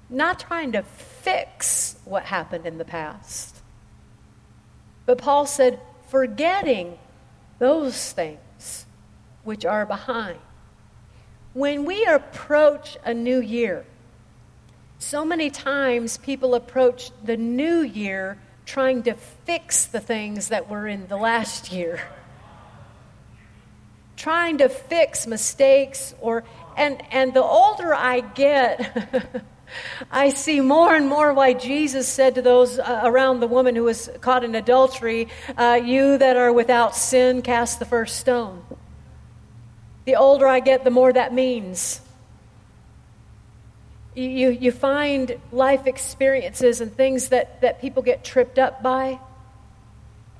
Not 0.08 0.40
trying 0.40 0.72
to 0.72 0.82
fix 0.82 1.96
what 2.04 2.24
happened 2.24 2.66
in 2.66 2.78
the 2.78 2.84
past. 2.84 3.56
But 5.04 5.18
Paul 5.18 5.46
said, 5.46 5.78
forgetting 6.08 6.98
those 7.58 8.12
things 8.12 8.86
which 9.44 9.64
are 9.64 9.84
behind. 9.84 10.38
When 11.52 11.84
we 11.84 12.04
approach 12.04 12.96
a 13.04 13.14
new 13.14 13.40
year, 13.40 13.84
so 14.98 15.24
many 15.24 15.50
times 15.50 16.18
people 16.18 16.54
approach 16.54 17.10
the 17.24 17.36
new 17.36 17.80
year 17.80 18.38
trying 18.64 19.02
to 19.04 19.14
fix 19.14 19.86
the 19.86 20.00
things 20.00 20.48
that 20.48 20.68
were 20.68 20.86
in 20.86 21.06
the 21.06 21.16
last 21.16 21.72
year. 21.72 22.00
Trying 24.16 24.58
to 24.58 24.68
fix 24.68 25.26
mistakes 25.26 26.14
or 26.20 26.44
and 26.76 27.02
and 27.12 27.34
the 27.34 27.42
older 27.42 27.94
I 27.94 28.20
get 28.20 29.44
I 30.10 30.30
see 30.30 30.60
more 30.60 30.94
and 30.94 31.08
more 31.08 31.32
why 31.32 31.52
Jesus 31.52 32.08
said 32.08 32.36
to 32.36 32.42
those 32.42 32.78
uh, 32.78 33.00
around 33.04 33.40
the 33.40 33.46
woman 33.46 33.74
who 33.74 33.84
was 33.84 34.08
caught 34.20 34.44
in 34.44 34.54
adultery, 34.54 35.28
uh, 35.56 35.80
You 35.82 36.18
that 36.18 36.36
are 36.36 36.52
without 36.52 36.94
sin, 36.94 37.42
cast 37.42 37.78
the 37.78 37.84
first 37.84 38.16
stone. 38.16 38.64
The 40.04 40.14
older 40.14 40.46
I 40.46 40.60
get, 40.60 40.84
the 40.84 40.90
more 40.90 41.12
that 41.12 41.34
means 41.34 42.00
you, 44.16 44.48
you 44.48 44.72
find 44.72 45.38
life 45.52 45.86
experiences 45.86 46.80
and 46.80 46.90
things 46.90 47.28
that, 47.28 47.60
that 47.60 47.82
people 47.82 48.02
get 48.02 48.24
tripped 48.24 48.58
up 48.58 48.82
by. 48.82 49.20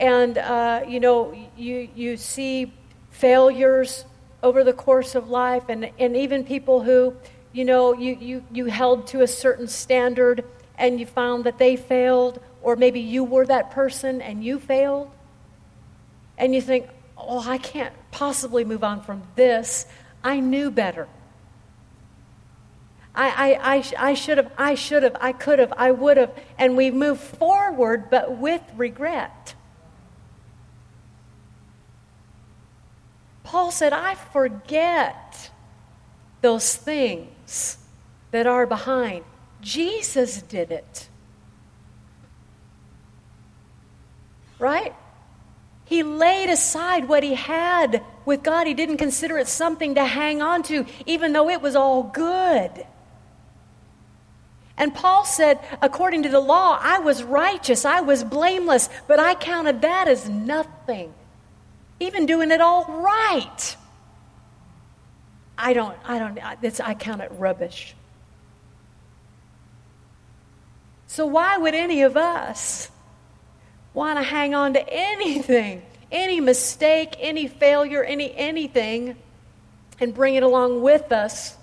And, 0.01 0.39
uh, 0.39 0.85
you 0.89 0.99
know, 0.99 1.37
you, 1.57 1.89
you 1.95 2.17
see 2.17 2.73
failures 3.19 4.05
over 4.43 4.63
the 4.63 4.73
course 4.73 5.15
of 5.15 5.29
life, 5.29 5.65
and, 5.69 5.91
and 5.99 6.17
even 6.17 6.45
people 6.45 6.83
who, 6.83 7.17
you 7.53 7.65
know, 7.65 7.95
you, 7.95 8.17
you, 8.21 8.45
you 8.53 8.67
held 8.67 9.07
to 9.09 9.23
a 9.23 9.27
certain 9.27 9.67
standard 9.67 10.45
and 10.79 11.01
you 11.01 11.07
found 11.07 11.45
that 11.45 11.59
they 11.59 11.77
failed, 11.77 12.39
or 12.63 12.77
maybe 12.77 13.01
you 13.01 13.25
were 13.25 13.47
that 13.47 13.71
person 13.71 14.21
and 14.21 14.45
you 14.45 14.59
failed. 14.59 15.11
And 16.37 16.55
you 16.55 16.61
think, 16.61 16.89
oh, 17.17 17.43
I 17.49 17.57
can't 17.57 17.95
possibly 18.11 18.65
move 18.65 18.85
on 18.85 19.01
from 19.01 19.23
this. 19.37 19.87
I 20.23 20.41
knew 20.41 20.71
better. 20.71 21.09
I, 23.15 23.29
I, 23.29 23.77
I, 23.77 24.11
I 24.11 24.15
should 24.15 24.37
have, 24.37 24.53
I 24.59 24.75
should 24.75 25.03
have, 25.03 25.17
I 25.19 25.33
could 25.33 25.59
have, 25.59 25.73
I 25.79 25.91
would 25.91 26.19
have. 26.19 26.33
And 26.59 26.77
we 26.77 26.91
move 26.91 27.19
forward, 27.19 28.11
but 28.11 28.37
with 28.37 28.63
regret. 28.77 29.56
Paul 33.57 33.71
said, 33.71 33.95
I 33.95 34.17
forget 34.17 35.51
those 36.43 36.77
things 36.77 37.79
that 38.31 38.47
are 38.47 38.67
behind. 38.67 39.25
Jesus 39.63 40.43
did 40.43 40.71
it. 40.71 41.09
Right? 44.59 44.95
He 45.87 46.03
laid 46.03 46.51
aside 46.51 47.09
what 47.09 47.23
he 47.23 47.33
had 47.33 48.05
with 48.27 48.43
God. 48.43 48.67
He 48.67 48.75
didn't 48.75 48.99
consider 48.99 49.39
it 49.39 49.49
something 49.49 49.95
to 49.95 50.05
hang 50.05 50.43
on 50.43 50.63
to, 50.65 50.85
even 51.07 51.33
though 51.33 51.49
it 51.49 51.63
was 51.63 51.75
all 51.75 52.03
good. 52.03 52.85
And 54.77 54.95
Paul 54.95 55.25
said, 55.25 55.61
according 55.81 56.25
to 56.25 56.29
the 56.29 56.41
law, 56.41 56.79
I 56.79 56.99
was 56.99 57.23
righteous, 57.23 57.87
I 57.87 58.03
was 58.03 58.23
blameless, 58.23 58.91
but 59.09 59.19
I 59.19 59.35
counted 59.35 59.81
that 59.81 60.09
as 60.09 60.29
nothing. 60.29 61.15
Even 61.99 62.27
doing 62.27 62.51
it 62.51 62.61
all 62.61 62.85
right. 62.85 63.77
I 65.59 65.73
don't, 65.73 65.97
I 66.05 66.19
don't, 66.19 66.39
it's, 66.63 66.81
I 66.81 66.95
count 66.95 67.23
it 67.23 67.33
rubbish. 67.33 67.95
So 71.07 71.25
why 71.25 71.57
would 71.57 71.75
any 71.75 72.03
of 72.03 72.17
us 72.17 72.91
want 73.95 74.19
to 74.19 74.23
hang 74.23 74.55
on 74.55 74.75
to 74.75 74.89
anything, 74.89 75.83
any 76.13 76.41
mistake, 76.41 77.17
any 77.19 77.47
failure, 77.47 78.05
any 78.05 78.35
anything, 78.35 79.17
and 79.99 80.13
bring 80.13 80.35
it 80.35 80.43
along 80.43 80.83
with 80.83 81.13
us 81.13 81.57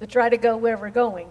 to 0.00 0.06
try 0.06 0.28
to 0.28 0.38
go 0.38 0.56
where 0.56 0.78
we're 0.78 0.88
going? 0.88 1.28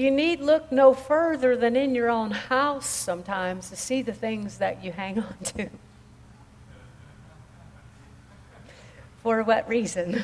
You 0.00 0.10
need 0.10 0.40
look 0.40 0.72
no 0.72 0.94
further 0.94 1.54
than 1.58 1.76
in 1.76 1.94
your 1.94 2.08
own 2.08 2.30
house 2.30 2.86
sometimes 2.86 3.68
to 3.68 3.76
see 3.76 4.00
the 4.00 4.14
things 4.14 4.56
that 4.56 4.82
you 4.82 4.92
hang 4.92 5.18
on 5.18 5.36
to. 5.56 5.68
For 9.22 9.42
what 9.42 9.68
reason? 9.68 10.22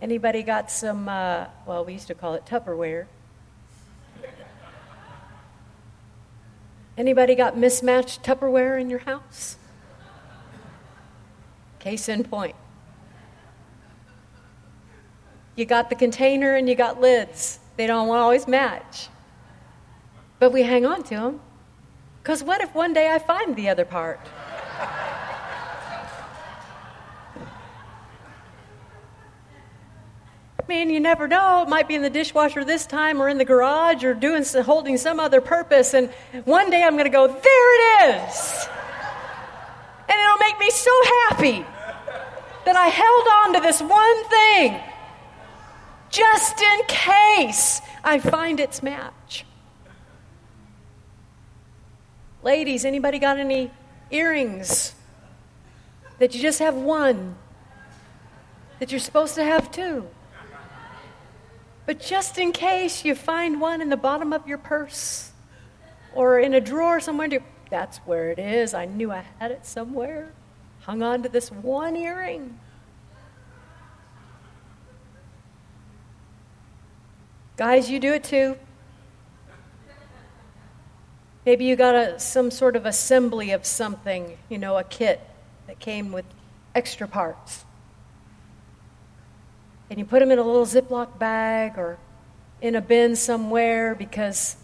Anybody 0.00 0.44
got 0.44 0.70
some, 0.70 1.08
uh, 1.08 1.46
well, 1.66 1.84
we 1.84 1.94
used 1.94 2.06
to 2.06 2.14
call 2.14 2.34
it 2.34 2.46
Tupperware. 2.46 3.06
Anybody 6.96 7.34
got 7.34 7.58
mismatched 7.58 8.22
Tupperware 8.22 8.80
in 8.80 8.88
your 8.88 9.00
house? 9.00 9.56
Case 11.80 12.08
in 12.08 12.22
point. 12.22 12.54
You 15.56 15.64
got 15.64 15.88
the 15.88 15.96
container 15.96 16.54
and 16.54 16.68
you 16.68 16.74
got 16.74 17.00
lids. 17.00 17.58
They 17.76 17.86
don't 17.86 18.08
always 18.10 18.46
match. 18.46 19.08
But 20.38 20.52
we 20.52 20.62
hang 20.62 20.84
on 20.84 21.02
to 21.04 21.14
them. 21.14 21.40
Because 22.22 22.44
what 22.44 22.60
if 22.60 22.74
one 22.74 22.92
day 22.92 23.10
I 23.10 23.18
find 23.18 23.56
the 23.56 23.70
other 23.70 23.86
part? 23.86 24.20
I 30.58 30.68
mean, 30.68 30.90
you 30.90 31.00
never 31.00 31.26
know. 31.28 31.62
It 31.62 31.68
might 31.68 31.88
be 31.88 31.94
in 31.94 32.02
the 32.02 32.10
dishwasher 32.10 32.64
this 32.64 32.84
time 32.84 33.22
or 33.22 33.28
in 33.28 33.38
the 33.38 33.44
garage 33.44 34.04
or 34.04 34.12
doing 34.12 34.44
holding 34.64 34.98
some 34.98 35.20
other 35.20 35.40
purpose. 35.40 35.94
And 35.94 36.10
one 36.44 36.68
day 36.70 36.82
I'm 36.82 36.94
going 36.94 37.04
to 37.04 37.10
go, 37.10 37.28
there 37.28 37.38
it 37.38 38.26
is. 38.26 38.68
And 40.08 40.20
it'll 40.20 40.38
make 40.38 40.58
me 40.58 40.70
so 40.70 40.90
happy 41.28 41.64
that 42.64 42.76
I 42.76 42.88
held 42.88 43.26
on 43.44 43.54
to 43.54 43.60
this 43.60 43.80
one 43.80 44.24
thing 44.24 44.82
just 46.16 46.62
in 46.62 46.80
case 46.86 47.80
I 48.02 48.18
find 48.18 48.58
its 48.58 48.82
match. 48.82 49.44
Ladies, 52.42 52.84
anybody 52.84 53.18
got 53.18 53.38
any 53.38 53.70
earrings 54.10 54.94
that 56.18 56.34
you 56.34 56.40
just 56.40 56.60
have 56.60 56.74
one 56.74 57.36
that 58.78 58.90
you're 58.90 59.00
supposed 59.00 59.34
to 59.34 59.44
have 59.44 59.70
two? 59.70 60.06
But 61.84 62.00
just 62.00 62.38
in 62.38 62.52
case 62.52 63.04
you 63.04 63.14
find 63.14 63.60
one 63.60 63.80
in 63.82 63.90
the 63.90 63.96
bottom 63.96 64.32
of 64.32 64.46
your 64.48 64.58
purse 64.58 65.32
or 66.14 66.38
in 66.38 66.54
a 66.54 66.60
drawer 66.60 66.98
somewhere, 66.98 67.28
that's 67.70 67.98
where 67.98 68.30
it 68.30 68.38
is. 68.38 68.74
I 68.74 68.86
knew 68.86 69.12
I 69.12 69.24
had 69.38 69.50
it 69.50 69.66
somewhere. 69.66 70.32
Hung 70.80 71.02
on 71.02 71.22
to 71.24 71.28
this 71.28 71.50
one 71.50 71.94
earring. 71.94 72.58
Guys, 77.56 77.90
you 77.90 77.98
do 77.98 78.12
it 78.12 78.22
too. 78.22 78.54
Maybe 81.46 81.64
you 81.64 81.74
got 81.74 81.94
a, 81.94 82.20
some 82.20 82.50
sort 82.50 82.76
of 82.76 82.84
assembly 82.84 83.52
of 83.52 83.64
something, 83.64 84.36
you 84.50 84.58
know, 84.58 84.76
a 84.76 84.84
kit 84.84 85.20
that 85.66 85.78
came 85.78 86.12
with 86.12 86.26
extra 86.74 87.08
parts. 87.08 87.64
And 89.88 89.98
you 89.98 90.04
put 90.04 90.18
them 90.20 90.30
in 90.30 90.38
a 90.38 90.42
little 90.42 90.66
Ziploc 90.66 91.18
bag 91.18 91.78
or 91.78 91.98
in 92.60 92.74
a 92.74 92.82
bin 92.82 93.16
somewhere 93.16 93.94
because 93.94 94.56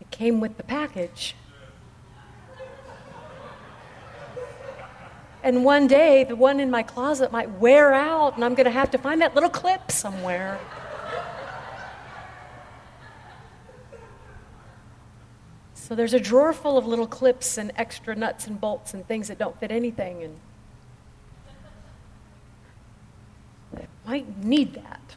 it 0.00 0.08
came 0.12 0.38
with 0.38 0.56
the 0.58 0.62
package. 0.62 1.34
And 5.42 5.64
one 5.64 5.88
day, 5.88 6.22
the 6.22 6.36
one 6.36 6.60
in 6.60 6.70
my 6.70 6.84
closet 6.84 7.32
might 7.32 7.50
wear 7.58 7.92
out, 7.92 8.36
and 8.36 8.44
I'm 8.44 8.54
going 8.54 8.66
to 8.66 8.70
have 8.70 8.92
to 8.92 8.98
find 8.98 9.22
that 9.22 9.34
little 9.34 9.50
clip 9.50 9.90
somewhere. 9.90 10.60
So 15.92 15.96
there's 15.96 16.14
a 16.14 16.20
drawer 16.20 16.54
full 16.54 16.78
of 16.78 16.86
little 16.86 17.06
clips 17.06 17.58
and 17.58 17.70
extra 17.76 18.14
nuts 18.14 18.46
and 18.46 18.58
bolts 18.58 18.94
and 18.94 19.06
things 19.06 19.28
that 19.28 19.38
don't 19.38 19.60
fit 19.60 19.70
anything 19.70 20.22
and 20.22 20.40
I 23.76 23.86
might 24.06 24.38
need 24.42 24.72
that. 24.72 25.16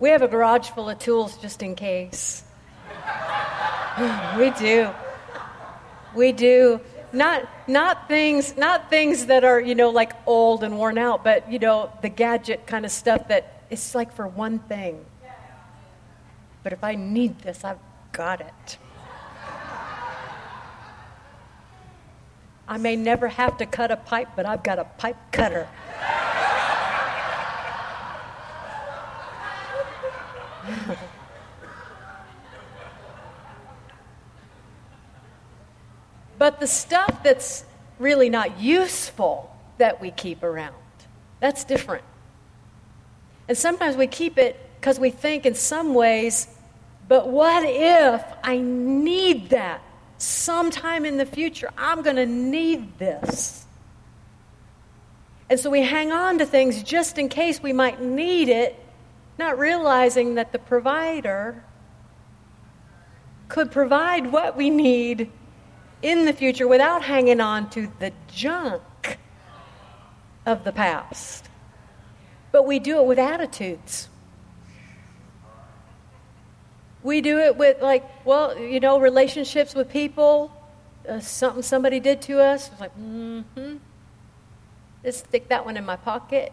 We 0.00 0.08
have 0.08 0.22
a 0.22 0.26
garage 0.26 0.70
full 0.70 0.90
of 0.90 0.98
tools 0.98 1.36
just 1.36 1.62
in 1.62 1.76
case. 1.76 2.42
we 4.36 4.50
do. 4.50 4.90
We 6.16 6.32
do 6.32 6.80
not 7.14 7.48
not 7.68 8.08
things 8.08 8.56
not 8.56 8.90
things 8.90 9.26
that 9.26 9.44
are 9.44 9.60
you 9.60 9.74
know 9.74 9.90
like 9.90 10.12
old 10.26 10.64
and 10.64 10.76
worn 10.76 10.98
out 10.98 11.22
but 11.24 11.50
you 11.50 11.58
know 11.58 11.90
the 12.02 12.08
gadget 12.08 12.66
kind 12.66 12.84
of 12.84 12.90
stuff 12.90 13.28
that 13.28 13.62
it's 13.70 13.94
like 13.94 14.12
for 14.14 14.28
one 14.28 14.58
thing. 14.58 15.04
But 16.62 16.72
if 16.72 16.82
i 16.82 16.94
need 16.94 17.40
this 17.40 17.64
i've 17.64 17.78
got 18.12 18.40
it. 18.40 18.78
I 22.66 22.78
may 22.78 22.96
never 22.96 23.28
have 23.28 23.58
to 23.58 23.66
cut 23.66 23.90
a 23.90 23.96
pipe 23.96 24.28
but 24.36 24.46
i've 24.46 24.62
got 24.62 24.78
a 24.78 24.84
pipe 24.84 25.18
cutter 25.32 25.68
But 36.38 36.60
the 36.60 36.66
stuff 36.66 37.22
that's 37.22 37.64
really 37.98 38.28
not 38.28 38.60
useful 38.60 39.54
that 39.78 40.00
we 40.00 40.10
keep 40.10 40.42
around, 40.42 40.74
that's 41.40 41.64
different. 41.64 42.04
And 43.48 43.56
sometimes 43.56 43.96
we 43.96 44.06
keep 44.06 44.38
it 44.38 44.58
because 44.80 44.98
we 44.98 45.10
think 45.10 45.46
in 45.46 45.54
some 45.54 45.94
ways, 45.94 46.48
but 47.08 47.28
what 47.28 47.64
if 47.66 48.24
I 48.42 48.58
need 48.58 49.50
that 49.50 49.82
sometime 50.18 51.04
in 51.04 51.16
the 51.16 51.26
future? 51.26 51.70
I'm 51.76 52.02
going 52.02 52.16
to 52.16 52.26
need 52.26 52.98
this. 52.98 53.64
And 55.50 55.60
so 55.60 55.70
we 55.70 55.82
hang 55.82 56.10
on 56.10 56.38
to 56.38 56.46
things 56.46 56.82
just 56.82 57.18
in 57.18 57.28
case 57.28 57.62
we 57.62 57.72
might 57.72 58.00
need 58.00 58.48
it, 58.48 58.78
not 59.38 59.58
realizing 59.58 60.36
that 60.36 60.52
the 60.52 60.58
provider 60.58 61.62
could 63.48 63.70
provide 63.70 64.32
what 64.32 64.56
we 64.56 64.70
need 64.70 65.30
in 66.04 66.26
the 66.26 66.34
future 66.34 66.68
without 66.68 67.02
hanging 67.02 67.40
on 67.40 67.70
to 67.70 67.90
the 67.98 68.12
junk 68.28 68.82
of 70.44 70.62
the 70.62 70.70
past. 70.70 71.48
But 72.52 72.66
we 72.66 72.78
do 72.78 73.00
it 73.00 73.06
with 73.06 73.18
attitudes. 73.18 74.10
We 77.02 77.22
do 77.22 77.38
it 77.38 77.56
with, 77.56 77.80
like, 77.80 78.04
well, 78.26 78.58
you 78.58 78.80
know, 78.80 79.00
relationships 79.00 79.74
with 79.74 79.88
people. 79.90 80.52
uh, 81.08 81.20
something 81.20 81.62
somebody 81.62 82.00
did 82.00 82.22
to 82.22 82.40
us. 82.40 82.70
It's 82.70 82.80
like, 82.80 82.96
mm-hmm. 82.98 83.76
Just 85.02 85.26
stick 85.26 85.48
that 85.48 85.64
one 85.64 85.76
in 85.76 85.84
my 85.84 85.96
pocket 85.96 86.52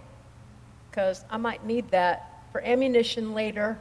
because 0.89 1.23
I 1.29 1.37
might 1.37 1.65
need 1.65 1.91
that 1.91 2.43
for 2.51 2.61
ammunition 2.61 3.33
later. 3.33 3.79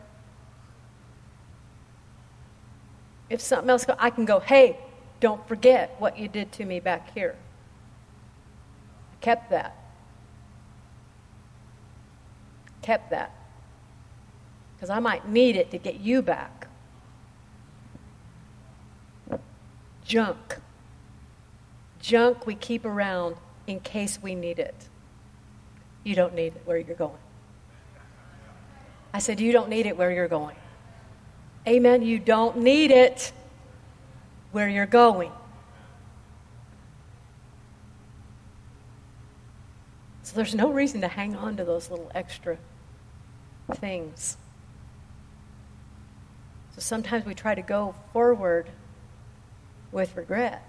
If 3.28 3.40
something 3.40 3.68
else, 3.68 3.84
I 3.98 4.10
can 4.10 4.24
go, 4.24 4.38
hey, 4.40 4.78
don't 5.20 5.46
forget 5.46 5.94
what 5.98 6.18
you 6.18 6.28
did 6.28 6.50
to 6.52 6.64
me 6.64 6.80
back 6.80 7.12
here. 7.14 7.36
I 9.12 9.16
kept 9.24 9.50
that. 9.50 9.76
Kept 12.82 13.10
that. 13.10 13.34
Because 14.74 14.88
I 14.88 14.98
might 14.98 15.28
need 15.28 15.56
it 15.56 15.70
to 15.72 15.78
get 15.78 16.00
you 16.00 16.22
back. 16.22 16.66
Junk. 20.06 20.58
Junk 22.00 22.46
we 22.46 22.54
keep 22.54 22.86
around 22.86 23.36
in 23.66 23.78
case 23.80 24.18
we 24.22 24.34
need 24.34 24.58
it. 24.58 24.88
You 26.02 26.14
don't 26.14 26.34
need 26.34 26.56
it 26.56 26.62
where 26.64 26.78
you're 26.78 26.96
going. 26.96 27.12
I 29.12 29.18
said, 29.18 29.38
You 29.38 29.52
don't 29.52 29.68
need 29.68 29.84
it 29.84 29.98
where 29.98 30.10
you're 30.10 30.28
going. 30.28 30.56
Amen. 31.68 32.00
You 32.00 32.18
don't 32.18 32.56
need 32.56 32.90
it 32.90 33.32
where 34.52 34.68
you're 34.68 34.86
going. 34.86 35.32
So 40.22 40.36
there's 40.36 40.54
no 40.54 40.70
reason 40.70 41.00
to 41.00 41.08
hang 41.08 41.34
on 41.34 41.56
to 41.56 41.64
those 41.64 41.90
little 41.90 42.10
extra 42.14 42.58
things. 43.74 44.36
So 46.74 46.80
sometimes 46.80 47.24
we 47.24 47.34
try 47.34 47.54
to 47.54 47.62
go 47.62 47.94
forward 48.12 48.70
with 49.90 50.16
regret. 50.16 50.64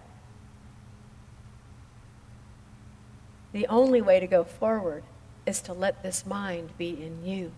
The 3.51 3.67
only 3.67 4.01
way 4.01 4.19
to 4.19 4.27
go 4.27 4.43
forward 4.43 5.03
is 5.45 5.61
to 5.61 5.73
let 5.73 6.01
this 6.01 6.25
mind 6.25 6.69
be 6.77 6.89
in 6.89 7.25
you, 7.25 7.51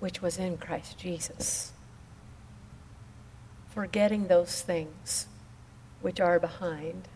which 0.00 0.22
was 0.22 0.38
in 0.38 0.56
Christ 0.58 0.98
Jesus 0.98 1.71
forgetting 3.74 4.26
those 4.26 4.60
things 4.62 5.26
which 6.00 6.20
are 6.20 6.38
behind 6.38 7.08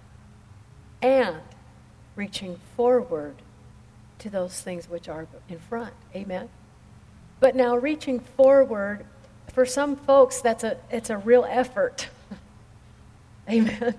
and 1.03 1.37
reaching 2.15 2.59
forward 2.77 3.37
to 4.19 4.31
those 4.31 4.61
things 4.61 4.89
which 4.89 5.09
are 5.09 5.27
in 5.49 5.59
front. 5.59 5.93
Amen. 6.15 6.49
But 7.41 7.55
now 7.55 7.77
reaching 7.77 8.21
forward 8.21 9.05
for 9.53 9.67
some 9.67 9.97
folks 9.97 10.41
that's 10.41 10.65
a 10.65 10.79
it's 10.91 11.11
a 11.11 11.19
real 11.19 11.47
effort. 11.49 12.09
Amen. 13.51 13.95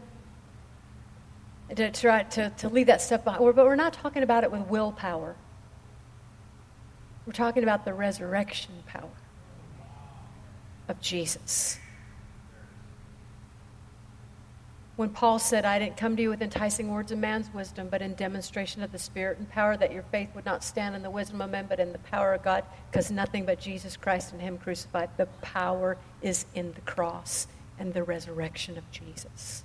To 1.76 1.91
try 1.91 2.24
to, 2.24 2.49
to 2.49 2.70
leave 2.70 2.88
that 2.88 3.01
stuff 3.01 3.24
behind. 3.24 3.43
But 3.43 3.66
we're 3.66 3.76
not 3.76 3.93
talking 3.93 4.24
about 4.24 4.43
it 4.43 4.51
with 4.51 4.62
willpower. 4.62 5.36
We're 7.26 7.34
talking 7.34 7.64
about 7.64 7.84
the 7.84 7.93
resurrection 7.93 8.74
power 8.88 9.10
of 10.88 11.01
Jesus. 11.01 11.78
When 14.98 15.10
Paul 15.12 15.38
said, 15.38 15.64
I 15.64 15.78
didn't 15.78 15.95
come 15.95 16.16
to 16.16 16.24
you 16.24 16.30
with 16.30 16.41
enticing 16.41 16.91
words 16.91 17.12
of 17.12 17.20
man's 17.20 17.54
wisdom, 17.54 17.88
but 17.89 18.02
in 18.02 18.16
demonstration 18.16 18.82
of 18.82 18.91
the 18.91 18.98
Spirit 18.98 19.38
and 19.38 19.48
power, 19.48 19.78
that 19.78 19.93
your 19.93 20.02
faith 20.02 20.30
would 20.34 20.45
not 20.45 20.64
stand 20.64 20.95
in 20.95 21.04
the 21.04 21.12
wisdom 21.12 21.39
of 21.39 21.52
men, 21.52 21.68
but 21.70 21.80
in 21.80 21.91
the 21.91 22.00
power 22.00 22.34
of 22.34 22.43
God, 22.43 22.64
because 22.91 23.12
nothing 23.12 23.45
but 23.45 23.60
Jesus 23.60 23.95
Christ 23.95 24.34
and 24.34 24.41
Him 24.41 24.58
crucified. 24.58 25.12
The 25.16 25.28
power 25.43 25.98
is 26.24 26.48
in 26.56 26.74
the 26.74 26.82
cross 26.82 27.45
and 27.78 27.93
the 27.93 28.02
resurrection 28.02 28.76
of 28.76 28.89
Jesus. 28.89 29.64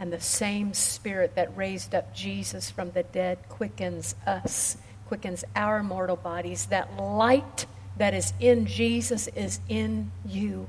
And 0.00 0.12
the 0.12 0.20
same 0.20 0.74
Spirit 0.74 1.36
that 1.36 1.56
raised 1.56 1.94
up 1.94 2.12
Jesus 2.12 2.68
from 2.68 2.90
the 2.90 3.04
dead 3.04 3.38
quickens 3.48 4.16
us, 4.26 4.76
quickens 5.06 5.44
our 5.54 5.84
mortal 5.84 6.16
bodies. 6.16 6.66
That 6.66 6.96
light 6.96 7.66
that 7.96 8.12
is 8.12 8.32
in 8.40 8.66
Jesus 8.66 9.28
is 9.28 9.60
in 9.68 10.10
you 10.26 10.66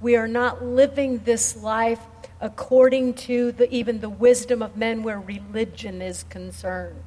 we 0.00 0.16
are 0.16 0.28
not 0.28 0.64
living 0.64 1.20
this 1.24 1.56
life 1.62 2.00
according 2.40 3.14
to 3.14 3.52
the, 3.52 3.72
even 3.74 4.00
the 4.00 4.08
wisdom 4.08 4.62
of 4.62 4.76
men 4.76 5.02
where 5.02 5.18
religion 5.18 6.02
is 6.02 6.24
concerned. 6.24 7.02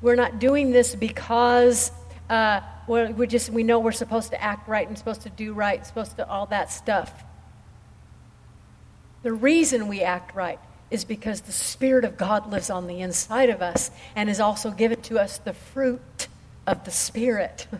We're 0.00 0.16
not 0.16 0.40
doing 0.40 0.72
this 0.72 0.96
because 0.96 1.92
uh, 2.28 2.60
we 2.88 3.26
just 3.28 3.50
we 3.50 3.62
know 3.62 3.78
we're 3.78 3.92
supposed 3.92 4.30
to 4.30 4.42
act 4.42 4.68
right 4.68 4.88
and 4.88 4.98
supposed 4.98 5.22
to 5.22 5.30
do 5.30 5.52
right, 5.52 5.86
supposed 5.86 6.16
to 6.16 6.28
all 6.28 6.46
that 6.46 6.72
stuff. 6.72 7.24
The 9.22 9.32
reason 9.32 9.86
we 9.86 10.02
act 10.02 10.34
right 10.34 10.58
is 10.90 11.04
because 11.04 11.42
the 11.42 11.52
Spirit 11.52 12.04
of 12.04 12.16
God 12.16 12.50
lives 12.50 12.70
on 12.70 12.88
the 12.88 13.00
inside 13.00 13.50
of 13.50 13.62
us 13.62 13.90
and 14.16 14.28
has 14.28 14.40
also 14.40 14.72
given 14.72 15.00
to 15.02 15.20
us 15.20 15.38
the 15.38 15.52
fruit 15.52 16.26
of 16.66 16.84
the 16.84 16.90
Spirit. 16.90 17.68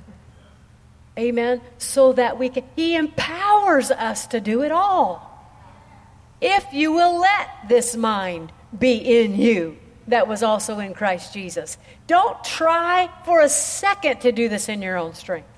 Amen. 1.19 1.61
So 1.79 2.13
that 2.15 2.39
we 2.39 2.49
can, 2.49 2.65
He 2.75 2.97
empowers 2.97 3.91
us 3.91 4.27
to 4.29 4.41
do 4.41 4.63
it 4.63 4.73
all. 4.73 5.29
If 6.41 6.67
you 6.73 6.93
will 6.93 7.21
let 7.21 7.49
this 7.69 7.95
mind 7.95 8.53
be 8.77 8.97
in 8.97 9.37
you 9.37 9.79
that 10.09 10.27
was 10.27 10.43
also 10.43 10.79
in 10.79 10.95
Christ 10.95 11.33
Jesus. 11.33 11.79
Don't 12.07 12.43
try 12.43 13.09
for 13.25 13.41
a 13.41 13.49
second 13.49 14.23
to 14.23 14.33
do 14.33 14.49
this 14.49 14.69
in 14.69 14.83
your 14.83 14.97
own 14.97 15.15
strength. 15.15 15.49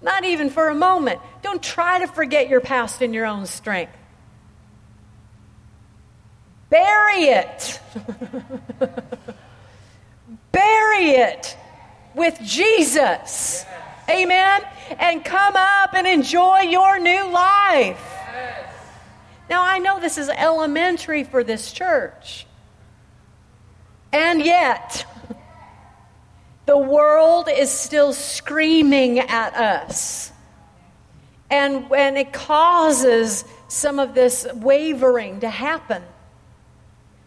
Not 0.00 0.24
even 0.24 0.50
for 0.50 0.68
a 0.68 0.74
moment. 0.74 1.20
Don't 1.42 1.62
try 1.62 1.98
to 2.00 2.06
forget 2.06 2.48
your 2.48 2.60
past 2.60 3.02
in 3.02 3.14
your 3.14 3.26
own 3.26 3.46
strength. 3.46 3.96
Bury 6.68 7.22
it. 7.24 7.80
Bury 10.52 11.10
it 11.10 11.56
with 12.14 12.38
Jesus. 12.42 13.64
Amen. 14.08 14.62
And 14.98 15.24
come 15.24 15.54
up 15.56 15.94
and 15.94 16.06
enjoy 16.06 16.60
your 16.60 16.98
new 16.98 17.28
life. 17.28 18.10
Now, 19.48 19.62
I 19.62 19.78
know 19.78 20.00
this 20.00 20.18
is 20.18 20.28
elementary 20.28 21.24
for 21.24 21.44
this 21.44 21.72
church. 21.72 22.46
And 24.12 24.44
yet, 24.44 25.06
the 26.66 26.78
world 26.78 27.48
is 27.50 27.70
still 27.70 28.12
screaming 28.12 29.18
at 29.18 29.54
us. 29.54 30.32
And 31.50 31.90
when 31.90 32.16
it 32.16 32.32
causes 32.32 33.44
some 33.68 33.98
of 33.98 34.14
this 34.14 34.46
wavering 34.54 35.40
to 35.40 35.50
happen, 35.50 36.02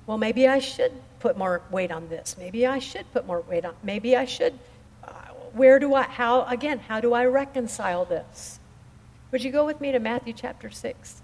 well, 0.06 0.18
maybe 0.18 0.48
I 0.48 0.60
should 0.60 0.92
put 1.20 1.38
more 1.38 1.62
weight 1.70 1.92
on 1.92 2.10
this. 2.10 2.36
Maybe 2.38 2.66
I 2.66 2.80
should 2.80 3.12
put 3.12 3.28
more 3.28 3.42
weight 3.42 3.66
on. 3.66 3.76
Maybe 3.84 4.16
I 4.16 4.26
should 4.26 4.58
where 5.58 5.80
do 5.80 5.94
I, 5.94 6.04
how, 6.04 6.44
again, 6.46 6.80
how 6.80 7.02
do 7.02 7.14
I 7.14 7.26
reconcile 7.26 8.06
this? 8.06 8.60
Would 9.32 9.44
you 9.44 9.52
go 9.52 9.66
with 9.66 9.82
me 9.82 9.92
to 9.92 10.00
Matthew 10.00 10.34
chapter 10.34 10.70
6? 10.70 11.22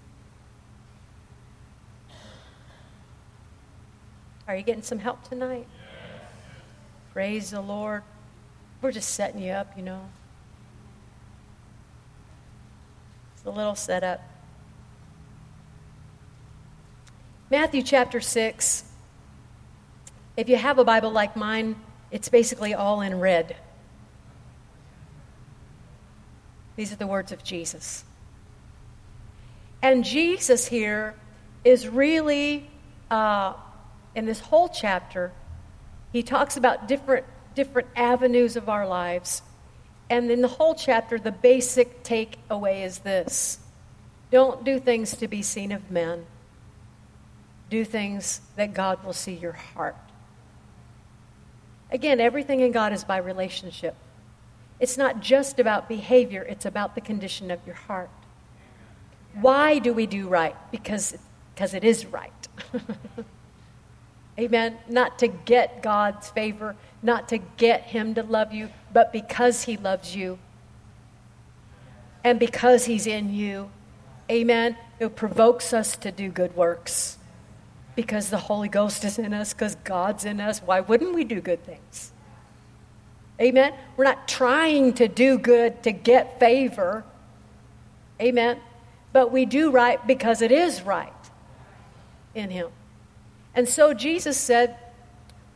Are 4.46 4.56
you 4.56 4.62
getting 4.62 4.82
some 4.82 4.98
help 4.98 5.26
tonight? 5.28 5.66
Praise 7.12 7.50
the 7.50 7.60
Lord. 7.60 8.02
We're 8.82 8.92
just 8.92 9.10
setting 9.10 9.40
you 9.40 9.52
up, 9.52 9.74
you 9.76 9.82
know. 9.82 10.02
It's 13.34 13.46
a 13.46 13.50
little 13.50 13.74
setup. 13.74 14.20
Matthew 17.50 17.82
chapter 17.82 18.20
6. 18.20 18.84
If 20.36 20.48
you 20.48 20.56
have 20.56 20.78
a 20.78 20.84
Bible 20.84 21.10
like 21.10 21.36
mine, 21.36 21.76
it's 22.10 22.28
basically 22.28 22.74
all 22.74 23.00
in 23.00 23.20
red. 23.20 23.56
These 26.76 26.92
are 26.92 26.96
the 26.96 27.06
words 27.06 27.32
of 27.32 27.44
Jesus. 27.44 28.04
And 29.82 30.04
Jesus 30.04 30.66
here 30.66 31.14
is 31.64 31.88
really, 31.88 32.70
uh, 33.10 33.54
in 34.14 34.26
this 34.26 34.40
whole 34.40 34.68
chapter, 34.68 35.32
he 36.12 36.22
talks 36.22 36.56
about 36.56 36.88
different, 36.88 37.26
different 37.54 37.88
avenues 37.96 38.56
of 38.56 38.68
our 38.68 38.86
lives. 38.86 39.42
And 40.08 40.30
in 40.30 40.40
the 40.40 40.48
whole 40.48 40.74
chapter, 40.74 41.18
the 41.18 41.32
basic 41.32 42.02
takeaway 42.02 42.84
is 42.84 43.00
this 43.00 43.58
don't 44.30 44.64
do 44.64 44.80
things 44.80 45.16
to 45.18 45.28
be 45.28 45.42
seen 45.42 45.70
of 45.70 45.90
men, 45.90 46.26
do 47.70 47.84
things 47.84 48.40
that 48.56 48.74
God 48.74 49.04
will 49.04 49.12
see 49.12 49.34
your 49.34 49.52
heart. 49.52 49.96
Again, 51.90 52.20
everything 52.20 52.60
in 52.60 52.72
God 52.72 52.92
is 52.92 53.04
by 53.04 53.18
relationship. 53.18 53.94
It's 54.80 54.98
not 54.98 55.20
just 55.20 55.60
about 55.60 55.88
behavior, 55.88 56.42
it's 56.42 56.66
about 56.66 56.94
the 56.94 57.00
condition 57.00 57.50
of 57.50 57.64
your 57.66 57.76
heart. 57.76 58.10
Why 59.34 59.78
do 59.78 59.92
we 59.92 60.06
do 60.06 60.28
right? 60.28 60.56
Because, 60.70 61.16
because 61.54 61.74
it 61.74 61.84
is 61.84 62.06
right. 62.06 62.48
Amen. 64.38 64.78
Not 64.88 65.18
to 65.20 65.28
get 65.28 65.82
God's 65.82 66.28
favor, 66.30 66.76
not 67.02 67.28
to 67.28 67.38
get 67.38 67.82
Him 67.82 68.14
to 68.14 68.22
love 68.22 68.52
you, 68.52 68.70
but 68.92 69.12
because 69.12 69.62
He 69.62 69.76
loves 69.76 70.14
you. 70.16 70.38
And 72.24 72.40
because 72.40 72.86
He's 72.86 73.06
in 73.06 73.32
you, 73.32 73.70
amen, 74.30 74.76
it 74.98 75.14
provokes 75.14 75.72
us 75.72 75.96
to 75.96 76.10
do 76.10 76.30
good 76.30 76.56
works. 76.56 77.18
Because 77.94 78.30
the 78.30 78.38
Holy 78.38 78.68
Ghost 78.68 79.04
is 79.04 79.18
in 79.18 79.32
us, 79.32 79.52
because 79.52 79.76
God's 79.76 80.24
in 80.24 80.40
us. 80.40 80.60
Why 80.60 80.80
wouldn't 80.80 81.14
we 81.14 81.22
do 81.22 81.40
good 81.40 81.64
things? 81.64 82.12
Amen. 83.40 83.74
We're 83.96 84.04
not 84.04 84.28
trying 84.28 84.94
to 84.94 85.08
do 85.08 85.38
good 85.38 85.82
to 85.82 85.92
get 85.92 86.38
favor. 86.38 87.04
Amen. 88.20 88.58
But 89.12 89.32
we 89.32 89.44
do 89.44 89.70
right 89.70 90.04
because 90.06 90.42
it 90.42 90.52
is 90.52 90.82
right 90.82 91.12
in 92.34 92.50
Him. 92.50 92.68
And 93.54 93.68
so 93.68 93.94
Jesus 93.94 94.36
said, 94.36 94.76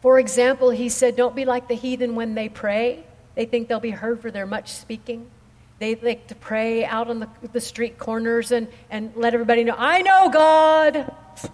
for 0.00 0.18
example, 0.18 0.70
He 0.70 0.88
said, 0.88 1.16
Don't 1.16 1.36
be 1.36 1.44
like 1.44 1.68
the 1.68 1.74
heathen 1.74 2.14
when 2.14 2.34
they 2.34 2.48
pray. 2.48 3.04
They 3.34 3.44
think 3.44 3.68
they'll 3.68 3.80
be 3.80 3.90
heard 3.90 4.20
for 4.20 4.30
their 4.30 4.46
much 4.46 4.72
speaking. 4.72 5.30
They 5.78 5.94
like 5.94 6.26
to 6.28 6.34
pray 6.34 6.84
out 6.84 7.08
on 7.08 7.20
the, 7.20 7.28
the 7.52 7.60
street 7.60 7.98
corners 7.98 8.50
and, 8.50 8.66
and 8.90 9.12
let 9.14 9.32
everybody 9.32 9.62
know, 9.62 9.76
I 9.78 10.02
know 10.02 10.28
God. 10.28 11.14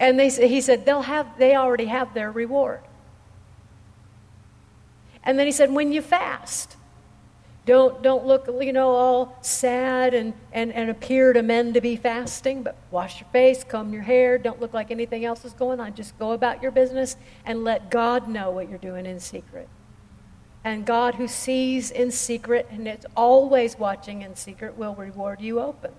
and 0.00 0.18
they, 0.18 0.30
he 0.30 0.60
said, 0.60 0.84
they'll 0.84 1.02
have, 1.02 1.38
they 1.38 1.54
already 1.54 1.84
have 1.84 2.14
their 2.14 2.32
reward. 2.32 2.80
And 5.26 5.38
then 5.38 5.46
he 5.46 5.52
said, 5.52 5.72
when 5.72 5.92
you 5.92 6.00
fast, 6.00 6.76
don't, 7.66 8.00
don't 8.00 8.24
look, 8.24 8.46
you 8.60 8.72
know, 8.72 8.90
all 8.90 9.36
sad 9.42 10.14
and, 10.14 10.32
and, 10.52 10.72
and 10.72 10.88
appear 10.88 11.32
to 11.32 11.42
men 11.42 11.74
to 11.74 11.80
be 11.80 11.96
fasting, 11.96 12.62
but 12.62 12.76
wash 12.92 13.20
your 13.20 13.28
face, 13.30 13.64
comb 13.64 13.92
your 13.92 14.02
hair, 14.02 14.38
don't 14.38 14.60
look 14.60 14.72
like 14.72 14.92
anything 14.92 15.24
else 15.24 15.44
is 15.44 15.52
going 15.52 15.80
on. 15.80 15.94
Just 15.94 16.16
go 16.16 16.30
about 16.30 16.62
your 16.62 16.70
business 16.70 17.16
and 17.44 17.64
let 17.64 17.90
God 17.90 18.28
know 18.28 18.52
what 18.52 18.70
you're 18.70 18.78
doing 18.78 19.04
in 19.04 19.18
secret. 19.18 19.68
And 20.62 20.86
God, 20.86 21.16
who 21.16 21.26
sees 21.26 21.90
in 21.90 22.12
secret 22.12 22.68
and 22.70 22.86
is 22.86 23.04
always 23.16 23.76
watching 23.76 24.22
in 24.22 24.36
secret, 24.36 24.76
will 24.76 24.94
reward 24.94 25.40
you 25.40 25.58
open. 25.60 25.90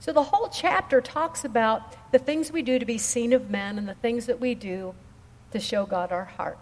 So 0.00 0.12
the 0.12 0.22
whole 0.22 0.48
chapter 0.48 1.02
talks 1.02 1.44
about 1.44 1.94
the 2.10 2.18
things 2.18 2.50
we 2.50 2.62
do 2.62 2.78
to 2.78 2.86
be 2.86 2.98
seen 2.98 3.34
of 3.34 3.50
men 3.50 3.76
and 3.76 3.86
the 3.86 3.94
things 3.94 4.26
that 4.26 4.40
we 4.40 4.54
do 4.54 4.94
to 5.52 5.60
show 5.60 5.84
God 5.84 6.10
our 6.10 6.24
heart. 6.24 6.58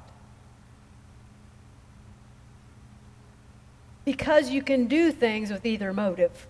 Because 4.05 4.51
you 4.51 4.63
can 4.63 4.87
do 4.87 5.13
things 5.13 5.51
with 5.51 5.65
either 5.65 5.93
motive, 5.93 6.47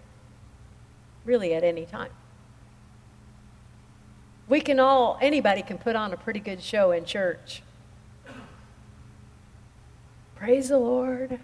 really 1.24 1.54
at 1.54 1.64
any 1.64 1.84
time. 1.86 2.10
We 4.48 4.60
can 4.60 4.80
all, 4.80 5.18
anybody 5.20 5.62
can 5.62 5.78
put 5.78 5.96
on 5.96 6.12
a 6.12 6.16
pretty 6.16 6.40
good 6.40 6.62
show 6.62 6.92
in 6.92 7.04
church. 7.04 7.62
Praise 10.36 10.70
the 10.70 10.78
Lord. 10.78 11.38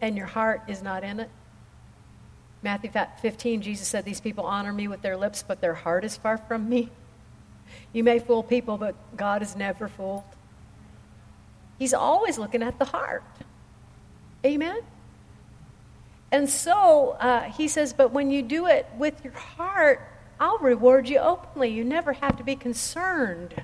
And 0.00 0.16
your 0.16 0.26
heart 0.26 0.62
is 0.68 0.82
not 0.82 1.02
in 1.02 1.20
it. 1.20 1.30
Matthew 2.62 2.90
15, 2.90 3.62
Jesus 3.62 3.88
said, 3.88 4.04
These 4.04 4.20
people 4.20 4.44
honor 4.44 4.72
me 4.72 4.88
with 4.88 5.02
their 5.02 5.16
lips, 5.16 5.44
but 5.46 5.60
their 5.60 5.74
heart 5.74 6.04
is 6.04 6.16
far 6.16 6.38
from 6.38 6.68
me. 6.68 6.90
You 7.92 8.04
may 8.04 8.18
fool 8.18 8.42
people, 8.42 8.78
but 8.78 8.94
God 9.16 9.42
is 9.42 9.56
never 9.56 9.88
fooled. 9.88 10.24
He's 11.78 11.94
always 11.94 12.38
looking 12.38 12.62
at 12.62 12.78
the 12.78 12.84
heart. 12.84 13.22
Amen? 14.44 14.80
And 16.30 16.48
so 16.48 17.16
uh, 17.20 17.42
he 17.42 17.68
says, 17.68 17.92
but 17.92 18.12
when 18.12 18.30
you 18.30 18.42
do 18.42 18.66
it 18.66 18.86
with 18.98 19.24
your 19.24 19.32
heart, 19.32 20.00
I'll 20.38 20.58
reward 20.58 21.08
you 21.08 21.18
openly. 21.18 21.70
You 21.70 21.84
never 21.84 22.12
have 22.12 22.36
to 22.36 22.44
be 22.44 22.54
concerned 22.54 23.54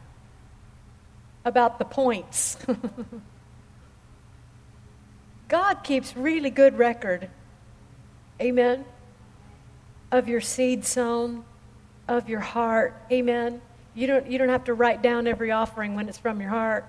about 1.45 1.79
the 1.79 1.85
points. 1.85 2.57
God 5.49 5.75
keeps 5.85 6.16
really 6.16 6.51
good 6.51 6.79
record. 6.79 7.29
Amen. 8.41 8.85
Of 10.11 10.29
your 10.29 10.41
seed 10.41 10.85
sown, 10.85 11.45
of 12.09 12.29
your 12.29 12.41
heart. 12.41 12.97
Amen. 13.12 13.61
You 13.95 14.07
don't, 14.07 14.27
you 14.27 14.39
don't 14.39 14.49
have 14.49 14.64
to 14.64 14.75
write 14.75 15.03
down 15.03 15.27
every 15.27 15.53
offering 15.53 15.95
when 15.95 16.09
it's 16.09 16.18
from 16.18 16.41
your 16.41 16.51
heart. 16.51 16.87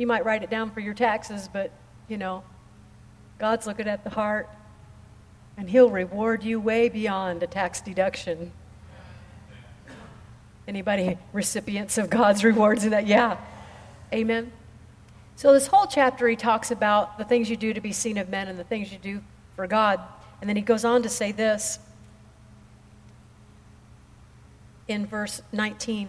You 0.00 0.06
might 0.06 0.24
write 0.24 0.42
it 0.42 0.48
down 0.48 0.70
for 0.70 0.80
your 0.80 0.94
taxes, 0.94 1.46
but, 1.52 1.70
you 2.08 2.16
know, 2.16 2.42
God's 3.38 3.66
looking 3.66 3.86
at 3.86 4.02
the 4.02 4.08
heart, 4.08 4.48
and 5.58 5.68
He'll 5.68 5.90
reward 5.90 6.42
you 6.42 6.58
way 6.58 6.88
beyond 6.88 7.42
a 7.42 7.46
tax 7.46 7.82
deduction. 7.82 8.50
Anybody 10.66 11.18
recipients 11.34 11.98
of 11.98 12.08
God's 12.08 12.42
rewards 12.44 12.84
in 12.84 12.92
that? 12.92 13.06
Yeah. 13.06 13.36
Amen. 14.10 14.50
So, 15.36 15.52
this 15.52 15.66
whole 15.66 15.86
chapter, 15.86 16.26
he 16.26 16.34
talks 16.34 16.70
about 16.70 17.18
the 17.18 17.24
things 17.24 17.50
you 17.50 17.58
do 17.58 17.74
to 17.74 17.80
be 17.82 17.92
seen 17.92 18.16
of 18.16 18.30
men 18.30 18.48
and 18.48 18.58
the 18.58 18.64
things 18.64 18.90
you 18.90 18.98
do 18.98 19.20
for 19.54 19.66
God. 19.66 20.00
And 20.40 20.48
then 20.48 20.56
he 20.56 20.62
goes 20.62 20.86
on 20.86 21.02
to 21.02 21.10
say 21.10 21.30
this 21.30 21.78
in 24.88 25.04
verse 25.04 25.42
19. 25.52 26.08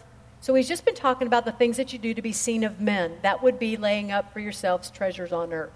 so 0.41 0.55
he's 0.55 0.67
just 0.67 0.85
been 0.85 0.95
talking 0.95 1.27
about 1.27 1.45
the 1.45 1.51
things 1.51 1.77
that 1.77 1.93
you 1.93 1.99
do 1.99 2.15
to 2.15 2.21
be 2.21 2.33
seen 2.33 2.63
of 2.63 2.81
men. 2.81 3.13
That 3.21 3.43
would 3.43 3.59
be 3.59 3.77
laying 3.77 4.11
up 4.11 4.33
for 4.33 4.39
yourselves 4.39 4.89
treasures 4.89 5.31
on 5.31 5.53
earth, 5.53 5.71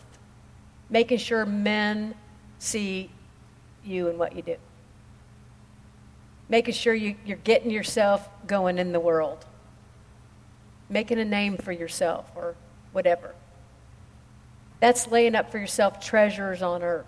making 0.90 1.20
sure 1.20 1.46
men 1.46 2.16
see 2.58 3.12
you 3.86 4.10
and 4.10 4.18
what 4.18 4.36
you 4.36 4.42
do, 4.42 4.56
making 6.50 6.74
sure 6.74 6.96
you, 6.96 7.16
you're 7.24 7.38
getting 7.38 7.70
yourself 7.70 8.28
going 8.48 8.80
in 8.80 8.92
the 8.92 9.00
world, 9.00 9.46
making 10.90 11.20
a 11.20 11.26
name 11.26 11.58
for 11.58 11.72
yourself 11.72 12.32
or 12.36 12.56
whatever. 12.92 13.36
That's 14.80 15.08
laying 15.08 15.36
up 15.36 15.52
for 15.52 15.60
yourself 15.60 16.04
treasures 16.04 16.64
on 16.64 16.82
earth. 16.82 17.06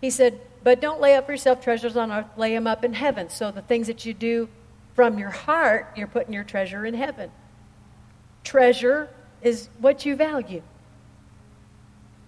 He 0.00 0.10
said, 0.10 0.40
but 0.62 0.80
don't 0.80 1.00
lay 1.00 1.16
up 1.16 1.26
for 1.26 1.32
yourself 1.32 1.60
treasures 1.60 1.96
on 1.96 2.12
earth, 2.12 2.26
lay 2.36 2.54
them 2.54 2.68
up 2.68 2.84
in 2.84 2.92
heaven. 2.92 3.28
So 3.30 3.50
the 3.50 3.62
things 3.62 3.88
that 3.88 4.06
you 4.06 4.14
do 4.14 4.48
from 5.00 5.18
your 5.18 5.30
heart, 5.30 5.86
you're 5.96 6.06
putting 6.06 6.34
your 6.34 6.44
treasure 6.44 6.84
in 6.84 6.92
heaven. 6.92 7.30
Treasure 8.44 9.08
is 9.40 9.70
what 9.78 10.04
you 10.04 10.14
value. 10.14 10.60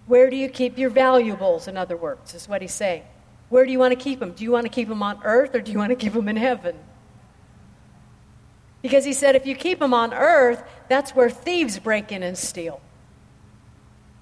Where 0.07 0.31
do 0.31 0.37
you 0.37 0.49
keep 0.49 0.79
your 0.79 0.89
valuables, 0.89 1.69
in 1.69 1.77
other 1.77 1.99
words, 1.99 2.35
is 2.35 2.49
what 2.49 2.63
he's 2.63 2.73
saying. 2.73 3.03
Where 3.51 3.67
do 3.67 3.73
you 3.73 3.79
want 3.79 3.93
to 3.93 4.03
keep 4.03 4.21
them? 4.21 4.33
Do 4.33 4.43
you 4.43 4.51
want 4.51 4.65
to 4.65 4.71
keep 4.71 4.89
them 4.89 5.03
on 5.03 5.21
earth 5.23 5.55
or 5.55 5.61
do 5.61 5.71
you 5.71 5.77
want 5.77 5.91
to 5.91 5.97
keep 5.97 6.15
them 6.15 6.31
in 6.31 6.37
heaven? 6.39 6.75
Because 8.81 9.05
he 9.05 9.13
said 9.13 9.37
if 9.37 9.45
you 9.45 9.55
keep 9.55 9.79
them 9.79 9.93
on 9.93 10.15
earth, 10.15 10.65
that's 10.89 11.15
where 11.15 11.29
thieves 11.29 11.79
break 11.79 12.11
in 12.11 12.23
and 12.23 12.39
steal. 12.39 12.81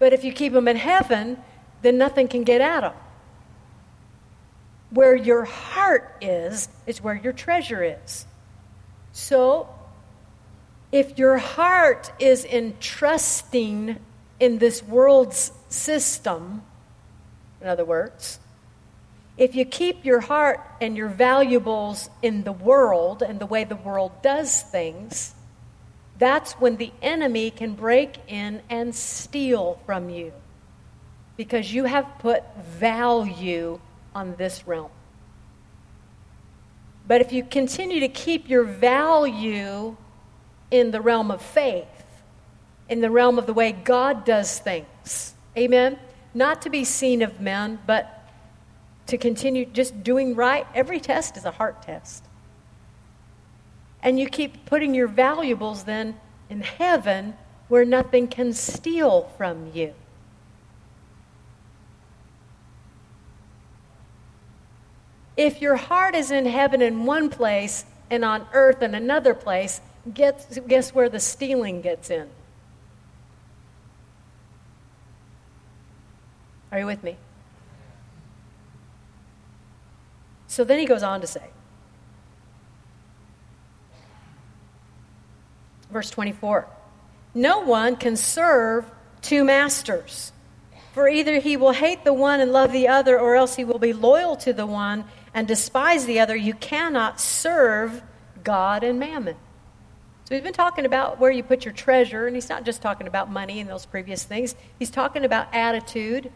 But 0.01 0.13
if 0.13 0.25
you 0.25 0.33
keep 0.33 0.53
them 0.53 0.67
in 0.67 0.75
heaven, 0.75 1.39
then 1.83 1.99
nothing 1.99 2.27
can 2.27 2.43
get 2.43 2.61
at 2.61 2.81
them. 2.81 2.95
Where 4.91 5.15
your 5.15 5.45
heart 5.45 6.17
is, 6.21 6.69
is 6.89 7.01
where 7.01 7.15
your 7.15 7.33
treasure 7.33 7.85
is. 7.85 8.27
So, 9.21 9.69
if 10.91 11.19
your 11.19 11.37
heart 11.37 12.11
is 12.19 12.47
entrusting 12.47 13.99
in 14.41 14.59
this 14.59 14.83
world's 14.83 15.53
system, 15.69 16.63
in 17.61 17.69
other 17.69 17.85
words, 17.85 18.41
if 19.37 19.55
you 19.55 19.67
keep 19.67 20.07
your 20.07 20.21
heart 20.21 20.61
and 20.81 20.97
your 20.97 21.09
valuables 21.09 22.09
in 22.23 22.45
the 22.45 22.53
world 22.53 23.23
and 23.23 23.39
the 23.39 23.45
way 23.45 23.65
the 23.65 23.77
world 23.77 24.11
does 24.23 24.63
things, 24.63 25.35
that's 26.19 26.55
when 26.55 26.79
the 26.79 26.91
enemy 27.03 27.51
can 27.51 27.75
break 27.75 28.17
in 28.27 28.63
and 28.71 28.95
steal 28.95 29.79
from 29.85 30.09
you 30.09 30.33
because 31.37 31.75
you 31.75 31.85
have 31.85 32.07
put 32.21 32.43
value 32.57 33.79
on 34.15 34.35
this 34.37 34.67
realm. 34.67 34.91
But 37.11 37.21
if 37.21 37.33
you 37.33 37.43
continue 37.43 37.99
to 37.99 38.09
keep 38.09 38.49
your 38.49 38.63
value 38.63 39.97
in 40.71 40.93
the 40.93 41.01
realm 41.01 41.33
of 41.33 41.43
faith, 41.43 41.89
in 42.89 43.01
the 43.01 43.11
realm 43.11 43.37
of 43.37 43.47
the 43.47 43.53
way 43.53 43.73
God 43.73 44.25
does 44.25 44.61
things, 44.61 45.35
amen? 45.59 45.99
Not 46.35 46.63
to 46.63 46.71
be 46.71 46.85
seen 46.85 47.23
of 47.23 47.41
men, 47.41 47.81
but 47.85 48.31
to 49.09 49.19
continue 49.19 49.65
just 49.65 50.05
doing 50.05 50.37
right. 50.37 50.65
Every 50.73 51.01
test 51.01 51.37
is 51.37 51.45
a 51.45 51.51
heart 51.51 51.83
test. 51.83 52.27
And 54.05 54.21
you 54.21 54.29
keep 54.29 54.65
putting 54.67 54.95
your 54.95 55.09
valuables 55.09 55.83
then 55.83 56.15
in 56.49 56.61
heaven 56.61 57.35
where 57.67 57.85
nothing 57.85 58.29
can 58.29 58.53
steal 58.53 59.33
from 59.37 59.73
you. 59.75 59.95
If 65.37 65.61
your 65.61 65.77
heart 65.77 66.15
is 66.15 66.31
in 66.31 66.47
heaven 66.47 66.83
in 66.83 67.05
one 67.05 67.31
place 67.31 67.85
and 68.11 68.25
on 68.25 68.47
earth 68.53 68.83
in 68.83 68.95
another 68.95 69.35
place, 69.35 69.81
guess, 70.13 70.59
guess 70.67 70.95
where 70.95 71.09
the 71.09 71.21
stealing 71.21 71.81
gets 71.81 72.11
in? 72.11 72.29
Are 76.73 76.79
you 76.79 76.87
with 76.87 77.03
me? 77.03 77.17
So 80.47 80.65
then 80.65 80.79
he 80.79 80.85
goes 80.85 81.03
on 81.03 81.21
to 81.21 81.27
say, 81.27 81.45
verse 85.91 86.11
24 86.11 86.67
No 87.35 87.61
one 87.61 87.97
can 87.97 88.17
serve 88.17 88.85
two 89.23 89.45
masters, 89.45 90.33
for 90.93 91.09
either 91.09 91.39
he 91.39 91.57
will 91.57 91.73
hate 91.73 92.05
the 92.05 92.13
one 92.13 92.41
and 92.41 92.53
love 92.53 92.73
the 92.73 92.89
other, 92.89 93.19
or 93.19 93.37
else 93.37 93.57
he 93.57 93.65
will 93.65 93.79
be 93.79 93.93
loyal 93.93 94.37
to 94.37 94.53
the 94.53 94.67
one 94.67 95.05
and 95.35 95.47
despise 95.47 96.07
the 96.07 96.21
other. 96.21 96.37
You 96.37 96.55
cannot 96.55 97.21
serve 97.21 98.03
God 98.43 98.83
and 98.85 98.99
mammon. 98.99 99.37
So 100.25 100.35
he's 100.35 100.45
been 100.45 100.53
talking 100.53 100.87
about 100.87 101.19
where 101.19 101.31
you 101.31 101.43
put 101.43 101.65
your 101.65 101.75
treasure, 101.75 102.27
and 102.27 102.37
he's 102.37 102.49
not 102.49 102.65
just 102.65 102.83
talking 102.83 103.07
about 103.07 103.31
money 103.31 103.61
and 103.61 103.69
those 103.69 103.85
previous 103.85 104.23
things. 104.23 104.55
He's 104.79 104.91
talking 104.91 105.25
about 105.25 105.53
attitude, 105.53 106.31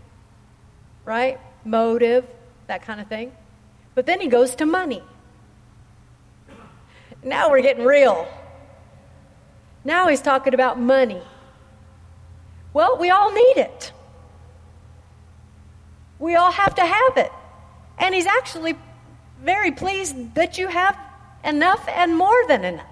right? 1.04 1.38
Motive, 1.64 2.26
that 2.66 2.82
kind 2.82 3.00
of 3.00 3.06
thing. 3.06 3.32
But 3.94 4.06
then 4.06 4.20
he 4.20 4.26
goes 4.26 4.56
to 4.56 4.66
money. 4.66 5.02
Now 7.22 7.50
we're 7.50 7.62
getting 7.62 7.84
real. 7.84 8.28
Now 9.84 10.08
he's 10.08 10.20
talking 10.20 10.54
about 10.54 10.78
money. 10.78 11.22
Well, 12.72 12.98
we 12.98 13.10
all 13.10 13.32
need 13.32 13.56
it. 13.56 13.92
We 16.18 16.34
all 16.34 16.50
have 16.50 16.74
to 16.74 16.84
have 16.84 17.16
it. 17.16 17.30
And 17.98 18.14
he's 18.14 18.26
actually 18.26 18.76
very 19.44 19.70
pleased 19.70 20.34
that 20.34 20.58
you 20.58 20.68
have 20.68 20.98
enough 21.44 21.86
and 21.88 22.16
more 22.16 22.46
than 22.48 22.64
enough. 22.64 22.86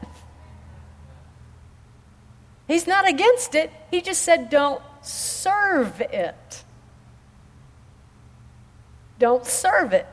He's 2.68 2.86
not 2.86 3.08
against 3.08 3.54
it. 3.54 3.70
He 3.90 4.00
just 4.00 4.22
said, 4.22 4.50
don't 4.50 4.82
serve 5.02 6.00
it. 6.00 6.64
Don't 9.18 9.44
serve 9.44 9.92
it. 9.92 10.06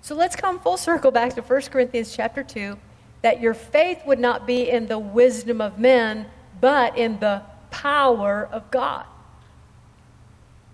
So 0.00 0.14
let's 0.14 0.34
come 0.36 0.58
full 0.58 0.76
circle 0.76 1.10
back 1.10 1.34
to 1.34 1.42
1 1.42 1.62
Corinthians 1.62 2.14
chapter 2.14 2.42
2 2.42 2.76
that 3.22 3.40
your 3.40 3.54
faith 3.54 4.00
would 4.04 4.18
not 4.18 4.46
be 4.46 4.68
in 4.68 4.86
the 4.86 4.98
wisdom 4.98 5.60
of 5.60 5.78
men, 5.78 6.26
but 6.60 6.98
in 6.98 7.20
the 7.20 7.42
power 7.70 8.48
of 8.50 8.70
God. 8.70 9.06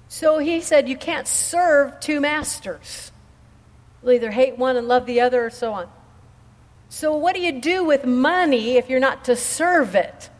So 0.08 0.38
he 0.38 0.62
said, 0.62 0.88
You 0.88 0.96
can't 0.96 1.28
serve 1.28 2.00
two 2.00 2.20
masters. 2.20 3.12
You'll 4.02 4.12
either 4.12 4.30
hate 4.30 4.58
one 4.58 4.76
and 4.76 4.88
love 4.88 5.06
the 5.06 5.20
other, 5.20 5.44
or 5.46 5.50
so 5.50 5.72
on. 5.72 5.88
So, 6.88 7.16
what 7.16 7.34
do 7.34 7.40
you 7.40 7.60
do 7.60 7.84
with 7.84 8.04
money 8.04 8.76
if 8.76 8.88
you're 8.88 9.00
not 9.00 9.24
to 9.26 9.36
serve 9.36 9.94
it? 9.94 10.30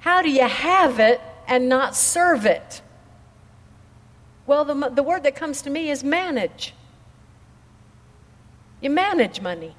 How 0.00 0.22
do 0.22 0.30
you 0.30 0.46
have 0.46 0.98
it 0.98 1.20
and 1.46 1.68
not 1.68 1.94
serve 1.94 2.46
it? 2.46 2.82
Well, 4.46 4.64
the, 4.64 4.90
the 4.90 5.02
word 5.02 5.24
that 5.24 5.36
comes 5.36 5.62
to 5.62 5.70
me 5.70 5.90
is 5.90 6.02
manage. 6.02 6.74
You 8.80 8.90
manage 8.90 9.40
money. 9.40 9.76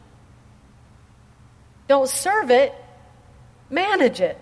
Don't 1.87 2.07
serve 2.07 2.51
it, 2.51 2.73
manage 3.69 4.21
it. 4.21 4.39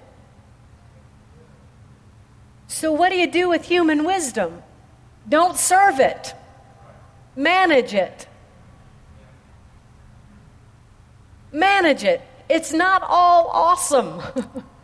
So, 2.67 2.91
what 2.91 3.09
do 3.09 3.17
you 3.17 3.31
do 3.31 3.47
with 3.47 3.65
human 3.65 4.03
wisdom? 4.03 4.61
Don't 5.27 5.57
serve 5.57 5.99
it, 5.99 6.35
manage 7.35 7.93
it. 7.93 8.26
Manage 11.51 12.03
it. 12.03 12.21
It's 12.49 12.71
not 12.71 13.03
all 13.05 13.47
awesome. 13.47 14.21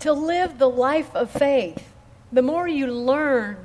to 0.00 0.12
live 0.12 0.58
the 0.58 0.68
life 0.68 1.14
of 1.14 1.30
faith, 1.30 1.92
the 2.32 2.42
more 2.42 2.66
you 2.66 2.86
learn 2.86 3.56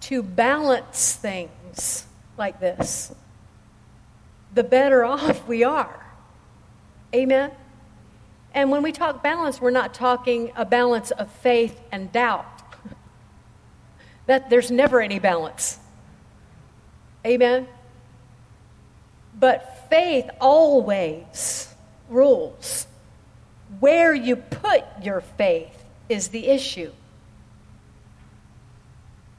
to 0.00 0.22
balance 0.22 1.14
things 1.14 2.06
like 2.38 2.60
this, 2.60 3.12
the 4.54 4.64
better 4.64 5.04
off 5.06 5.46
we 5.48 5.64
are. 5.64 6.06
Amen? 7.14 7.50
And 8.54 8.70
when 8.70 8.82
we 8.82 8.92
talk 8.92 9.22
balance, 9.22 9.60
we're 9.60 9.70
not 9.70 9.94
talking 9.94 10.52
a 10.56 10.64
balance 10.64 11.10
of 11.12 11.30
faith 11.30 11.80
and 11.90 12.12
doubt. 12.12 12.59
That 14.26 14.50
there's 14.50 14.70
never 14.70 15.00
any 15.00 15.18
balance. 15.18 15.78
Amen? 17.26 17.66
But 19.38 19.86
faith 19.90 20.28
always 20.40 21.74
rules. 22.08 22.86
Where 23.78 24.14
you 24.14 24.36
put 24.36 24.84
your 25.02 25.20
faith 25.20 25.84
is 26.08 26.28
the 26.28 26.48
issue. 26.48 26.92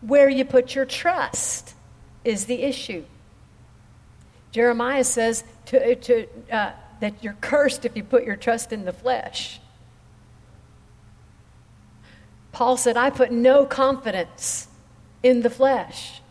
Where 0.02 0.30
you 0.30 0.46
put 0.46 0.74
your 0.74 0.86
trust 0.86 1.76
is 2.24 2.46
the 2.46 2.64
issue. 2.64 3.04
Jeremiah 4.52 5.04
says 5.04 5.44
to, 5.68 5.96
to, 5.96 6.28
uh, 6.52 6.72
that 7.00 7.24
you're 7.24 7.38
cursed 7.42 7.86
if 7.86 7.96
you 7.96 8.04
put 8.04 8.24
your 8.24 8.36
trust 8.36 8.74
in 8.74 8.86
the 8.86 8.94
flesh. 8.94 9.60
Paul 12.52 12.78
said, 12.78 12.98
I 12.98 13.10
put 13.10 13.32
no 13.32 13.66
confidence 13.66 14.68
in 15.24 15.42
the 15.42 15.50
flesh. 15.50 16.22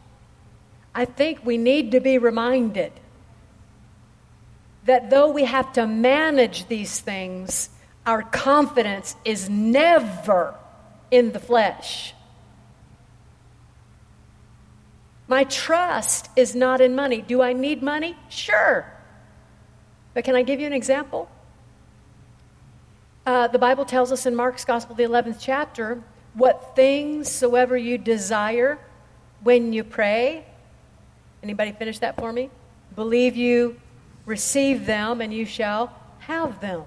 I 0.95 1.05
think 1.05 1.45
we 1.45 1.57
need 1.57 1.93
to 1.93 2.01
be 2.01 2.19
reminded 2.19 2.93
that 4.85 5.11
though 5.11 5.31
we 5.31 5.45
have 5.45 5.73
to 5.75 5.87
manage 5.87 6.67
these 6.69 7.01
things, 7.01 7.71
our 8.07 8.23
confidence 8.23 9.15
is 9.25 9.49
never 9.49 10.55
in 11.11 11.33
the 11.33 11.39
flesh. 11.39 12.15
My 15.29 15.45
trust 15.45 16.29
is 16.35 16.57
not 16.57 16.81
in 16.81 16.97
money. 16.97 17.23
Do 17.23 17.41
I 17.41 17.53
need 17.53 17.83
money? 17.83 18.17
Sure. 18.29 18.85
But 20.13 20.25
can 20.25 20.35
I 20.35 20.43
give 20.43 20.59
you 20.59 20.67
an 20.67 20.73
example? 20.73 21.31
Uh, 23.25 23.47
the 23.47 23.59
Bible 23.59 23.85
tells 23.85 24.11
us 24.11 24.27
in 24.27 24.35
Mark's 24.35 24.65
Gospel, 24.65 24.97
the 24.97 25.05
11th 25.05 25.37
chapter, 25.39 26.03
what 26.35 26.77
things 26.77 27.31
soever 27.31 27.77
you 27.77 27.99
desire 27.99 28.79
when 29.43 29.73
you 29.73 29.85
pray. 29.85 30.45
Anybody 31.43 31.73
finish 31.73 31.99
that 32.01 32.17
for 32.17 32.33
me? 32.33 32.51
Believe 32.95 33.37
you 33.37 33.81
receive 34.27 34.87
them 34.87 35.21
and 35.21 35.33
you 35.33 35.45
shall 35.45 35.93
have 36.21 36.61
them. 36.61 36.85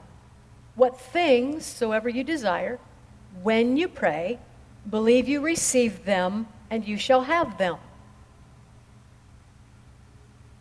What 0.75 0.99
things 0.99 1.65
soever 1.65 2.09
you 2.09 2.23
desire, 2.23 2.79
when 3.41 3.77
you 3.77 3.87
pray, 3.87 4.39
believe 4.89 5.27
you 5.27 5.41
receive 5.41 6.05
them, 6.05 6.47
and 6.69 6.87
you 6.87 6.97
shall 6.97 7.21
have 7.23 7.57
them. 7.57 7.77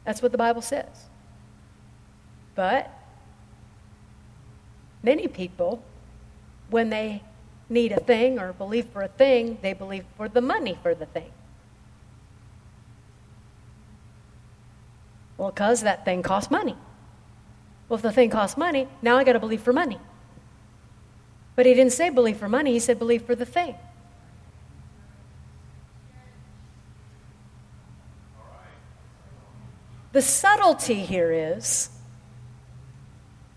That's 0.04 0.20
what 0.20 0.32
the 0.32 0.38
Bible 0.38 0.60
says. 0.60 1.06
But 2.54 2.90
many 5.02 5.28
people, 5.28 5.82
when 6.68 6.90
they 6.90 7.22
need 7.72 7.92
a 7.92 8.00
thing 8.00 8.38
or 8.38 8.52
believe 8.52 8.86
for 8.86 9.02
a 9.02 9.08
thing, 9.08 9.58
they 9.62 9.72
believe 9.72 10.04
for 10.16 10.28
the 10.28 10.40
money 10.40 10.78
for 10.82 10.94
the 10.94 11.06
thing. 11.06 11.30
Well, 15.36 15.50
because 15.50 15.80
that 15.80 16.04
thing 16.04 16.22
costs 16.22 16.50
money. 16.50 16.76
Well, 17.88 17.96
if 17.96 18.02
the 18.02 18.12
thing 18.12 18.30
costs 18.30 18.56
money, 18.56 18.86
now 19.02 19.16
I 19.16 19.24
got 19.24 19.32
to 19.32 19.40
believe 19.40 19.62
for 19.62 19.72
money. 19.72 19.98
But 21.56 21.66
he 21.66 21.74
didn't 21.74 21.92
say 21.92 22.10
believe 22.10 22.36
for 22.36 22.48
money, 22.48 22.72
he 22.72 22.78
said 22.78 22.98
believe 22.98 23.22
for 23.22 23.34
the 23.34 23.44
thing. 23.44 23.74
The 30.12 30.22
subtlety 30.22 31.00
here 31.00 31.32
is 31.32 31.88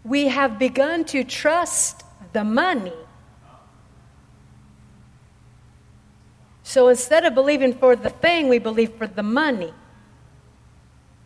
we 0.03 0.27
have 0.29 0.57
begun 0.57 1.03
to 1.05 1.23
trust 1.23 2.03
the 2.33 2.43
money. 2.43 2.93
So 6.65 6.87
instead 6.89 7.25
of 7.25 7.33
believing 7.33 7.73
for 7.73 7.95
the 7.95 8.09
thing, 8.09 8.49
we 8.49 8.57
believe 8.57 8.95
for 8.95 9.05
the 9.05 9.23
money. 9.23 9.71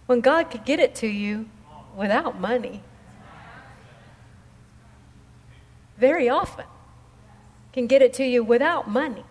When 0.05 0.19
God 0.19 0.51
could 0.51 0.65
get 0.65 0.79
it 0.79 0.93
to 0.95 1.07
you 1.07 1.47
without 1.95 2.39
money 2.39 2.83
very 5.99 6.29
often 6.29 6.65
can 7.73 7.85
get 7.87 8.01
it 8.01 8.13
to 8.13 8.23
you 8.23 8.43
without 8.43 8.89
money. 8.89 9.23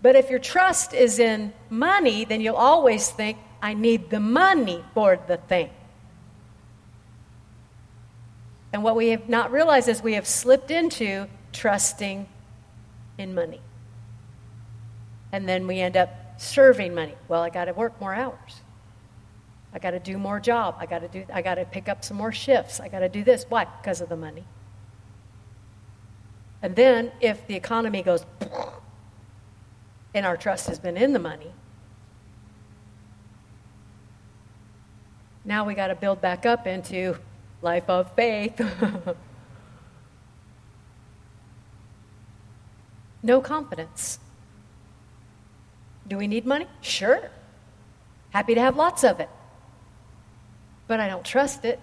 But 0.00 0.14
if 0.14 0.30
your 0.30 0.38
trust 0.38 0.94
is 0.94 1.18
in 1.18 1.52
money, 1.70 2.24
then 2.24 2.40
you'll 2.40 2.54
always 2.54 3.10
think, 3.10 3.38
I 3.60 3.74
need 3.74 4.10
the 4.10 4.20
money 4.20 4.84
for 4.94 5.18
the 5.26 5.38
thing. 5.38 5.70
And 8.72 8.84
what 8.84 8.94
we 8.94 9.08
have 9.08 9.28
not 9.28 9.50
realized 9.50 9.88
is 9.88 10.02
we 10.02 10.14
have 10.14 10.26
slipped 10.26 10.70
into 10.70 11.26
trusting 11.52 12.28
in 13.16 13.34
money. 13.34 13.60
And 15.32 15.48
then 15.48 15.66
we 15.66 15.80
end 15.80 15.96
up 15.96 16.10
serving 16.38 16.94
money. 16.94 17.14
Well, 17.28 17.42
I 17.42 17.50
got 17.50 17.66
to 17.66 17.72
work 17.72 18.00
more 18.00 18.14
hours. 18.14 18.62
I 19.72 19.78
got 19.78 19.90
to 19.90 19.98
do 19.98 20.16
more 20.16 20.40
job. 20.40 20.76
I 20.78 20.86
got 20.86 21.00
to 21.00 21.08
do 21.08 21.24
I 21.32 21.42
got 21.42 21.56
to 21.56 21.64
pick 21.64 21.88
up 21.88 22.04
some 22.04 22.16
more 22.16 22.32
shifts. 22.32 22.80
I 22.80 22.88
got 22.88 23.00
to 23.00 23.08
do 23.08 23.22
this. 23.22 23.44
Why? 23.48 23.64
Because 23.64 24.00
of 24.00 24.08
the 24.08 24.16
money. 24.16 24.44
And 26.62 26.74
then 26.74 27.12
if 27.20 27.46
the 27.46 27.54
economy 27.54 28.02
goes 28.02 28.24
and 30.14 30.24
our 30.24 30.36
trust 30.36 30.68
has 30.68 30.78
been 30.78 30.96
in 30.96 31.12
the 31.12 31.18
money, 31.18 31.52
now 35.44 35.64
we 35.64 35.74
got 35.74 35.88
to 35.88 35.94
build 35.94 36.20
back 36.20 36.46
up 36.46 36.66
into 36.66 37.16
life 37.62 37.88
of 37.88 38.10
faith. 38.14 38.60
no 43.22 43.40
confidence. 43.40 44.18
Do 46.08 46.16
we 46.16 46.26
need 46.26 46.46
money? 46.46 46.66
Sure. 46.80 47.30
Happy 48.30 48.54
to 48.54 48.60
have 48.60 48.76
lots 48.76 49.04
of 49.04 49.20
it. 49.20 49.28
But 50.86 51.00
I 51.00 51.08
don't 51.08 51.24
trust 51.24 51.64
it. 51.64 51.78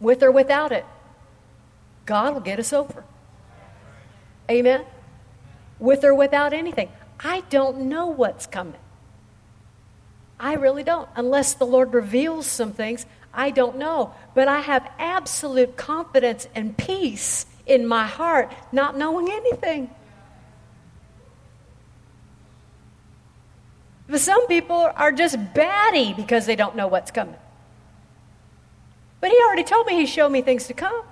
With 0.00 0.22
or 0.22 0.30
without 0.30 0.72
it, 0.72 0.84
God 2.04 2.34
will 2.34 2.40
get 2.40 2.58
us 2.58 2.72
over. 2.72 3.04
Amen? 4.50 4.84
With 5.78 6.04
or 6.04 6.14
without 6.14 6.52
anything. 6.52 6.90
I 7.20 7.40
don't 7.50 7.88
know 7.88 8.06
what's 8.06 8.46
coming. 8.46 8.80
I 10.38 10.54
really 10.54 10.82
don't. 10.82 11.08
Unless 11.16 11.54
the 11.54 11.64
Lord 11.64 11.94
reveals 11.94 12.46
some 12.46 12.72
things, 12.72 13.06
I 13.32 13.50
don't 13.50 13.76
know. 13.76 14.14
But 14.34 14.48
I 14.48 14.60
have 14.60 14.88
absolute 14.98 15.76
confidence 15.76 16.46
and 16.54 16.76
peace 16.76 17.46
in 17.66 17.86
my 17.86 18.06
heart, 18.06 18.52
not 18.70 18.96
knowing 18.96 19.30
anything. 19.30 19.90
But 24.08 24.20
some 24.20 24.46
people 24.46 24.90
are 24.94 25.10
just 25.10 25.36
batty 25.54 26.14
because 26.14 26.46
they 26.46 26.56
don't 26.56 26.76
know 26.76 26.86
what's 26.86 27.10
coming. 27.10 27.36
But 29.20 29.30
he 29.30 29.38
already 29.46 29.64
told 29.64 29.86
me 29.86 29.94
he 29.94 30.06
showed 30.06 30.28
me 30.28 30.42
things 30.42 30.66
to 30.68 30.74
come. 30.74 31.02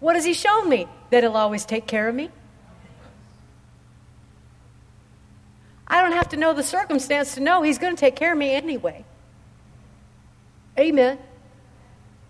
What 0.00 0.16
has 0.16 0.24
he 0.24 0.32
shown 0.32 0.68
me? 0.68 0.88
That 1.10 1.22
he'll 1.22 1.36
always 1.36 1.64
take 1.64 1.86
care 1.86 2.08
of 2.08 2.14
me. 2.14 2.30
I 5.86 6.02
don't 6.02 6.12
have 6.12 6.28
to 6.30 6.36
know 6.36 6.52
the 6.52 6.62
circumstance 6.62 7.34
to 7.34 7.40
know 7.40 7.62
he's 7.62 7.78
going 7.78 7.94
to 7.94 8.00
take 8.00 8.16
care 8.16 8.32
of 8.32 8.38
me 8.38 8.52
anyway. 8.52 9.04
Amen. 10.78 11.18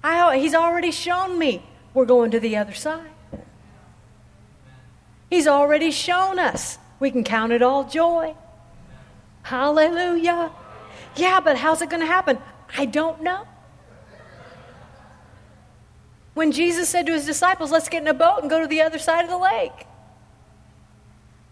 I, 0.03 0.39
he's 0.39 0.55
already 0.55 0.91
shown 0.91 1.39
me 1.39 1.63
we're 1.93 2.07
going 2.07 2.31
to 2.31 2.41
the 2.41 2.57
other 2.57 2.73
side. 2.73 3.11
He's 5.29 5.47
already 5.47 5.91
shown 5.91 6.39
us 6.39 6.79
we 6.99 7.11
can 7.11 7.23
count 7.23 7.53
it 7.53 7.63
all 7.63 7.85
joy. 7.85 8.35
Hallelujah. 9.51 10.53
Yeah, 11.17 11.41
but 11.41 11.57
how's 11.57 11.83
it 11.83 11.91
going 11.91 12.03
to 12.03 12.07
happen? 12.07 12.39
I 12.79 12.85
don't 12.85 13.21
know. 13.21 13.49
When 16.35 16.53
Jesus 16.53 16.89
said 16.89 17.07
to 17.07 17.13
his 17.13 17.27
disciples, 17.27 17.73
Let's 17.73 17.89
get 17.89 18.03
in 18.03 18.07
a 18.07 18.15
boat 18.15 18.43
and 18.43 18.49
go 18.49 18.61
to 18.61 18.69
the 18.69 18.83
other 18.83 19.01
side 19.01 19.25
of 19.25 19.31
the 19.31 19.37
lake. 19.37 19.89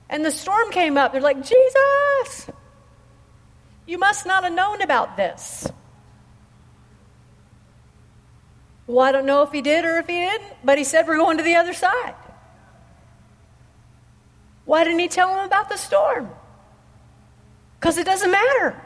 And 0.08 0.24
the 0.24 0.30
storm 0.30 0.70
came 0.70 0.96
up. 0.96 1.10
They're 1.10 1.20
like, 1.20 1.42
Jesus, 1.42 2.48
you 3.84 3.98
must 3.98 4.26
not 4.26 4.44
have 4.44 4.52
known 4.52 4.80
about 4.80 5.16
this. 5.16 5.66
Well, 8.86 9.04
I 9.04 9.10
don't 9.10 9.26
know 9.26 9.42
if 9.42 9.50
he 9.50 9.60
did 9.60 9.84
or 9.84 9.98
if 9.98 10.06
he 10.06 10.20
didn't, 10.20 10.52
but 10.62 10.78
he 10.78 10.84
said 10.84 11.08
we're 11.08 11.16
going 11.16 11.38
to 11.38 11.42
the 11.42 11.56
other 11.56 11.74
side. 11.74 12.14
Why 14.66 14.84
didn't 14.84 15.00
he 15.00 15.08
tell 15.08 15.34
them 15.34 15.44
about 15.44 15.68
the 15.68 15.76
storm? 15.76 16.30
Because 17.78 17.98
it 17.98 18.06
doesn't 18.06 18.30
matter. 18.30 18.80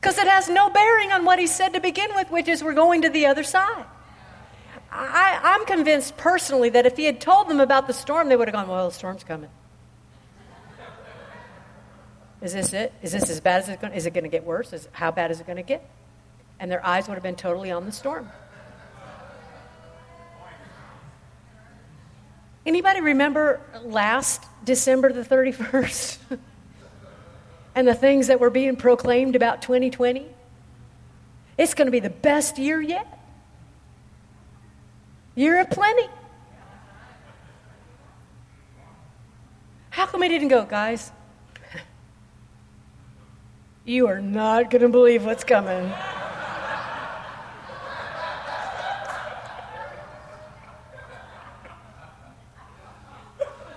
Because 0.00 0.18
it 0.18 0.28
has 0.28 0.50
no 0.50 0.68
bearing 0.68 1.12
on 1.12 1.24
what 1.24 1.38
he 1.38 1.46
said 1.46 1.72
to 1.72 1.80
begin 1.80 2.14
with, 2.14 2.30
which 2.30 2.46
is 2.46 2.62
we're 2.62 2.74
going 2.74 3.02
to 3.02 3.08
the 3.08 3.26
other 3.26 3.42
side. 3.42 3.86
I, 4.92 5.40
I'm 5.42 5.66
convinced 5.66 6.16
personally 6.16 6.68
that 6.70 6.86
if 6.86 6.96
he 6.96 7.04
had 7.04 7.20
told 7.20 7.48
them 7.48 7.58
about 7.58 7.86
the 7.86 7.92
storm, 7.92 8.28
they 8.28 8.36
would 8.36 8.46
have 8.46 8.52
gone, 8.54 8.68
Well, 8.68 8.88
the 8.88 8.94
storm's 8.94 9.24
coming. 9.24 9.50
Is 12.42 12.52
this 12.52 12.74
it? 12.74 12.92
Is 13.00 13.12
this 13.12 13.30
as 13.30 13.40
bad 13.40 13.62
as 13.62 13.70
it's 13.70 13.80
going? 13.80 13.92
to 13.92 13.96
Is 13.96 14.04
it 14.04 14.12
going 14.12 14.24
to 14.24 14.30
get 14.30 14.44
worse? 14.44 14.74
Is, 14.74 14.86
how 14.92 15.10
bad 15.10 15.30
is 15.30 15.40
it 15.40 15.46
going 15.46 15.56
to 15.56 15.62
get? 15.62 15.88
And 16.60 16.70
their 16.70 16.84
eyes 16.84 17.08
would 17.08 17.14
have 17.14 17.22
been 17.22 17.36
totally 17.36 17.70
on 17.70 17.86
the 17.86 17.92
storm. 17.92 18.28
Anybody 22.66 23.00
remember 23.00 23.60
last 23.82 24.42
December 24.64 25.12
the 25.12 25.22
31st? 25.22 26.18
and 27.74 27.86
the 27.86 27.94
things 27.94 28.28
that 28.28 28.40
were 28.40 28.50
being 28.50 28.76
proclaimed 28.76 29.36
about 29.36 29.60
2020? 29.60 30.26
It's 31.58 31.74
going 31.74 31.86
to 31.86 31.92
be 31.92 32.00
the 32.00 32.10
best 32.10 32.58
year 32.58 32.80
yet. 32.80 33.06
Year 35.34 35.60
of 35.60 35.70
plenty. 35.70 36.08
How 39.90 40.06
come 40.06 40.22
he 40.22 40.28
didn't 40.28 40.48
go, 40.48 40.64
guys? 40.64 41.12
you 43.84 44.08
are 44.08 44.20
not 44.20 44.70
going 44.70 44.82
to 44.82 44.88
believe 44.88 45.24
what's 45.24 45.44
coming. 45.44 45.92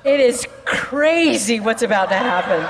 It 0.08 0.22
is 0.22 0.48
crazy 0.64 1.60
what's 1.60 1.82
about 1.82 2.08
to 2.10 2.16
happen. 2.16 2.66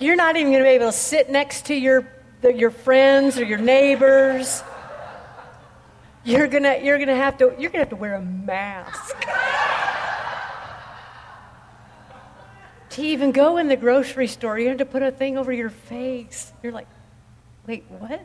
You're 0.00 0.16
not 0.16 0.34
even 0.34 0.50
going 0.50 0.64
to 0.64 0.68
be 0.68 0.74
able 0.74 0.86
to 0.86 0.92
sit 0.92 1.30
next 1.30 1.66
to 1.66 1.74
your, 1.74 2.10
your 2.42 2.72
friends 2.72 3.38
or 3.38 3.44
your 3.44 3.58
neighbors. 3.58 4.64
You're 6.24 6.48
gonna, 6.48 6.80
you're 6.82 6.98
gonna 6.98 7.14
have 7.14 7.38
to, 7.38 7.54
you're 7.56 7.70
gonna 7.70 7.84
have 7.84 7.90
to 7.90 7.96
wear 7.96 8.14
a 8.14 8.20
mask. 8.20 9.14
to 12.90 13.02
even 13.02 13.30
go 13.30 13.58
in 13.58 13.68
the 13.68 13.76
grocery 13.76 14.26
store, 14.26 14.58
you 14.58 14.68
have 14.70 14.78
to 14.78 14.86
put 14.86 15.02
a 15.02 15.12
thing 15.12 15.38
over 15.38 15.52
your 15.52 15.70
face. 15.70 16.52
You're 16.64 16.72
like, 16.72 16.88
wait, 17.68 17.84
what? 17.90 18.20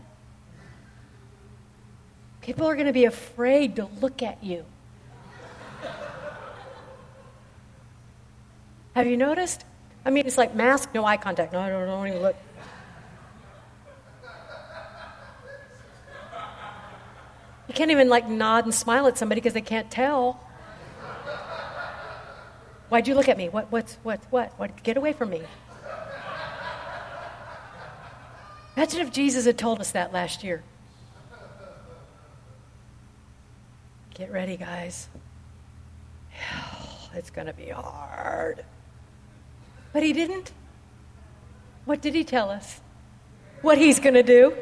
People 2.41 2.65
are 2.65 2.73
going 2.73 2.87
to 2.87 2.93
be 2.93 3.05
afraid 3.05 3.75
to 3.75 3.85
look 4.01 4.23
at 4.23 4.43
you. 4.43 4.65
Have 8.95 9.07
you 9.07 9.17
noticed? 9.17 9.65
I 10.05 10.09
mean, 10.09 10.25
it's 10.25 10.37
like 10.37 10.55
mask, 10.55 10.89
no 10.93 11.05
eye 11.05 11.17
contact. 11.17 11.53
No, 11.53 11.59
I 11.59 11.69
don't, 11.69 11.85
don't 11.87 12.07
even 12.07 12.21
look. 12.21 12.35
You 17.67 17.75
can't 17.75 17.91
even 17.91 18.09
like 18.09 18.27
nod 18.27 18.65
and 18.65 18.73
smile 18.73 19.07
at 19.07 19.17
somebody 19.17 19.41
because 19.41 19.53
they 19.53 19.61
can't 19.61 19.91
tell. 19.91 20.43
Why'd 22.89 23.07
you 23.07 23.13
look 23.13 23.29
at 23.29 23.37
me? 23.37 23.49
What, 23.49 23.71
what's, 23.71 23.95
what, 24.01 24.19
what, 24.31 24.51
what? 24.57 24.81
Get 24.81 24.97
away 24.97 25.13
from 25.13 25.29
me. 25.29 25.43
Imagine 28.75 29.01
if 29.01 29.11
Jesus 29.11 29.45
had 29.45 29.57
told 29.57 29.79
us 29.79 29.91
that 29.91 30.11
last 30.11 30.43
year. 30.43 30.63
Get 34.15 34.31
ready, 34.31 34.57
guys. 34.57 35.07
It's 37.15 37.31
going 37.31 37.47
to 37.47 37.53
be 37.53 37.69
hard. 37.69 38.63
But 39.91 40.03
he 40.03 40.13
didn't. 40.13 40.51
What 41.85 42.01
did 42.01 42.13
he 42.13 42.23
tell 42.23 42.49
us? 42.49 42.81
What 43.61 43.77
he's 43.77 43.99
going 43.99 44.13
to 44.13 44.23
do? 44.23 44.55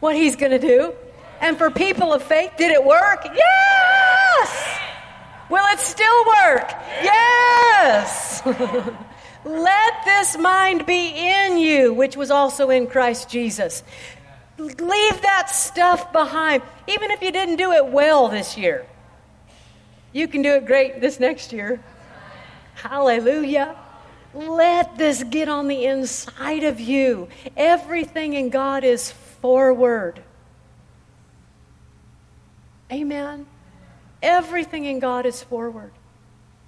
What 0.00 0.14
he's 0.14 0.36
going 0.36 0.52
to 0.52 0.58
do? 0.58 0.92
And 1.40 1.56
for 1.56 1.70
people 1.70 2.12
of 2.12 2.22
faith, 2.22 2.52
did 2.56 2.70
it 2.70 2.84
work? 2.84 3.24
Yes! 3.24 4.80
Will 5.50 5.64
it 5.72 5.78
still 5.78 6.24
work? 6.26 6.70
Yes! 7.02 8.42
Let 9.44 10.04
this 10.04 10.38
mind 10.38 10.86
be 10.86 11.08
in 11.08 11.58
you, 11.58 11.92
which 11.92 12.16
was 12.16 12.30
also 12.30 12.70
in 12.70 12.86
Christ 12.86 13.28
Jesus. 13.28 13.82
Leave 14.58 15.22
that 15.22 15.50
stuff 15.50 16.12
behind. 16.12 16.62
Even 16.86 17.10
if 17.10 17.20
you 17.20 17.32
didn't 17.32 17.56
do 17.56 17.72
it 17.72 17.86
well 17.86 18.28
this 18.28 18.56
year, 18.56 18.86
you 20.12 20.28
can 20.28 20.42
do 20.42 20.54
it 20.54 20.64
great 20.64 21.00
this 21.00 21.20
next 21.20 21.52
year. 21.52 21.82
Hallelujah. 22.74 23.76
Let 24.34 24.98
this 24.98 25.22
get 25.22 25.48
on 25.48 25.68
the 25.68 25.84
inside 25.84 26.64
of 26.64 26.80
you. 26.80 27.28
Everything 27.56 28.34
in 28.34 28.50
God 28.50 28.84
is 28.84 29.10
forward. 29.10 30.22
Amen. 32.92 33.46
Everything 34.22 34.84
in 34.84 34.98
God 34.98 35.26
is 35.26 35.42
forward. 35.42 35.92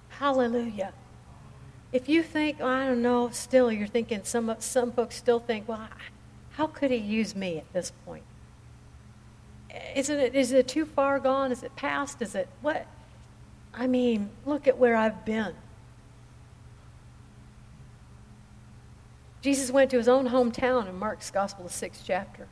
Hallelujah. 0.08 0.92
If 1.92 2.08
you 2.08 2.22
think, 2.22 2.58
oh, 2.60 2.66
I 2.66 2.86
don't 2.86 3.02
know, 3.02 3.30
still 3.30 3.70
you're 3.72 3.86
thinking, 3.86 4.20
some, 4.24 4.54
some 4.58 4.92
folks 4.92 5.16
still 5.16 5.40
think, 5.40 5.68
well, 5.68 5.88
how 6.52 6.66
could 6.66 6.90
he 6.90 6.96
use 6.96 7.34
me 7.34 7.58
at 7.58 7.72
this 7.72 7.92
point? 8.04 8.24
isn't 9.94 10.18
it, 10.18 10.34
is 10.34 10.52
it 10.52 10.68
too 10.68 10.84
far 10.84 11.18
gone? 11.18 11.52
Is 11.52 11.62
it 11.62 11.74
past? 11.76 12.22
Is 12.22 12.34
it 12.34 12.48
what? 12.62 12.86
I 13.74 13.86
mean, 13.86 14.30
look 14.44 14.66
at 14.66 14.78
where 14.78 14.96
I've 14.96 15.24
been. 15.24 15.54
Jesus 19.46 19.70
went 19.70 19.92
to 19.92 19.96
his 19.96 20.08
own 20.08 20.30
hometown 20.30 20.88
in 20.88 20.98
Mark's 20.98 21.30
Gospel, 21.30 21.62
the 21.62 21.70
sixth 21.70 22.02
chapter. 22.04 22.48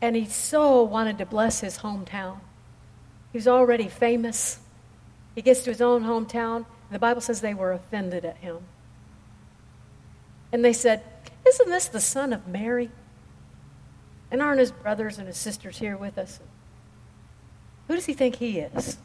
And 0.00 0.14
he 0.14 0.24
so 0.24 0.84
wanted 0.84 1.18
to 1.18 1.26
bless 1.26 1.58
his 1.58 1.78
hometown. 1.78 2.38
He 3.32 3.38
was 3.38 3.48
already 3.48 3.88
famous. 3.88 4.60
He 5.34 5.42
gets 5.42 5.64
to 5.64 5.70
his 5.70 5.80
own 5.80 6.04
hometown. 6.04 6.64
The 6.92 7.00
Bible 7.00 7.20
says 7.20 7.40
they 7.40 7.54
were 7.54 7.72
offended 7.72 8.24
at 8.24 8.36
him. 8.36 8.58
And 10.52 10.64
they 10.64 10.72
said, 10.72 11.02
Isn't 11.44 11.70
this 11.70 11.88
the 11.88 12.00
son 12.00 12.32
of 12.32 12.46
Mary? 12.46 12.92
And 14.30 14.40
aren't 14.40 14.60
his 14.60 14.70
brothers 14.70 15.18
and 15.18 15.26
his 15.26 15.36
sisters 15.36 15.78
here 15.78 15.96
with 15.96 16.18
us? 16.18 16.38
Who 17.88 17.96
does 17.96 18.06
he 18.06 18.12
think 18.12 18.36
he 18.36 18.60
is? 18.60 18.96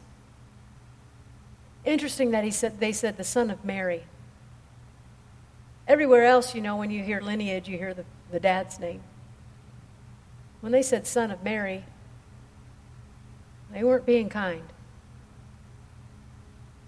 Interesting 1.84 2.30
that 2.30 2.44
he 2.44 2.52
said 2.52 2.78
they 2.78 2.92
said 2.92 3.16
the 3.16 3.24
son 3.24 3.50
of 3.50 3.64
Mary. 3.64 4.04
Everywhere 5.86 6.24
else, 6.24 6.54
you 6.54 6.60
know, 6.60 6.76
when 6.76 6.90
you 6.90 7.02
hear 7.02 7.20
lineage, 7.20 7.68
you 7.68 7.76
hear 7.76 7.92
the, 7.92 8.04
the 8.30 8.40
dad's 8.40 8.78
name. 8.78 9.02
When 10.60 10.72
they 10.72 10.82
said 10.82 11.06
son 11.06 11.30
of 11.30 11.42
Mary, 11.42 11.84
they 13.72 13.82
weren't 13.82 14.06
being 14.06 14.28
kind. 14.28 14.62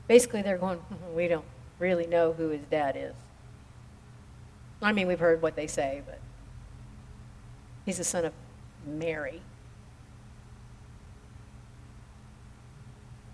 Basically, 0.07 0.43
they're 0.43 0.59
going, 0.59 0.79
mm-hmm, 0.79 1.17
we 1.17 1.29
don't 1.29 1.45
really 1.79 2.07
know 2.07 2.33
who 2.33 2.51
his 2.51 2.65
dad 2.71 2.97
is. 2.97 3.15
I 4.81 4.93
mean, 4.93 5.07
we've 5.07 5.19
heard 5.19 5.43
what 5.43 5.57
they 5.57 5.67
say, 5.67 6.03
but 6.07 6.21
he's 7.87 7.99
the 7.99 8.05
son 8.05 8.27
of 8.27 8.33
Mary. 8.87 9.41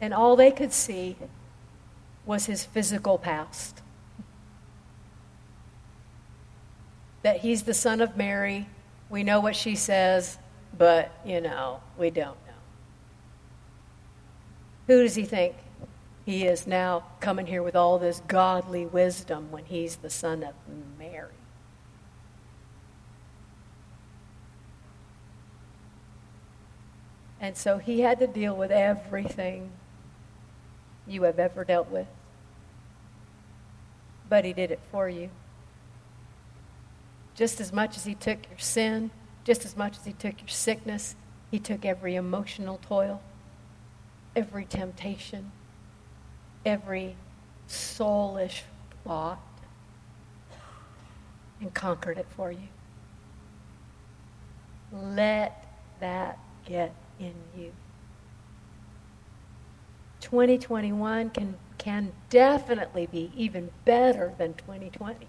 And 0.01 0.15
all 0.15 0.37
they 0.37 0.51
could 0.51 0.73
see 0.73 1.17
was 2.25 2.47
his 2.47 2.65
physical 2.65 3.19
past. 3.19 3.83
That 7.23 7.39
he's 7.41 7.63
the 7.63 7.75
son 7.75 8.01
of 8.01 8.17
Mary. 8.17 8.69
We 9.09 9.23
know 9.23 9.41
what 9.41 9.57
she 9.57 9.75
says, 9.77 10.39
but, 10.77 11.13
you 11.25 11.41
know, 11.41 11.81
we 11.99 12.11
don't 12.11 12.37
know. 12.47 12.53
Who 14.87 15.03
does 15.03 15.15
he 15.15 15.25
think 15.25 15.55
he 16.25 16.45
is 16.47 16.67
now 16.67 17.05
coming 17.21 17.47
here 17.47 17.63
with 17.63 17.77
all 17.77 17.99
this 17.99 18.21
godly 18.29 18.87
wisdom 18.87 19.51
when 19.51 19.65
he's 19.65 19.97
the 19.97 20.11
son 20.11 20.43
of 20.43 20.55
Mary? 20.99 21.35
And 27.41 27.57
so 27.57 27.79
he 27.79 28.01
had 28.01 28.21
to 28.21 28.27
deal 28.27 28.55
with 28.55 28.71
everything 28.71 29.71
you 31.07 31.23
have 31.23 31.39
ever 31.39 31.65
dealt 31.65 31.91
with. 31.91 32.07
But 34.29 34.45
he 34.45 34.53
did 34.53 34.71
it 34.71 34.81
for 34.93 35.09
you. 35.09 35.31
Just 37.41 37.59
as 37.59 37.73
much 37.73 37.97
as 37.97 38.05
he 38.05 38.15
took 38.15 38.51
your 38.51 38.59
sin, 38.59 39.11
just 39.45 39.65
as 39.65 39.75
much 39.75 39.97
as 39.97 40.05
he 40.05 40.13
took 40.13 40.39
your 40.43 40.49
sickness, 40.49 41.17
he 41.51 41.59
took 41.59 41.87
every 41.87 42.15
emotional 42.15 42.79
toil, 42.87 43.23
every 44.37 44.67
temptation, 44.67 45.51
every 46.67 47.17
soulish 47.67 48.65
thought, 49.05 49.41
and 51.63 51.73
conquered 51.73 52.19
it 52.19 52.27
for 52.37 52.53
you. 52.53 52.69
Let 54.93 55.67
that 55.99 56.39
get 56.67 56.95
in 57.19 57.33
you. 57.57 57.73
2021 60.21 61.31
can, 61.31 61.55
can 61.79 62.13
definitely 62.29 63.07
be 63.07 63.33
even 63.35 63.71
better 63.87 64.35
than 64.37 64.53
2020. 64.53 65.27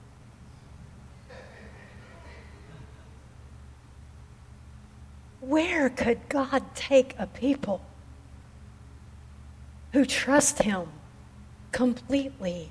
Where 5.41 5.89
could 5.89 6.29
God 6.29 6.63
take 6.75 7.15
a 7.19 7.27
people 7.27 7.81
who 9.91 10.05
trust 10.05 10.61
Him 10.61 10.87
completely? 11.71 12.69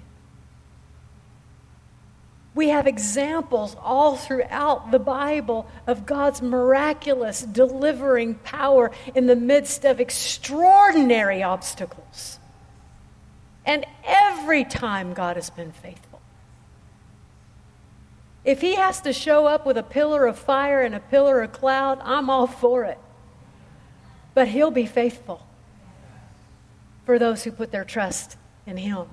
We 2.55 2.71
have 2.71 2.87
examples 2.87 3.77
all 3.81 4.17
throughout 4.17 4.91
the 4.91 4.99
Bible 4.99 5.69
of 5.87 6.05
God's 6.05 6.43
miraculous 6.43 7.43
delivering 7.43 8.37
power 8.37 8.91
in 9.15 9.27
the 9.27 9.37
midst 9.37 9.85
of 9.85 10.01
extraordinary 10.01 11.43
obstacles. 11.43 12.39
And 13.65 13.87
every 14.05 14.65
time 14.65 15.13
God 15.13 15.37
has 15.37 15.51
been 15.51 15.71
faithful. 15.71 16.10
If 18.45 18.61
He 18.61 18.77
has 18.77 19.01
to 19.03 19.13
show 19.13 19.47
up 19.47 19.67
with 19.67 19.77
a 19.77 19.83
pillar 19.83 20.27
of 20.27 20.39
fire 20.39 20.83
and 20.83 20.95
a 20.95 21.01
pillar 21.01 21.43
of 21.43 21.53
cloud, 21.53 22.01
I'm 22.03 22.31
all 22.31 22.47
for 22.47 22.85
it. 22.85 22.99
But 24.35 24.49
He'll 24.49 24.71
be 24.71 24.87
faithful 24.87 25.47
for 27.05 27.19
those 27.19 27.45
who 27.45 27.53
put 27.53 27.71
their 27.71 27.85
trust 27.85 28.37
in 28.67 28.77
Him. 28.77 29.07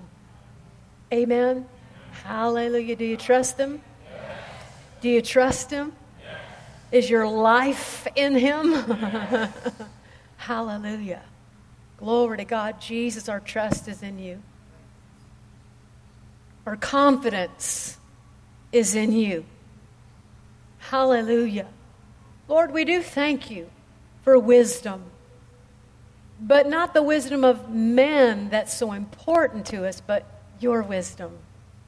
Amen. 1.13 1.65
Hallelujah. 2.23 2.95
Do 2.95 3.05
you 3.05 3.17
trust 3.17 3.57
Him? 3.57 3.81
Do 5.01 5.09
you 5.09 5.21
trust 5.21 5.71
Him? 5.71 5.93
Is 6.91 7.09
your 7.09 7.27
life 7.27 8.07
in 8.15 8.35
Him? 8.35 8.73
Hallelujah. 10.37 11.23
Glory 11.97 12.37
to 12.37 12.45
God. 12.45 12.79
Jesus, 12.79 13.27
our 13.27 13.39
trust 13.39 13.87
is 13.87 14.03
in 14.03 14.19
you. 14.19 14.41
Our 16.65 16.77
confidence 16.77 17.96
is 18.71 18.95
in 18.95 19.11
you. 19.11 19.45
Hallelujah. 20.79 21.67
Lord, 22.47 22.71
we 22.71 22.85
do 22.85 23.01
thank 23.01 23.49
you 23.49 23.69
for 24.23 24.37
wisdom, 24.37 25.03
but 26.39 26.67
not 26.67 26.93
the 26.93 27.03
wisdom 27.03 27.43
of 27.43 27.69
men 27.69 28.49
that's 28.49 28.77
so 28.77 28.91
important 28.91 29.65
to 29.67 29.85
us, 29.87 30.01
but 30.01 30.25
your 30.59 30.81
wisdom 30.81 31.39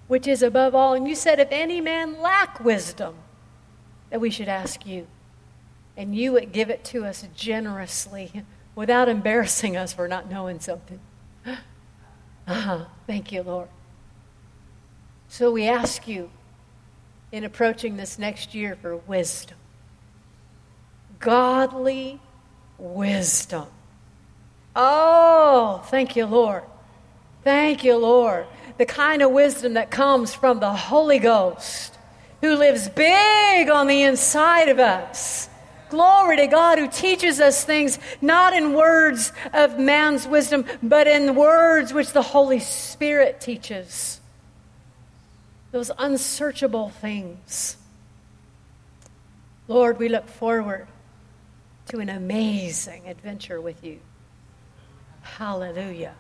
which 0.10 0.28
is 0.28 0.42
above 0.42 0.76
all. 0.76 0.96
And 0.96 1.08
you 1.08 1.16
said, 1.16 1.40
if 1.40 1.48
any 1.52 1.80
man 1.80 2.20
lack 2.20 2.60
wisdom, 2.60 3.16
that 4.10 4.20
we 4.20 4.32
should 4.32 4.50
ask 4.50 4.86
you. 4.86 5.08
And 5.96 6.16
you 6.16 6.32
would 6.34 6.52
give 6.52 6.70
it 6.72 6.84
to 6.86 7.06
us 7.06 7.26
generously 7.36 8.44
without 8.76 9.08
embarrassing 9.08 9.78
us 9.78 9.94
for 9.94 10.10
not 10.10 10.30
knowing 10.30 10.60
something. 10.60 11.00
Uh-huh. 12.48 12.86
Thank 13.06 13.32
you, 13.32 13.44
Lord. 13.44 13.68
So 15.28 15.52
we 15.52 15.68
ask 15.68 16.08
you 16.08 16.32
in 17.32 17.44
approaching 17.44 17.98
this 17.98 18.18
next 18.18 18.56
year 18.56 18.76
for 18.82 18.96
wisdom. 18.96 19.58
Godly 21.20 22.20
wisdom. 22.78 23.68
Oh, 24.76 25.84
thank 25.88 26.16
you, 26.16 26.26
Lord. 26.26 26.64
Thank 27.44 27.84
you, 27.84 27.98
Lord 27.98 28.46
the 28.80 28.86
kind 28.86 29.22
of 29.22 29.32
wisdom 29.32 29.74
that 29.74 29.92
comes 29.92 30.34
from 30.34 30.62
the 30.62 30.72
Holy 30.74 31.20
Ghost, 31.20 31.98
who 32.40 32.56
lives 32.56 32.88
big 32.88 33.70
on 33.70 33.88
the 33.88 34.04
inside 34.04 34.70
of 34.70 34.80
us. 34.80 35.50
Glory 35.90 36.38
to 36.38 36.48
God 36.48 36.80
who 36.80 36.88
teaches 36.88 37.42
us 37.42 37.66
things 37.66 38.00
not 38.22 38.54
in 38.54 38.74
words 38.74 39.34
of 39.54 39.78
man's 39.78 40.26
wisdom, 40.26 40.64
but 40.82 41.08
in 41.08 41.36
words 41.36 41.94
which 41.94 42.14
the 42.14 42.22
Holy 42.22 42.60
Spirit 42.60 43.42
teaches. 43.42 44.19
Those 45.72 45.92
unsearchable 45.98 46.90
things. 46.90 47.78
Lord, 49.68 50.00
we 50.00 50.10
look 50.10 50.28
forward 50.28 50.88
to 51.90 52.00
an 52.00 52.10
amazing 52.10 53.08
adventure 53.08 53.62
with 53.62 53.84
you. 53.84 54.00
Hallelujah. 55.22 56.16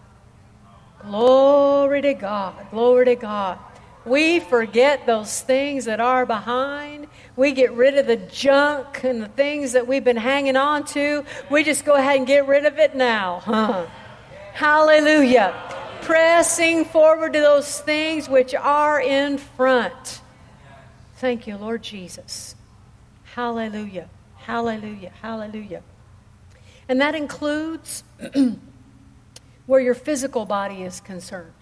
Glory 1.02 2.02
to 2.02 2.14
God. 2.14 2.68
Glory 2.72 3.06
to 3.06 3.16
God. 3.16 3.58
We 4.06 4.40
forget 4.40 5.06
those 5.06 5.42
things 5.42 5.86
that 5.86 6.00
are 6.00 6.26
behind. 6.26 7.08
We 7.36 7.52
get 7.52 7.74
rid 7.74 7.98
of 7.98 8.08
the 8.08 8.18
junk 8.18 9.04
and 9.04 9.22
the 9.22 9.28
things 9.28 9.74
that 9.74 9.88
we've 9.88 10.04
been 10.04 10.18
hanging 10.18 10.56
on 10.56 10.86
to. 10.86 11.26
We 11.50 11.64
just 11.64 11.86
go 11.86 11.96
ahead 11.96 12.18
and 12.18 12.28
get 12.28 12.48
rid 12.48 12.66
of 12.66 12.80
it 12.80 12.96
now. 12.96 13.42
Huh? 13.44 13.88
Hallelujah. 14.54 15.54
Pressing 16.10 16.86
forward 16.86 17.34
to 17.34 17.40
those 17.40 17.82
things 17.82 18.28
which 18.28 18.56
are 18.56 19.00
in 19.00 19.38
front. 19.38 20.22
Thank 21.18 21.46
you, 21.46 21.56
Lord 21.56 21.84
Jesus. 21.84 22.56
Hallelujah. 23.36 24.10
Hallelujah. 24.38 25.12
Hallelujah. 25.22 25.84
And 26.88 27.00
that 27.00 27.14
includes 27.14 28.04
where 29.68 29.80
your 29.80 29.94
physical 29.94 30.48
body 30.48 30.82
is 30.82 31.00
concerned. 31.00 31.54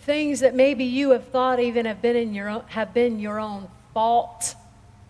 Things 0.00 0.40
that 0.40 0.54
maybe 0.54 0.84
you 0.84 1.12
have 1.12 1.26
thought 1.28 1.60
even 1.60 1.86
have 1.86 2.02
been, 2.02 2.16
in 2.16 2.34
your 2.34 2.50
own, 2.50 2.64
have 2.66 2.92
been 2.92 3.18
your 3.18 3.40
own 3.40 3.68
fault 3.94 4.56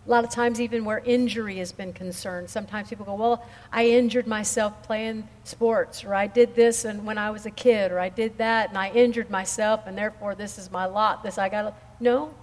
A 0.05 0.09
lot 0.09 0.23
of 0.23 0.29
times, 0.31 0.59
even 0.59 0.85
where 0.85 0.99
injury 0.99 1.57
has 1.57 1.71
been 1.71 1.93
concerned, 1.93 2.49
sometimes 2.49 2.89
people 2.89 3.05
go, 3.05 3.15
Well, 3.15 3.45
I 3.71 3.87
injured 3.87 4.25
myself 4.25 4.81
playing 4.83 5.27
sports, 5.43 6.03
or 6.03 6.15
I 6.15 6.27
did 6.27 6.55
this 6.55 6.85
and 6.85 7.05
when 7.05 7.17
I 7.17 7.29
was 7.29 7.45
a 7.45 7.51
kid, 7.51 7.91
or 7.91 7.99
I 7.99 8.09
did 8.09 8.37
that 8.39 8.69
and 8.69 8.77
I 8.77 8.89
injured 8.89 9.29
myself, 9.29 9.81
and 9.85 9.97
therefore 9.97 10.35
this 10.35 10.57
is 10.57 10.71
my 10.71 10.85
lot. 10.85 11.23
This 11.23 11.37
I 11.37 11.49
got 11.49 11.63
to. 11.63 11.73
No. 11.99 12.33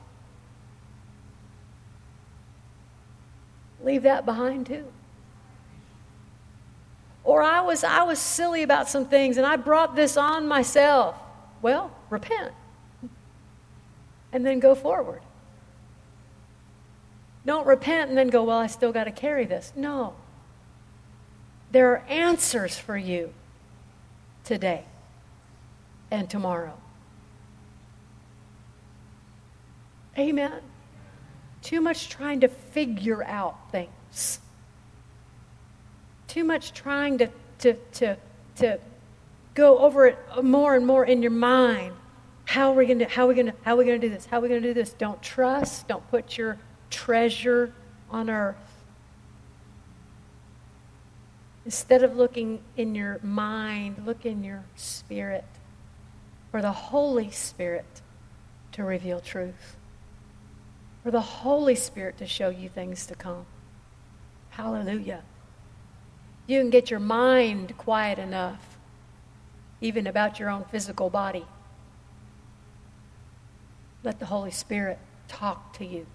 Leave 3.82 4.02
that 4.02 4.24
behind 4.24 4.66
too. 4.66 4.84
Or 7.24 7.42
I 7.42 7.60
was, 7.60 7.82
I 7.82 8.04
was 8.04 8.20
silly 8.20 8.62
about 8.62 8.88
some 8.88 9.06
things 9.06 9.36
and 9.36 9.46
I 9.46 9.56
brought 9.56 9.96
this 9.96 10.16
on 10.16 10.46
myself. 10.46 11.16
Well, 11.62 11.90
repent 12.10 12.52
and 14.32 14.44
then 14.44 14.60
go 14.60 14.74
forward. 14.74 15.22
Don't 17.46 17.66
repent 17.66 18.08
and 18.08 18.18
then 18.18 18.28
go, 18.28 18.42
well, 18.42 18.58
I 18.58 18.66
still 18.66 18.92
got 18.92 19.04
to 19.04 19.12
carry 19.12 19.46
this. 19.46 19.72
No. 19.76 20.14
There 21.70 21.92
are 21.92 22.02
answers 22.08 22.76
for 22.76 22.96
you 22.96 23.32
today 24.44 24.84
and 26.10 26.28
tomorrow. 26.28 26.74
Amen. 30.18 30.60
Too 31.62 31.80
much 31.80 32.08
trying 32.08 32.40
to 32.40 32.48
figure 32.48 33.22
out 33.22 33.70
things. 33.70 34.40
Too 36.26 36.42
much 36.42 36.72
trying 36.72 37.18
to, 37.18 37.28
to, 37.60 37.74
to, 37.92 38.16
to 38.56 38.80
go 39.54 39.78
over 39.78 40.06
it 40.06 40.18
more 40.42 40.74
and 40.74 40.84
more 40.84 41.04
in 41.04 41.22
your 41.22 41.30
mind. 41.30 41.94
How 42.44 42.72
are 42.72 42.74
we 42.74 42.86
going 42.86 43.00
to 43.00 43.06
how 43.06 43.24
are 43.24 43.28
we 43.28 43.34
going 43.34 43.46
to 43.46 43.54
how 43.62 43.74
are 43.74 43.76
we 43.76 43.84
going 43.84 44.00
to 44.00 44.08
do 44.08 44.12
this? 44.12 44.26
How 44.26 44.38
are 44.38 44.40
we 44.40 44.48
going 44.48 44.62
to 44.62 44.68
do 44.68 44.74
this? 44.74 44.92
Don't 44.92 45.20
trust. 45.20 45.88
Don't 45.88 46.08
put 46.10 46.38
your 46.38 46.58
treasure 46.90 47.72
on 48.10 48.30
earth. 48.30 48.56
Instead 51.64 52.04
of 52.04 52.16
looking 52.16 52.60
in 52.76 52.94
your 52.94 53.18
mind, 53.22 54.02
look 54.06 54.24
in 54.24 54.44
your 54.44 54.64
spirit 54.76 55.44
for 56.50 56.62
the 56.62 56.72
Holy 56.72 57.30
Spirit 57.30 58.00
to 58.72 58.84
reveal 58.84 59.20
truth, 59.20 59.76
for 61.02 61.10
the 61.10 61.20
Holy 61.20 61.74
Spirit 61.74 62.18
to 62.18 62.26
show 62.26 62.50
you 62.50 62.68
things 62.68 63.06
to 63.06 63.14
come. 63.14 63.46
Hallelujah. 64.50 65.22
You 66.46 66.60
can 66.60 66.70
get 66.70 66.90
your 66.90 67.00
mind 67.00 67.76
quiet 67.76 68.18
enough, 68.18 68.78
even 69.80 70.06
about 70.06 70.38
your 70.38 70.48
own 70.48 70.64
physical 70.70 71.10
body. 71.10 71.44
Let 74.04 74.20
the 74.20 74.26
Holy 74.26 74.52
Spirit 74.52 74.98
talk 75.26 75.76
to 75.78 75.84
you. 75.84 76.06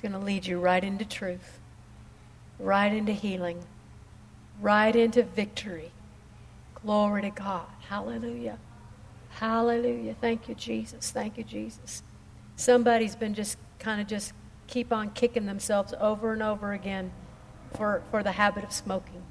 He's 0.00 0.10
going 0.10 0.18
to 0.18 0.26
lead 0.26 0.46
you 0.46 0.58
right 0.58 0.82
into 0.82 1.04
truth, 1.04 1.58
right 2.58 2.90
into 2.90 3.12
healing, 3.12 3.62
right 4.58 4.96
into 4.96 5.22
victory. 5.22 5.90
Glory 6.74 7.20
to 7.20 7.28
God. 7.28 7.66
Hallelujah. 7.86 8.56
Hallelujah. 9.28 10.16
Thank 10.18 10.48
you, 10.48 10.54
Jesus. 10.54 11.10
Thank 11.10 11.36
you, 11.36 11.44
Jesus. 11.44 12.02
Somebody's 12.56 13.14
been 13.14 13.34
just 13.34 13.58
kind 13.78 14.00
of 14.00 14.06
just 14.06 14.32
keep 14.68 14.90
on 14.90 15.10
kicking 15.10 15.44
themselves 15.44 15.92
over 16.00 16.32
and 16.32 16.42
over 16.42 16.72
again 16.72 17.12
for, 17.74 18.02
for 18.10 18.22
the 18.22 18.32
habit 18.32 18.64
of 18.64 18.72
smoking. 18.72 19.22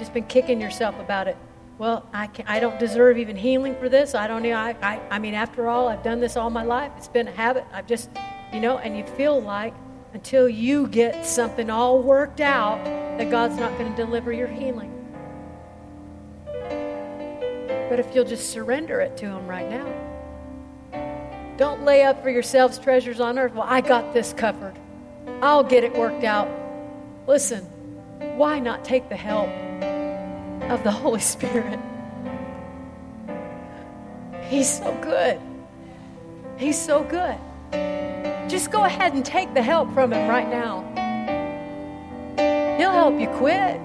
Just 0.00 0.12
been 0.12 0.26
kicking 0.26 0.60
yourself 0.60 0.98
about 0.98 1.28
it. 1.28 1.36
Well, 1.78 2.04
I, 2.12 2.26
can, 2.26 2.48
I 2.48 2.58
don't 2.58 2.80
deserve 2.80 3.16
even 3.16 3.36
healing 3.36 3.76
for 3.76 3.88
this. 3.88 4.16
I 4.16 4.26
don't 4.26 4.42
know. 4.42 4.54
I, 4.54 4.74
I, 4.82 5.00
I 5.08 5.18
mean, 5.20 5.34
after 5.34 5.68
all, 5.68 5.86
I've 5.86 6.02
done 6.02 6.18
this 6.18 6.36
all 6.36 6.50
my 6.50 6.64
life. 6.64 6.90
It's 6.96 7.06
been 7.06 7.28
a 7.28 7.32
habit. 7.32 7.64
I've 7.72 7.86
just, 7.86 8.10
you 8.52 8.58
know, 8.58 8.78
and 8.78 8.98
you 8.98 9.04
feel 9.04 9.40
like 9.40 9.72
until 10.14 10.48
you 10.48 10.86
get 10.86 11.26
something 11.26 11.68
all 11.68 12.00
worked 12.00 12.40
out 12.40 12.82
that 13.18 13.30
God's 13.30 13.56
not 13.56 13.76
going 13.76 13.90
to 13.90 13.96
deliver 13.96 14.32
your 14.32 14.46
healing. 14.46 14.92
But 17.90 17.98
if 17.98 18.14
you'll 18.14 18.24
just 18.24 18.50
surrender 18.50 19.00
it 19.00 19.16
to 19.18 19.26
Him 19.26 19.46
right 19.48 19.68
now, 19.68 19.92
don't 21.56 21.84
lay 21.84 22.02
up 22.04 22.22
for 22.22 22.30
yourselves 22.30 22.78
treasures 22.78 23.20
on 23.20 23.38
earth. 23.38 23.54
Well, 23.54 23.66
I 23.68 23.80
got 23.80 24.14
this 24.14 24.32
covered, 24.32 24.78
I'll 25.42 25.64
get 25.64 25.84
it 25.84 25.94
worked 25.94 26.24
out. 26.24 26.48
Listen, 27.26 27.64
why 28.36 28.60
not 28.60 28.84
take 28.84 29.08
the 29.08 29.16
help 29.16 29.48
of 30.70 30.82
the 30.84 30.90
Holy 30.90 31.20
Spirit? 31.20 31.80
He's 34.48 34.78
so 34.78 34.96
good. 35.02 35.40
He's 36.56 36.80
so 36.80 37.02
good. 37.02 37.36
Just 38.54 38.70
go 38.70 38.84
ahead 38.84 39.14
and 39.14 39.24
take 39.24 39.52
the 39.52 39.60
help 39.60 39.92
from 39.94 40.12
Him 40.12 40.28
right 40.28 40.48
now. 40.48 40.84
He'll 42.78 42.92
help 42.92 43.18
you 43.18 43.26
quit. 43.26 43.80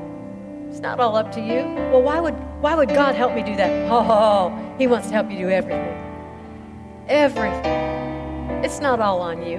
It's 0.70 0.80
not 0.80 1.00
all 1.00 1.16
up 1.16 1.32
to 1.32 1.42
you. 1.42 1.64
Well, 1.92 2.04
why 2.04 2.20
would, 2.20 2.36
why 2.62 2.76
would 2.76 2.90
God 2.90 3.16
help 3.16 3.34
me 3.34 3.42
do 3.42 3.56
that? 3.56 3.90
Oh, 3.90 4.76
He 4.78 4.86
wants 4.86 5.08
to 5.08 5.14
help 5.14 5.32
you 5.32 5.40
do 5.40 5.50
everything. 5.50 5.98
Everything. 7.08 8.64
It's 8.64 8.80
not 8.80 9.00
all 9.00 9.22
on 9.22 9.44
you. 9.44 9.58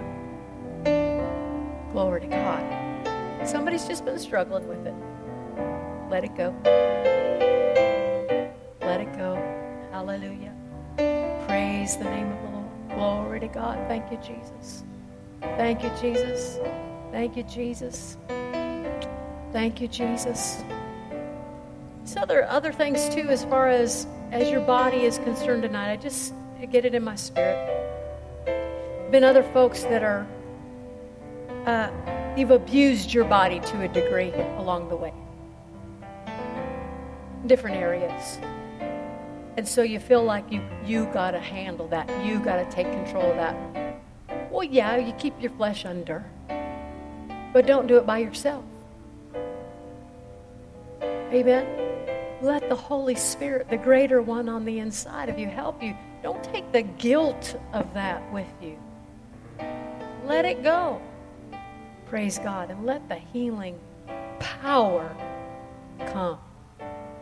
Glory 1.91 2.20
to 2.20 2.28
God. 2.28 3.49
Somebody's 3.49 3.89
just 3.89 4.05
been 4.05 4.16
struggling 4.16 4.69
with 4.69 4.87
it. 4.87 4.95
Let 6.09 6.23
it 6.23 6.37
go. 6.37 6.55
Let 8.81 9.01
it 9.01 9.12
go. 9.19 9.35
Hallelujah. 9.91 10.55
Praise 11.49 11.97
the 11.97 12.05
name 12.05 12.31
of 12.31 12.43
the 12.43 12.49
Lord. 12.51 12.70
Glory 12.95 13.41
to 13.41 13.49
God. 13.49 13.77
Thank 13.89 14.12
you, 14.12 14.19
Jesus. 14.19 14.85
Thank 15.41 15.83
you, 15.83 15.91
Jesus. 16.01 16.59
Thank 17.12 17.37
you, 17.37 17.43
Jesus. 17.45 18.17
Thank 19.53 19.81
you, 19.81 19.89
Jesus. 19.89 20.62
So 22.05 22.25
there 22.27 22.41
are 22.43 22.51
other 22.51 22.73
things 22.73 23.09
too, 23.09 23.29
as 23.29 23.45
far 23.45 23.69
as 23.69 24.07
as 24.33 24.49
your 24.51 24.61
body 24.61 25.05
is 25.05 25.19
concerned 25.19 25.62
tonight. 25.62 25.93
I 25.93 25.97
just 25.97 26.35
get 26.71 26.85
it 26.85 26.95
in 26.95 27.03
my 27.03 27.17
spirit. 27.17 27.59
Been 29.11 29.25
other 29.25 29.43
folks 29.43 29.83
that 29.85 30.03
are 30.03 30.27
uh, 31.67 31.91
you've 32.37 32.53
abused 32.53 33.12
your 33.12 33.25
body 33.25 33.61
to 33.61 33.83
a 33.83 33.89
degree 33.89 34.33
along 34.59 34.89
the 34.89 34.97
way, 34.97 35.12
different 37.47 37.77
areas, 37.77 38.39
and 39.57 39.67
so 39.67 39.83
you 39.83 39.99
feel 39.99 40.23
like 40.23 40.51
you 40.51 40.62
you 40.87 41.07
got 41.07 41.33
to 41.33 41.41
handle 41.41 41.89
that. 41.89 42.09
You 42.25 42.39
got 42.39 42.57
to 42.57 42.71
take 42.75 42.91
control 42.93 43.31
of 43.31 43.37
that. 43.37 43.90
Well, 44.51 44.64
yeah, 44.64 44.97
you 44.97 45.12
keep 45.12 45.40
your 45.40 45.52
flesh 45.52 45.85
under, 45.85 46.24
but 47.52 47.66
don't 47.66 47.86
do 47.86 47.97
it 47.97 48.06
by 48.06 48.18
yourself. 48.18 48.64
Amen. 51.02 51.66
Let 52.43 52.68
the 52.68 52.74
Holy 52.74 53.14
Spirit, 53.14 53.68
the 53.68 53.77
greater 53.77 54.20
one 54.22 54.48
on 54.48 54.64
the 54.64 54.81
inside 54.81 55.28
of 55.28 55.39
you, 55.39 55.47
help 55.47 55.82
you. 55.82 55.94
Don't 56.22 56.43
take 56.43 56.70
the 56.72 56.82
guilt 56.82 57.56
of 57.72 57.93
that 57.94 58.20
with 58.32 58.52
you. 58.60 58.77
Let 60.27 60.44
it 60.44 60.62
go. 60.62 61.01
Praise 62.06 62.39
God. 62.39 62.70
And 62.70 62.85
let 62.85 63.09
the 63.09 63.16
healing 63.16 63.78
power 64.39 65.14
come. 66.06 66.39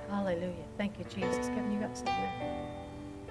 Hallelujah. 0.08 0.64
Thank 0.78 0.98
you, 0.98 1.04
Jesus. 1.04 1.48
Kevin, 1.48 1.72
you 1.72 1.80
got 1.80 1.96
something 1.96 2.14
there? 2.14 2.68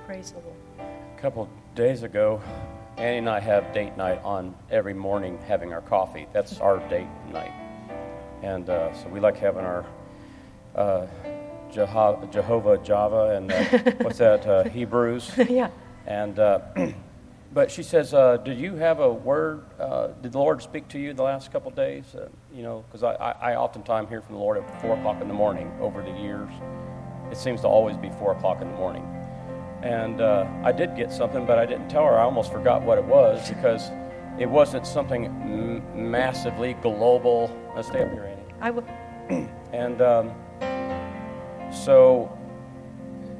Praise 0.05 0.31
the 0.31 0.39
Lord. 0.39 0.91
A 1.17 1.21
couple 1.21 1.49
days 1.73 2.03
ago, 2.03 2.41
Annie 2.97 3.19
and 3.19 3.29
I 3.29 3.39
have 3.39 3.73
date 3.73 3.95
night 3.95 4.19
on 4.23 4.55
every 4.71 4.95
morning 4.95 5.37
having 5.47 5.71
our 5.71 5.81
coffee. 5.81 6.27
That's 6.33 6.59
our 6.59 6.79
date 6.89 7.07
night. 7.31 7.53
And 8.41 8.67
uh, 8.69 8.91
so 8.95 9.07
we 9.09 9.19
like 9.19 9.37
having 9.37 9.63
our 9.63 9.85
uh, 10.75 11.05
Jeho- 11.71 12.31
Jehovah 12.31 12.79
Java 12.79 13.35
and 13.35 13.51
uh, 13.51 13.63
what's 14.01 14.17
that, 14.17 14.47
uh, 14.47 14.63
Hebrews. 14.63 15.31
yeah. 15.49 15.69
And 16.07 16.39
uh, 16.39 16.61
but 17.53 17.69
she 17.69 17.83
says, 17.83 18.15
uh, 18.15 18.37
"Did 18.37 18.57
you 18.57 18.75
have 18.77 18.99
a 18.99 19.13
word? 19.13 19.65
Uh, 19.79 20.07
did 20.07 20.31
the 20.31 20.39
Lord 20.39 20.63
speak 20.63 20.87
to 20.89 20.99
you 20.99 21.13
the 21.13 21.23
last 21.23 21.51
couple 21.51 21.69
of 21.69 21.75
days? 21.75 22.15
Uh, 22.15 22.29
you 22.51 22.63
know, 22.63 22.83
because 22.87 23.03
I, 23.03 23.13
I, 23.13 23.51
I 23.51 23.55
oftentimes 23.57 24.09
hear 24.09 24.21
from 24.21 24.35
the 24.35 24.41
Lord 24.41 24.57
at 24.57 24.81
four 24.81 24.97
o'clock 24.97 25.21
in 25.21 25.27
the 25.27 25.33
morning 25.35 25.71
over 25.79 26.01
the 26.01 26.11
years. 26.19 26.49
It 27.31 27.37
seems 27.37 27.61
to 27.61 27.67
always 27.67 27.97
be 27.97 28.09
four 28.09 28.31
o'clock 28.31 28.61
in 28.61 28.69
the 28.71 28.77
morning. 28.77 29.03
And 29.87 30.19
uh, 30.19 30.45
I 30.65 30.73
did 30.73 30.97
get 30.97 31.13
something, 31.13 31.45
but 31.45 31.57
I 31.57 31.65
didn't 31.65 31.87
tell 31.87 32.03
her. 32.03 32.19
I 32.19 32.23
almost 32.23 32.51
forgot 32.51 32.81
what 32.81 32.97
it 32.97 33.05
was 33.05 33.47
because 33.47 33.89
it 34.37 34.45
wasn't 34.45 34.85
something 34.85 35.27
m- 35.27 36.11
massively 36.11 36.73
global. 36.73 37.49
Let's 37.73 37.87
stay 37.87 38.03
up 38.03 38.11
here, 38.11 38.25
Annie. 38.25 38.53
I 38.59 38.71
will. 38.71 38.83
And 39.73 40.01
um, 40.01 40.31
so 41.71 42.31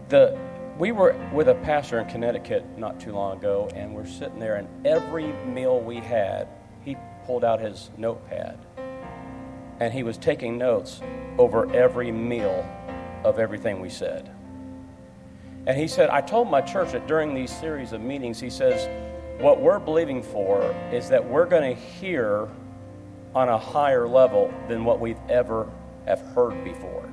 the 0.10 0.38
we 0.78 0.91
were 0.91 1.15
with 1.34 1.48
a 1.48 1.56
pastor 1.56 1.99
in 1.99 2.07
Connecticut 2.07 2.65
not 2.78 2.99
too 2.99 3.14
long 3.14 3.38
ago, 3.38 3.69
and 3.74 3.95
we're 3.95 4.06
sitting 4.06 4.38
there, 4.38 4.56
and 4.56 4.68
every 4.86 5.32
meal 5.45 5.80
we 5.80 5.98
had, 5.98 6.49
he 6.84 6.98
pulled 7.26 7.45
out 7.45 7.61
his 7.61 7.90
notepad, 7.98 8.60
and 9.80 9.94
he 9.94 10.03
was 10.03 10.18
taking 10.18 10.57
notes 10.57 11.02
over 11.38 11.74
every 11.74 12.11
meal 12.11 12.65
of 13.24 13.40
everything 13.40 13.80
we 13.80 13.90
said. 13.90 14.30
And 15.68 15.77
he 15.77 15.89
said, 15.89 16.10
I 16.10 16.22
told 16.22 16.49
my 16.49 16.61
church 16.61 16.94
that 16.94 17.07
during 17.07 17.35
these 17.35 17.52
series 17.52 17.91
of 17.91 17.99
meetings, 17.99 18.39
he 18.39 18.49
says, 18.49 18.88
what 19.41 19.60
we're 19.60 19.80
believing 19.80 20.23
for 20.23 20.64
is 20.94 21.10
that 21.10 21.23
we're 21.23 21.45
going 21.45 21.76
to 21.76 21.81
hear 21.81 22.48
on 23.35 23.49
a 23.49 23.57
higher 23.57 24.07
level 24.07 24.52
than 24.69 24.85
what 24.85 25.02
we've 25.02 25.19
ever 25.27 25.69
have 26.06 26.22
heard 26.34 26.64
before. 26.64 27.03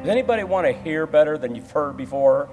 Does 0.00 0.08
anybody 0.08 0.44
want 0.44 0.66
to 0.66 0.72
hear 0.72 1.06
better 1.06 1.36
than 1.36 1.54
you've 1.54 1.70
heard 1.70 1.98
before? 1.98 2.48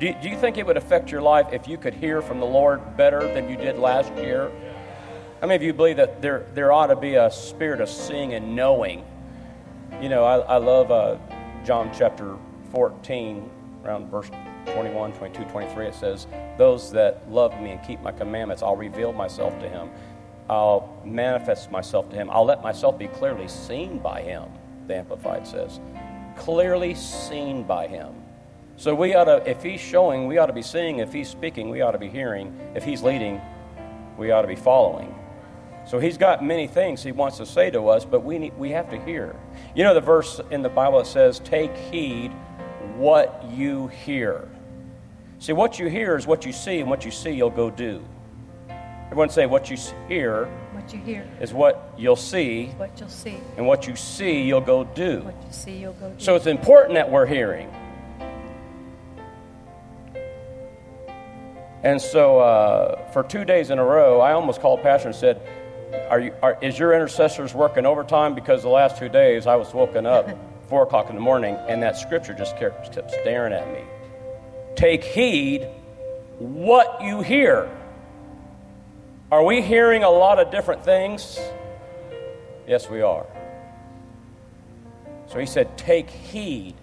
Do 0.00 0.06
you, 0.06 0.16
do 0.22 0.30
you 0.30 0.36
think 0.38 0.56
it 0.56 0.64
would 0.64 0.78
affect 0.78 1.12
your 1.12 1.20
life 1.20 1.52
if 1.52 1.68
you 1.68 1.76
could 1.76 1.92
hear 1.92 2.22
from 2.22 2.40
the 2.40 2.46
Lord 2.46 2.96
better 2.96 3.20
than 3.34 3.50
you 3.50 3.56
did 3.58 3.78
last 3.78 4.14
year? 4.14 4.50
How 5.42 5.46
many 5.46 5.56
of 5.56 5.62
you 5.62 5.74
believe 5.74 5.98
that 5.98 6.22
there, 6.22 6.46
there 6.54 6.72
ought 6.72 6.86
to 6.86 6.96
be 6.96 7.16
a 7.16 7.30
spirit 7.30 7.82
of 7.82 7.90
seeing 7.90 8.32
and 8.32 8.56
knowing? 8.56 9.04
You 10.00 10.08
know, 10.08 10.24
I, 10.24 10.38
I 10.38 10.56
love 10.56 10.90
uh, 10.90 11.18
John 11.66 11.90
chapter 11.94 12.36
14, 12.72 13.50
around 13.84 14.10
verse 14.10 14.30
21, 14.66 15.12
22, 15.12 15.44
23. 15.44 15.86
It 15.86 15.94
says, 15.94 16.26
Those 16.56 16.90
that 16.92 17.30
love 17.30 17.58
me 17.60 17.70
and 17.70 17.82
keep 17.82 18.00
my 18.00 18.12
commandments, 18.12 18.62
I'll 18.62 18.76
reveal 18.76 19.12
myself 19.12 19.58
to 19.60 19.68
him. 19.68 19.90
I'll 20.48 21.00
manifest 21.04 21.70
myself 21.70 22.08
to 22.10 22.16
him. 22.16 22.30
I'll 22.30 22.44
let 22.44 22.62
myself 22.62 22.98
be 22.98 23.08
clearly 23.08 23.48
seen 23.48 23.98
by 23.98 24.22
him, 24.22 24.44
the 24.86 24.96
Amplified 24.96 25.46
says. 25.46 25.80
Clearly 26.36 26.94
seen 26.94 27.64
by 27.64 27.86
him. 27.86 28.14
So 28.76 28.94
we 28.94 29.14
ought 29.14 29.24
to, 29.24 29.48
if 29.48 29.62
he's 29.62 29.80
showing, 29.80 30.26
we 30.26 30.38
ought 30.38 30.46
to 30.46 30.52
be 30.52 30.62
seeing. 30.62 31.00
If 31.00 31.12
he's 31.12 31.28
speaking, 31.28 31.68
we 31.68 31.80
ought 31.80 31.92
to 31.92 31.98
be 31.98 32.08
hearing. 32.08 32.56
If 32.74 32.84
he's 32.84 33.02
leading, 33.02 33.40
we 34.16 34.30
ought 34.30 34.42
to 34.42 34.48
be 34.48 34.56
following. 34.56 35.14
So 35.84 35.98
he's 35.98 36.18
got 36.18 36.44
many 36.44 36.66
things 36.66 37.02
he 37.02 37.12
wants 37.12 37.38
to 37.38 37.46
say 37.46 37.70
to 37.70 37.88
us, 37.88 38.04
but 38.04 38.22
we, 38.22 38.38
need, 38.38 38.56
we 38.58 38.70
have 38.70 38.90
to 38.90 39.02
hear. 39.04 39.34
You 39.74 39.84
know 39.84 39.94
the 39.94 40.00
verse 40.00 40.40
in 40.50 40.62
the 40.62 40.68
Bible 40.68 40.98
that 40.98 41.06
says, 41.06 41.40
Take 41.40 41.74
heed 41.76 42.30
what 42.98 43.44
you 43.54 43.86
hear. 43.86 44.48
See, 45.38 45.52
what 45.52 45.78
you 45.78 45.86
hear 45.86 46.16
is 46.16 46.26
what 46.26 46.44
you 46.44 46.52
see, 46.52 46.80
and 46.80 46.90
what 46.90 47.04
you 47.04 47.12
see, 47.12 47.30
you'll 47.30 47.48
go 47.48 47.70
do. 47.70 48.04
Everyone 49.06 49.30
say, 49.30 49.46
what 49.46 49.70
you 49.70 49.76
hear, 50.08 50.46
what 50.72 50.92
you 50.92 50.98
hear 50.98 51.26
is 51.40 51.52
what 51.52 51.94
you'll 51.96 52.16
see, 52.16 52.66
what 52.76 52.90
you'll 52.98 53.08
see, 53.08 53.38
and 53.56 53.66
what 53.66 53.86
you 53.86 53.94
see, 53.94 54.42
you'll 54.42 54.60
go 54.60 54.84
do. 54.84 55.20
What 55.20 55.34
you 55.46 55.52
see, 55.52 55.76
you'll 55.76 55.92
go 55.94 56.10
do. 56.10 56.18
So 56.18 56.34
it's 56.34 56.46
important 56.46 56.94
that 56.94 57.10
we're 57.10 57.24
hearing. 57.24 57.72
And 61.84 62.02
so 62.02 62.40
uh, 62.40 63.10
for 63.12 63.22
two 63.22 63.44
days 63.44 63.70
in 63.70 63.78
a 63.78 63.84
row, 63.84 64.20
I 64.20 64.32
almost 64.32 64.60
called 64.60 64.82
Pastor 64.82 65.08
and 65.08 65.16
said, 65.16 65.40
are 66.10 66.20
you, 66.20 66.34
are, 66.42 66.58
Is 66.60 66.78
your 66.78 66.92
intercessors 66.92 67.54
working 67.54 67.86
overtime? 67.86 68.34
Because 68.34 68.62
the 68.62 68.68
last 68.68 68.98
two 68.98 69.08
days 69.08 69.46
I 69.46 69.54
was 69.56 69.72
woken 69.72 70.04
up 70.04 70.28
4 70.68 70.82
o'clock 70.82 71.08
in 71.08 71.14
the 71.14 71.20
morning, 71.20 71.56
and 71.66 71.82
that 71.82 71.96
scripture 71.96 72.34
just 72.34 72.56
kept, 72.58 72.94
staring 73.20 73.52
at 73.52 73.66
me. 73.72 73.82
Take 74.76 75.02
heed 75.02 75.68
what 76.38 77.02
you 77.02 77.22
hear. 77.22 77.70
Are 79.32 79.44
we 79.44 79.62
hearing 79.62 80.04
a 80.04 80.10
lot 80.10 80.38
of 80.38 80.50
different 80.50 80.84
things? 80.84 81.38
Yes, 82.66 82.88
we 82.88 83.02
are. 83.02 83.26
So 85.26 85.38
he 85.38 85.46
said, 85.46 85.76
Take 85.76 86.10
heed, 86.10 86.74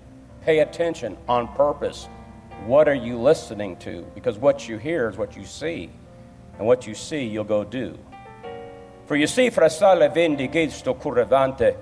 pay 0.42 0.60
attention 0.60 1.18
on 1.28 1.48
purpose. 1.56 2.08
What 2.66 2.88
are 2.88 2.96
you 2.96 3.20
listening 3.20 3.78
to? 3.78 4.06
Because 4.16 4.38
what 4.38 4.68
you 4.68 4.78
hear 4.78 5.10
is 5.10 5.18
what 5.18 5.36
you 5.36 5.46
see, 5.46 5.90
and 6.58 6.66
what 6.66 6.88
you 6.88 6.96
see, 6.96 7.26
you'll 7.26 7.44
go 7.44 7.64
do. 7.64 7.98
For 9.06 9.16
you 9.16 9.28
see, 9.28 9.52
fra 9.52 9.70
sale 9.70 10.10
vendi 10.10 10.48
ginsto 10.48 11.00
curravante, 11.00 11.76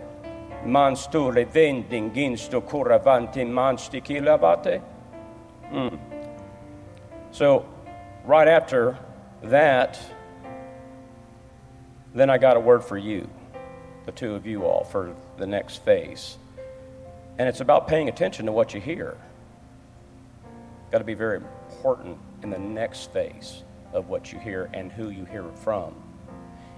manstu 0.65 1.34
le 1.34 1.45
vending 1.45 2.14
ginsto 2.14 2.61
curravante 2.61 3.45
mansti 3.45 4.02
kilavate. 4.02 4.81
Hmm. 5.69 5.95
So, 7.31 7.65
right 8.26 8.48
after 8.48 8.98
that, 9.44 9.99
then 12.14 12.30
I 12.30 12.38
got 12.38 12.57
a 12.57 12.60
word 12.60 12.84
for 12.84 12.98
you, 12.98 13.30
the 14.06 14.11
two 14.11 14.35
of 14.35 14.45
you 14.45 14.65
all, 14.65 14.84
for 14.84 15.15
the 15.38 15.48
next 15.48 15.77
phase. 15.77 16.38
And 17.38 17.49
it's 17.49 17.60
about 17.60 17.88
paying 17.88 18.07
attention 18.07 18.45
to 18.45 18.52
what 18.52 18.73
you 18.73 18.80
hear. 18.80 19.18
Got 20.91 20.99
to 20.99 21.03
be 21.03 21.15
very 21.15 21.41
important 21.72 22.19
in 22.44 22.52
the 22.52 22.60
next 22.60 23.11
phase 23.11 23.64
of 23.94 24.10
what 24.10 24.31
you 24.31 24.38
hear 24.38 24.69
and 24.73 24.91
who 24.91 25.10
you 25.10 25.26
hear 25.26 25.48
it 25.48 25.57
from. 25.57 25.95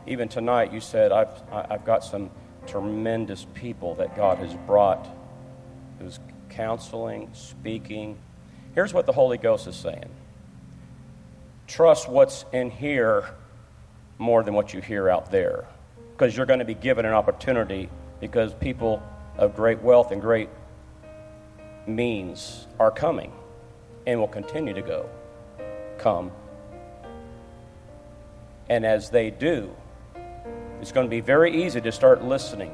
Even 0.07 0.29
tonight, 0.29 0.71
you 0.71 0.79
said, 0.79 1.11
I've, 1.11 1.41
I've 1.51 1.83
got 1.83 2.03
some 2.03 2.29
tremendous 2.67 3.45
people 3.53 3.95
that 3.95 4.15
God 4.15 4.37
has 4.39 4.53
brought 4.65 5.07
who's 5.99 6.19
counseling, 6.49 7.29
speaking. 7.33 8.17
Here's 8.73 8.93
what 8.93 9.05
the 9.05 9.13
Holy 9.13 9.37
Ghost 9.37 9.67
is 9.67 9.75
saying 9.75 10.09
trust 11.67 12.07
what's 12.07 12.45
in 12.53 12.69
here 12.69 13.27
more 14.17 14.43
than 14.43 14.53
what 14.53 14.73
you 14.73 14.81
hear 14.81 15.09
out 15.09 15.31
there. 15.31 15.65
Because 16.11 16.35
you're 16.35 16.45
going 16.45 16.59
to 16.59 16.65
be 16.65 16.75
given 16.75 17.05
an 17.05 17.13
opportunity 17.13 17.89
because 18.19 18.53
people 18.53 19.03
of 19.37 19.55
great 19.55 19.81
wealth 19.81 20.11
and 20.11 20.21
great 20.21 20.49
means 21.87 22.67
are 22.79 22.91
coming 22.91 23.33
and 24.07 24.19
will 24.19 24.27
continue 24.27 24.73
to 24.73 24.81
go, 24.81 25.09
come. 25.97 26.31
And 28.69 28.85
as 28.85 29.09
they 29.09 29.29
do, 29.29 29.75
it's 30.85 30.91
going 30.91 31.07
to 31.07 31.09
be 31.09 31.19
very 31.19 31.63
easy 31.65 31.81
to 31.81 31.91
start 31.91 32.23
listening. 32.23 32.71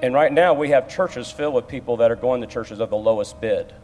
And 0.00 0.14
right 0.14 0.32
now, 0.32 0.54
we 0.54 0.68
have 0.68 0.88
churches 0.88 1.28
filled 1.28 1.54
with 1.54 1.66
people 1.66 1.96
that 1.96 2.12
are 2.12 2.16
going 2.16 2.40
to 2.42 2.46
churches 2.46 2.78
of 2.78 2.88
the 2.88 2.96
lowest 2.96 3.40
bid. 3.40 3.74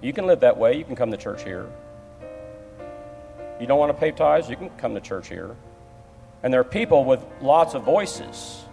You 0.00 0.12
can 0.12 0.26
live 0.26 0.40
that 0.40 0.58
way. 0.58 0.76
You 0.76 0.82
can 0.82 0.96
come 0.96 1.12
to 1.12 1.16
church 1.16 1.44
here. 1.44 1.70
You 3.60 3.68
don't 3.68 3.78
want 3.78 3.94
to 3.94 4.00
pay 4.00 4.10
tithes? 4.10 4.50
You 4.50 4.56
can 4.56 4.70
come 4.70 4.94
to 4.94 5.00
church 5.00 5.28
here. 5.28 5.54
And 6.42 6.52
there 6.52 6.60
are 6.60 6.64
people 6.64 7.04
with 7.04 7.24
lots 7.40 7.74
of 7.74 7.84
voices. 7.84 8.64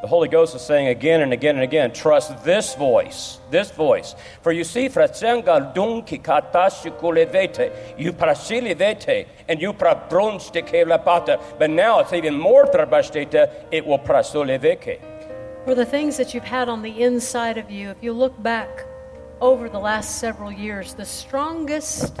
The 0.00 0.06
Holy 0.06 0.28
Ghost 0.28 0.54
is 0.54 0.62
saying 0.62 0.86
again 0.86 1.22
and 1.22 1.32
again 1.32 1.56
and 1.56 1.64
again, 1.64 1.92
trust 1.92 2.44
this 2.44 2.76
voice, 2.76 3.38
this 3.50 3.72
voice. 3.72 4.14
For 4.42 4.52
you 4.52 4.62
see, 4.62 4.88
frasengal 4.88 5.74
dunki 5.74 6.22
katashikulevete, 6.22 7.98
you 7.98 8.12
prasilivete, 8.12 9.26
and 9.48 9.60
you 9.60 9.72
prabrunstike 9.72 10.86
lapata. 10.86 11.42
But 11.58 11.70
now 11.70 11.98
it's 11.98 12.12
even 12.12 12.38
more 12.38 12.66
trabasteta, 12.66 13.50
it 13.72 13.84
will 13.84 13.98
prasoleveke. 13.98 15.00
For 15.64 15.74
the 15.74 15.84
things 15.84 16.16
that 16.16 16.32
you've 16.32 16.44
had 16.44 16.68
on 16.68 16.82
the 16.82 17.02
inside 17.02 17.58
of 17.58 17.68
you, 17.68 17.90
if 17.90 18.00
you 18.00 18.12
look 18.12 18.40
back 18.40 18.86
over 19.40 19.68
the 19.68 19.80
last 19.80 20.20
several 20.20 20.52
years, 20.52 20.94
the 20.94 21.04
strongest 21.04 22.20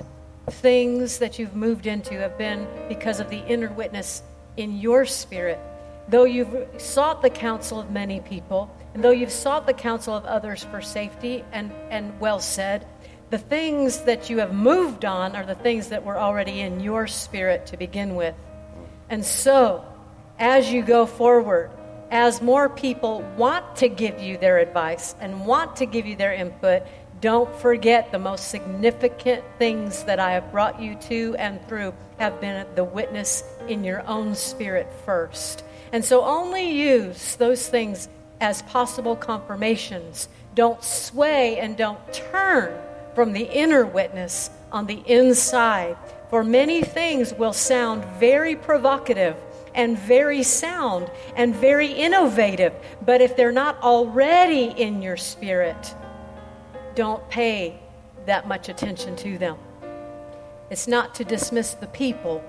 things 0.50 1.18
that 1.18 1.38
you've 1.38 1.54
moved 1.54 1.86
into 1.86 2.14
have 2.18 2.36
been 2.36 2.66
because 2.88 3.20
of 3.20 3.30
the 3.30 3.38
inner 3.46 3.68
witness 3.68 4.22
in 4.56 4.76
your 4.76 5.04
spirit. 5.04 5.60
Though 6.08 6.24
you've 6.24 6.66
sought 6.78 7.20
the 7.20 7.30
counsel 7.30 7.78
of 7.78 7.90
many 7.90 8.20
people, 8.20 8.74
and 8.94 9.04
though 9.04 9.10
you've 9.10 9.32
sought 9.32 9.66
the 9.66 9.74
counsel 9.74 10.14
of 10.14 10.24
others 10.24 10.64
for 10.64 10.80
safety, 10.80 11.44
and, 11.52 11.70
and 11.90 12.18
well 12.18 12.40
said, 12.40 12.86
the 13.30 13.38
things 13.38 14.00
that 14.02 14.30
you 14.30 14.38
have 14.38 14.54
moved 14.54 15.04
on 15.04 15.36
are 15.36 15.44
the 15.44 15.54
things 15.54 15.88
that 15.88 16.04
were 16.04 16.18
already 16.18 16.60
in 16.60 16.80
your 16.80 17.06
spirit 17.06 17.66
to 17.66 17.76
begin 17.76 18.14
with. 18.14 18.34
And 19.10 19.22
so, 19.22 19.84
as 20.38 20.72
you 20.72 20.82
go 20.82 21.04
forward, 21.04 21.70
as 22.10 22.40
more 22.40 22.70
people 22.70 23.20
want 23.36 23.76
to 23.76 23.88
give 23.88 24.18
you 24.18 24.38
their 24.38 24.58
advice 24.58 25.14
and 25.20 25.46
want 25.46 25.76
to 25.76 25.86
give 25.86 26.06
you 26.06 26.16
their 26.16 26.32
input, 26.32 26.84
don't 27.20 27.54
forget 27.56 28.12
the 28.12 28.18
most 28.18 28.48
significant 28.48 29.44
things 29.58 30.04
that 30.04 30.18
I 30.20 30.32
have 30.32 30.50
brought 30.50 30.80
you 30.80 30.94
to 30.94 31.34
and 31.38 31.60
through 31.68 31.92
have 32.18 32.40
been 32.40 32.66
the 32.76 32.84
witness 32.84 33.42
in 33.68 33.84
your 33.84 34.06
own 34.06 34.34
spirit 34.34 34.90
first. 35.04 35.64
And 35.92 36.04
so 36.04 36.24
only 36.24 36.70
use 36.70 37.36
those 37.36 37.68
things 37.68 38.08
as 38.40 38.62
possible 38.62 39.16
confirmations. 39.16 40.28
Don't 40.54 40.82
sway 40.82 41.58
and 41.58 41.76
don't 41.76 42.12
turn 42.12 42.78
from 43.14 43.32
the 43.32 43.44
inner 43.44 43.86
witness 43.86 44.50
on 44.70 44.86
the 44.86 45.02
inside. 45.06 45.96
For 46.30 46.44
many 46.44 46.82
things 46.82 47.32
will 47.32 47.52
sound 47.52 48.04
very 48.20 48.54
provocative 48.54 49.36
and 49.74 49.98
very 49.98 50.42
sound 50.42 51.10
and 51.36 51.54
very 51.54 51.92
innovative, 51.92 52.72
but 53.04 53.20
if 53.20 53.36
they're 53.36 53.52
not 53.52 53.80
already 53.82 54.64
in 54.64 55.00
your 55.02 55.16
spirit, 55.16 55.94
don't 56.94 57.26
pay 57.30 57.78
that 58.26 58.46
much 58.46 58.68
attention 58.68 59.16
to 59.16 59.38
them. 59.38 59.56
It's 60.70 60.88
not 60.88 61.14
to 61.14 61.24
dismiss 61.24 61.74
the 61.74 61.86
people, 61.86 62.42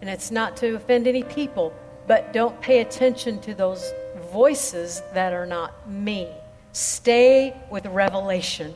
and 0.00 0.08
it's 0.08 0.30
not 0.30 0.56
to 0.58 0.76
offend 0.76 1.08
any 1.08 1.22
people, 1.22 1.72
but 2.08 2.32
don't 2.32 2.58
pay 2.62 2.80
attention 2.80 3.38
to 3.42 3.54
those 3.54 3.92
voices 4.32 5.02
that 5.12 5.34
are 5.34 5.46
not 5.46 5.88
me. 5.88 6.26
Stay 6.72 7.54
with 7.70 7.84
revelation. 7.86 8.74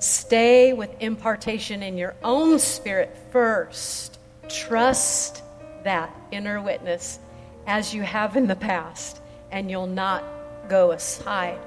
Stay 0.00 0.74
with 0.74 0.90
impartation 1.00 1.82
in 1.82 1.96
your 1.96 2.14
own 2.22 2.58
spirit 2.58 3.16
first. 3.32 4.18
Trust 4.48 5.42
that 5.82 6.14
inner 6.30 6.60
witness 6.60 7.18
as 7.66 7.94
you 7.94 8.02
have 8.02 8.36
in 8.36 8.46
the 8.46 8.56
past, 8.56 9.22
and 9.50 9.70
you'll 9.70 9.86
not 9.86 10.22
go 10.68 10.90
aside 10.90 11.58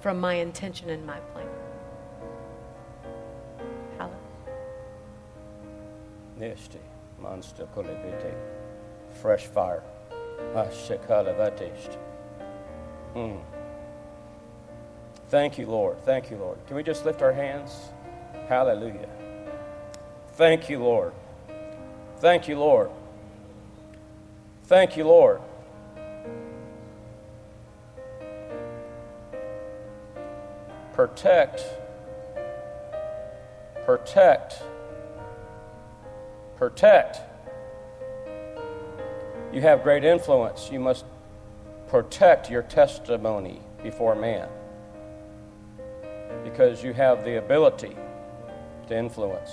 from 0.00 0.18
my 0.18 0.34
intention 0.34 0.88
and 0.88 1.06
my 1.06 1.18
plan. 1.32 1.46
Kuliviti, 7.74 8.34
fresh 9.20 9.46
fire. 9.46 9.82
Ashikalavatish. 10.54 11.96
Mm. 13.14 13.40
Thank 15.28 15.58
you, 15.58 15.66
Lord. 15.66 15.98
Thank 16.04 16.30
you, 16.30 16.36
Lord. 16.36 16.58
Can 16.66 16.76
we 16.76 16.82
just 16.82 17.04
lift 17.04 17.22
our 17.22 17.32
hands? 17.32 17.90
Hallelujah. 18.48 19.08
Thank 20.34 20.68
you, 20.68 20.78
Lord. 20.78 21.12
Thank 22.18 22.48
you, 22.48 22.58
Lord. 22.58 22.90
Thank 24.64 24.96
you, 24.96 25.04
Lord. 25.04 25.40
Protect, 30.92 31.62
protect, 33.84 34.62
protect. 36.56 37.20
You 39.52 39.60
have 39.62 39.82
great 39.82 40.04
influence. 40.04 40.70
You 40.70 40.80
must 40.80 41.04
protect 41.88 42.50
your 42.50 42.62
testimony 42.62 43.60
before 43.82 44.14
man 44.14 44.48
because 46.44 46.82
you 46.82 46.92
have 46.92 47.24
the 47.24 47.38
ability 47.38 47.96
to 48.88 48.96
influence. 48.96 49.50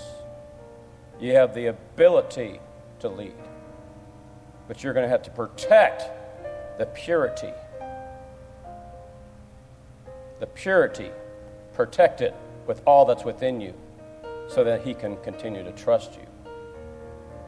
You 1.19 1.33
have 1.33 1.53
the 1.53 1.67
ability 1.67 2.59
to 2.99 3.09
lead. 3.09 3.35
But 4.67 4.83
you're 4.83 4.93
going 4.93 5.05
to 5.05 5.09
have 5.09 5.23
to 5.23 5.31
protect 5.31 6.03
the 6.77 6.85
purity. 6.85 7.53
The 10.39 10.47
purity. 10.47 11.11
Protect 11.73 12.21
it 12.21 12.35
with 12.67 12.81
all 12.85 13.05
that's 13.05 13.23
within 13.23 13.59
you 13.61 13.73
so 14.47 14.63
that 14.63 14.83
He 14.83 14.93
can 14.93 15.17
continue 15.17 15.63
to 15.63 15.71
trust 15.71 16.13
you. 16.13 16.27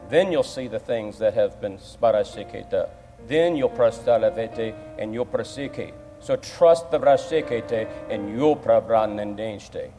Then 0.08 0.30
you'll 0.30 0.42
see 0.42 0.68
the 0.68 0.78
things 0.78 1.18
that 1.18 1.34
have 1.34 1.60
been 1.60 1.78
sparasiketa. 1.78 2.88
Then 3.26 3.56
you'll 3.56 3.70
prastalavete 3.70 4.74
and 4.98 5.12
you'll 5.12 5.26
prasike. 5.26 5.92
So 6.20 6.36
trust 6.36 6.90
the 6.90 6.98
vrasikete 6.98 7.88
and 8.08 8.30
you'll 8.30 8.56
pravranendenste. 8.56 9.90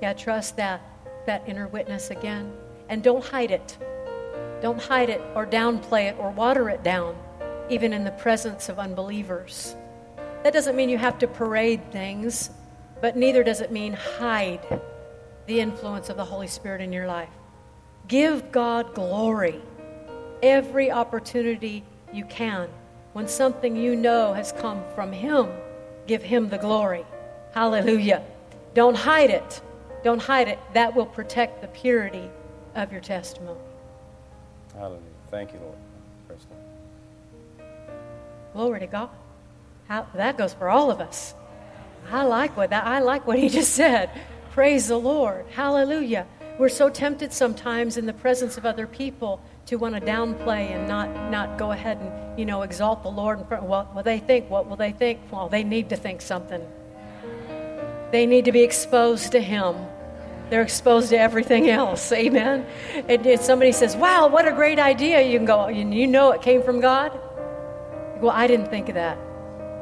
Yeah, 0.00 0.12
trust 0.12 0.56
that 0.56 0.80
that 1.26 1.42
inner 1.46 1.66
witness 1.68 2.10
again. 2.10 2.52
And 2.88 3.02
don't 3.02 3.24
hide 3.24 3.50
it. 3.50 3.76
Don't 4.62 4.80
hide 4.80 5.10
it 5.10 5.20
or 5.34 5.44
downplay 5.44 6.08
it 6.08 6.16
or 6.18 6.30
water 6.30 6.70
it 6.70 6.82
down, 6.82 7.16
even 7.68 7.92
in 7.92 8.04
the 8.04 8.12
presence 8.12 8.68
of 8.68 8.78
unbelievers. 8.78 9.76
That 10.44 10.52
doesn't 10.52 10.76
mean 10.76 10.88
you 10.88 10.98
have 10.98 11.18
to 11.18 11.26
parade 11.26 11.90
things, 11.90 12.50
but 13.00 13.16
neither 13.16 13.42
does 13.42 13.60
it 13.60 13.72
mean 13.72 13.92
hide 13.92 14.60
the 15.46 15.60
influence 15.60 16.08
of 16.08 16.16
the 16.16 16.24
Holy 16.24 16.46
Spirit 16.46 16.80
in 16.80 16.92
your 16.92 17.06
life. 17.06 17.28
Give 18.08 18.52
God 18.52 18.94
glory 18.94 19.60
every 20.42 20.90
opportunity 20.90 21.82
you 22.12 22.24
can. 22.24 22.68
When 23.12 23.28
something 23.28 23.76
you 23.76 23.96
know 23.96 24.32
has 24.34 24.52
come 24.52 24.82
from 24.94 25.12
Him, 25.12 25.48
give 26.06 26.22
Him 26.22 26.48
the 26.48 26.58
glory. 26.58 27.04
Hallelujah. 27.52 28.22
Don't 28.74 28.96
hide 28.96 29.30
it. 29.30 29.60
Don't 30.04 30.20
hide 30.20 30.48
it. 30.48 30.58
That 30.74 30.94
will 30.94 31.06
protect 31.06 31.62
the 31.62 31.68
purity 31.68 32.30
of 32.74 32.92
your 32.92 33.00
testimony. 33.00 33.58
Hallelujah. 34.74 35.00
Thank 35.30 35.52
you, 35.52 35.58
Lord. 35.60 35.76
Praise 36.28 36.46
God. 37.58 37.66
Glory 38.52 38.80
to 38.80 38.86
God. 38.86 39.10
How, 39.88 40.06
that 40.14 40.36
goes 40.36 40.52
for 40.52 40.68
all 40.68 40.90
of 40.90 41.00
us. 41.00 41.34
I 42.10 42.24
like 42.24 42.56
what 42.56 42.70
that, 42.70 42.86
I 42.86 43.00
like 43.00 43.26
what 43.26 43.38
he 43.38 43.48
just 43.58 43.72
said. 43.72 44.10
Praise 44.52 44.88
the 44.88 44.98
Lord. 44.98 45.46
Hallelujah. 45.50 46.26
We're 46.58 46.70
so 46.70 46.88
tempted 46.88 47.34
sometimes 47.34 47.98
in 47.98 48.06
the 48.06 48.14
presence 48.14 48.56
of 48.56 48.64
other 48.64 48.86
people 48.86 49.42
to 49.66 49.76
want 49.76 49.94
to 49.94 50.00
downplay 50.00 50.70
and 50.70 50.88
not, 50.88 51.30
not 51.30 51.58
go 51.58 51.72
ahead 51.72 51.98
and, 51.98 52.38
you 52.38 52.46
know, 52.46 52.62
exalt 52.62 53.02
the 53.02 53.10
Lord 53.10 53.46
front. 53.46 53.64
What 53.64 53.94
will 53.94 54.02
they 54.02 54.18
think? 54.18 54.48
What 54.48 54.66
will 54.66 54.76
they 54.76 54.92
think? 54.92 55.20
Well, 55.30 55.48
they 55.50 55.64
need 55.64 55.90
to 55.90 55.96
think 55.96 56.22
something. 56.22 56.66
They 58.10 58.24
need 58.24 58.46
to 58.46 58.52
be 58.52 58.62
exposed 58.62 59.32
to 59.32 59.40
Him. 59.40 59.76
They're 60.48 60.62
exposed 60.62 61.10
to 61.10 61.18
everything 61.18 61.68
else. 61.68 62.10
Amen. 62.12 62.64
And 63.08 63.26
if 63.26 63.42
somebody 63.42 63.72
says, 63.72 63.94
wow, 63.94 64.28
what 64.28 64.48
a 64.48 64.52
great 64.52 64.78
idea, 64.78 65.20
you 65.20 65.38
can 65.38 65.44
go, 65.44 65.68
you 65.68 66.06
know 66.06 66.30
it 66.30 66.40
came 66.40 66.62
from 66.62 66.80
God? 66.80 67.12
Well, 68.20 68.30
I 68.30 68.46
didn't 68.46 68.70
think 68.70 68.88
of 68.88 68.94
that. 68.94 69.18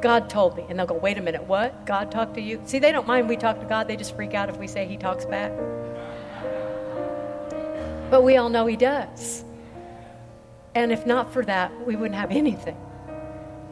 God 0.01 0.29
told 0.29 0.57
me. 0.57 0.65
And 0.67 0.77
they'll 0.77 0.87
go, 0.87 0.95
wait 0.95 1.17
a 1.17 1.21
minute, 1.21 1.43
what? 1.43 1.85
God 1.85 2.11
talked 2.11 2.33
to 2.33 2.41
you? 2.41 2.59
See, 2.65 2.79
they 2.79 2.91
don't 2.91 3.07
mind 3.07 3.29
we 3.29 3.37
talk 3.37 3.61
to 3.61 3.65
God. 3.65 3.87
They 3.87 3.95
just 3.95 4.15
freak 4.15 4.33
out 4.33 4.49
if 4.49 4.57
we 4.57 4.67
say 4.67 4.85
He 4.85 4.97
talks 4.97 5.23
back. 5.23 5.51
But 8.09 8.23
we 8.23 8.37
all 8.37 8.49
know 8.49 8.65
He 8.65 8.75
does. 8.75 9.43
And 10.75 10.91
if 10.91 11.05
not 11.05 11.31
for 11.31 11.43
that, 11.45 11.71
we 11.87 11.95
wouldn't 11.95 12.19
have 12.19 12.31
anything. 12.31 12.77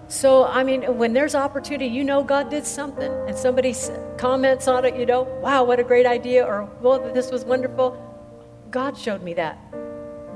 So, 0.07 0.45
I 0.45 0.64
mean, 0.64 0.97
when 0.97 1.14
there's 1.14 1.34
opportunity, 1.34 1.88
you 1.88 2.03
know 2.03 2.23
God 2.23 2.49
did 2.49 2.65
something, 2.65 3.11
and 3.27 3.35
somebody 3.35 3.76
comments 4.18 4.68
on 4.68 4.85
it, 4.85 4.95
you 4.95 5.05
know, 5.05 5.23
wow, 5.41 5.64
what 5.64 5.80
a 5.80 5.84
great 5.84 6.05
idea, 6.05 6.45
or, 6.45 6.69
well, 6.81 6.99
this 7.14 7.31
was 7.31 7.43
wonderful. 7.45 7.97
God 8.69 8.97
showed 8.97 9.23
me 9.23 9.34
that. 9.35 9.55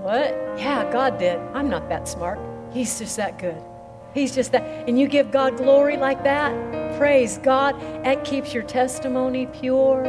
What? 0.02 0.30
Yeah, 0.58 0.90
God 0.92 1.20
did. 1.20 1.38
I'm 1.54 1.70
not 1.70 1.90
that 1.90 2.08
smart. 2.08 2.40
He's 2.72 2.98
just 2.98 3.18
that 3.18 3.40
good. 3.40 3.62
He's 4.14 4.34
just 4.34 4.52
that. 4.54 4.64
And 4.88 5.00
you 5.00 5.08
give 5.08 5.32
God 5.32 5.58
glory 5.58 5.98
like 5.98 6.24
that, 6.24 6.98
praise 6.98 7.38
God. 7.38 7.80
That 8.04 8.24
keeps 8.24 8.54
your 8.54 8.64
testimony 8.64 9.46
pure. 9.48 10.04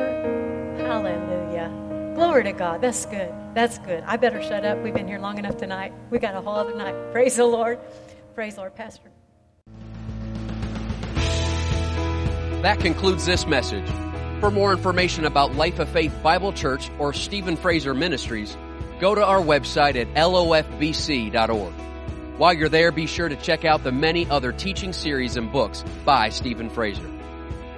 Hallelujah. 0.78 1.70
Glory 2.15 2.44
to 2.44 2.52
God. 2.52 2.81
That's 2.81 3.05
good. 3.06 3.35
That's 3.59 3.78
good. 3.80 4.05
I 4.06 4.16
better 4.16 4.40
shut 4.40 4.64
up. 4.64 4.78
We've 4.85 4.94
been 4.94 5.09
here 5.09 5.18
long 5.18 5.36
enough 5.36 5.56
tonight. 5.56 5.93
We 6.10 6.20
got 6.20 6.36
a 6.36 6.40
whole 6.40 6.55
other 6.55 6.76
night. 6.76 6.94
Praise 7.12 7.35
the 7.35 7.44
Lord. 7.44 7.80
Praise 8.36 8.55
the 8.55 8.60
Lord, 8.60 8.76
Pastor. 8.76 9.10
That 12.62 12.78
concludes 12.78 13.26
this 13.26 13.48
message. 13.48 13.90
For 14.39 14.52
more 14.52 14.70
information 14.70 15.24
about 15.24 15.56
Life 15.56 15.80
of 15.80 15.89
Faith 15.89 16.14
Bible 16.22 16.52
Church 16.52 16.89
or 17.01 17.12
Stephen 17.12 17.56
Fraser 17.56 17.94
Ministries, 17.94 18.56
go 19.01 19.16
to 19.16 19.26
our 19.26 19.40
website 19.40 19.97
at 19.97 20.06
lofbc.org. 20.14 21.72
While 22.39 22.55
you're 22.55 22.68
there, 22.68 22.93
be 22.93 23.09
sure 23.09 23.28
to 23.28 23.35
check 23.35 23.64
out 23.64 23.82
the 23.82 23.90
many 23.90 24.30
other 24.30 24.52
teaching 24.52 24.93
series 24.93 25.36
and 25.36 25.51
books 25.51 25.82
by 26.05 26.28
Stephen 26.28 26.70
Fraser. 26.70 27.10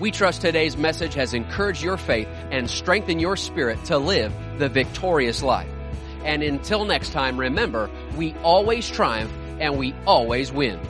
We 0.00 0.10
trust 0.10 0.40
today's 0.40 0.78
message 0.78 1.14
has 1.14 1.34
encouraged 1.34 1.82
your 1.82 1.98
faith 1.98 2.28
and 2.50 2.70
strengthened 2.70 3.20
your 3.20 3.36
spirit 3.36 3.84
to 3.84 3.98
live 3.98 4.32
the 4.58 4.68
victorious 4.68 5.42
life. 5.42 5.68
And 6.24 6.42
until 6.42 6.84
next 6.84 7.12
time, 7.12 7.38
remember, 7.38 7.90
we 8.16 8.34
always 8.42 8.88
triumph 8.88 9.32
and 9.58 9.76
we 9.76 9.94
always 10.06 10.52
win. 10.52 10.80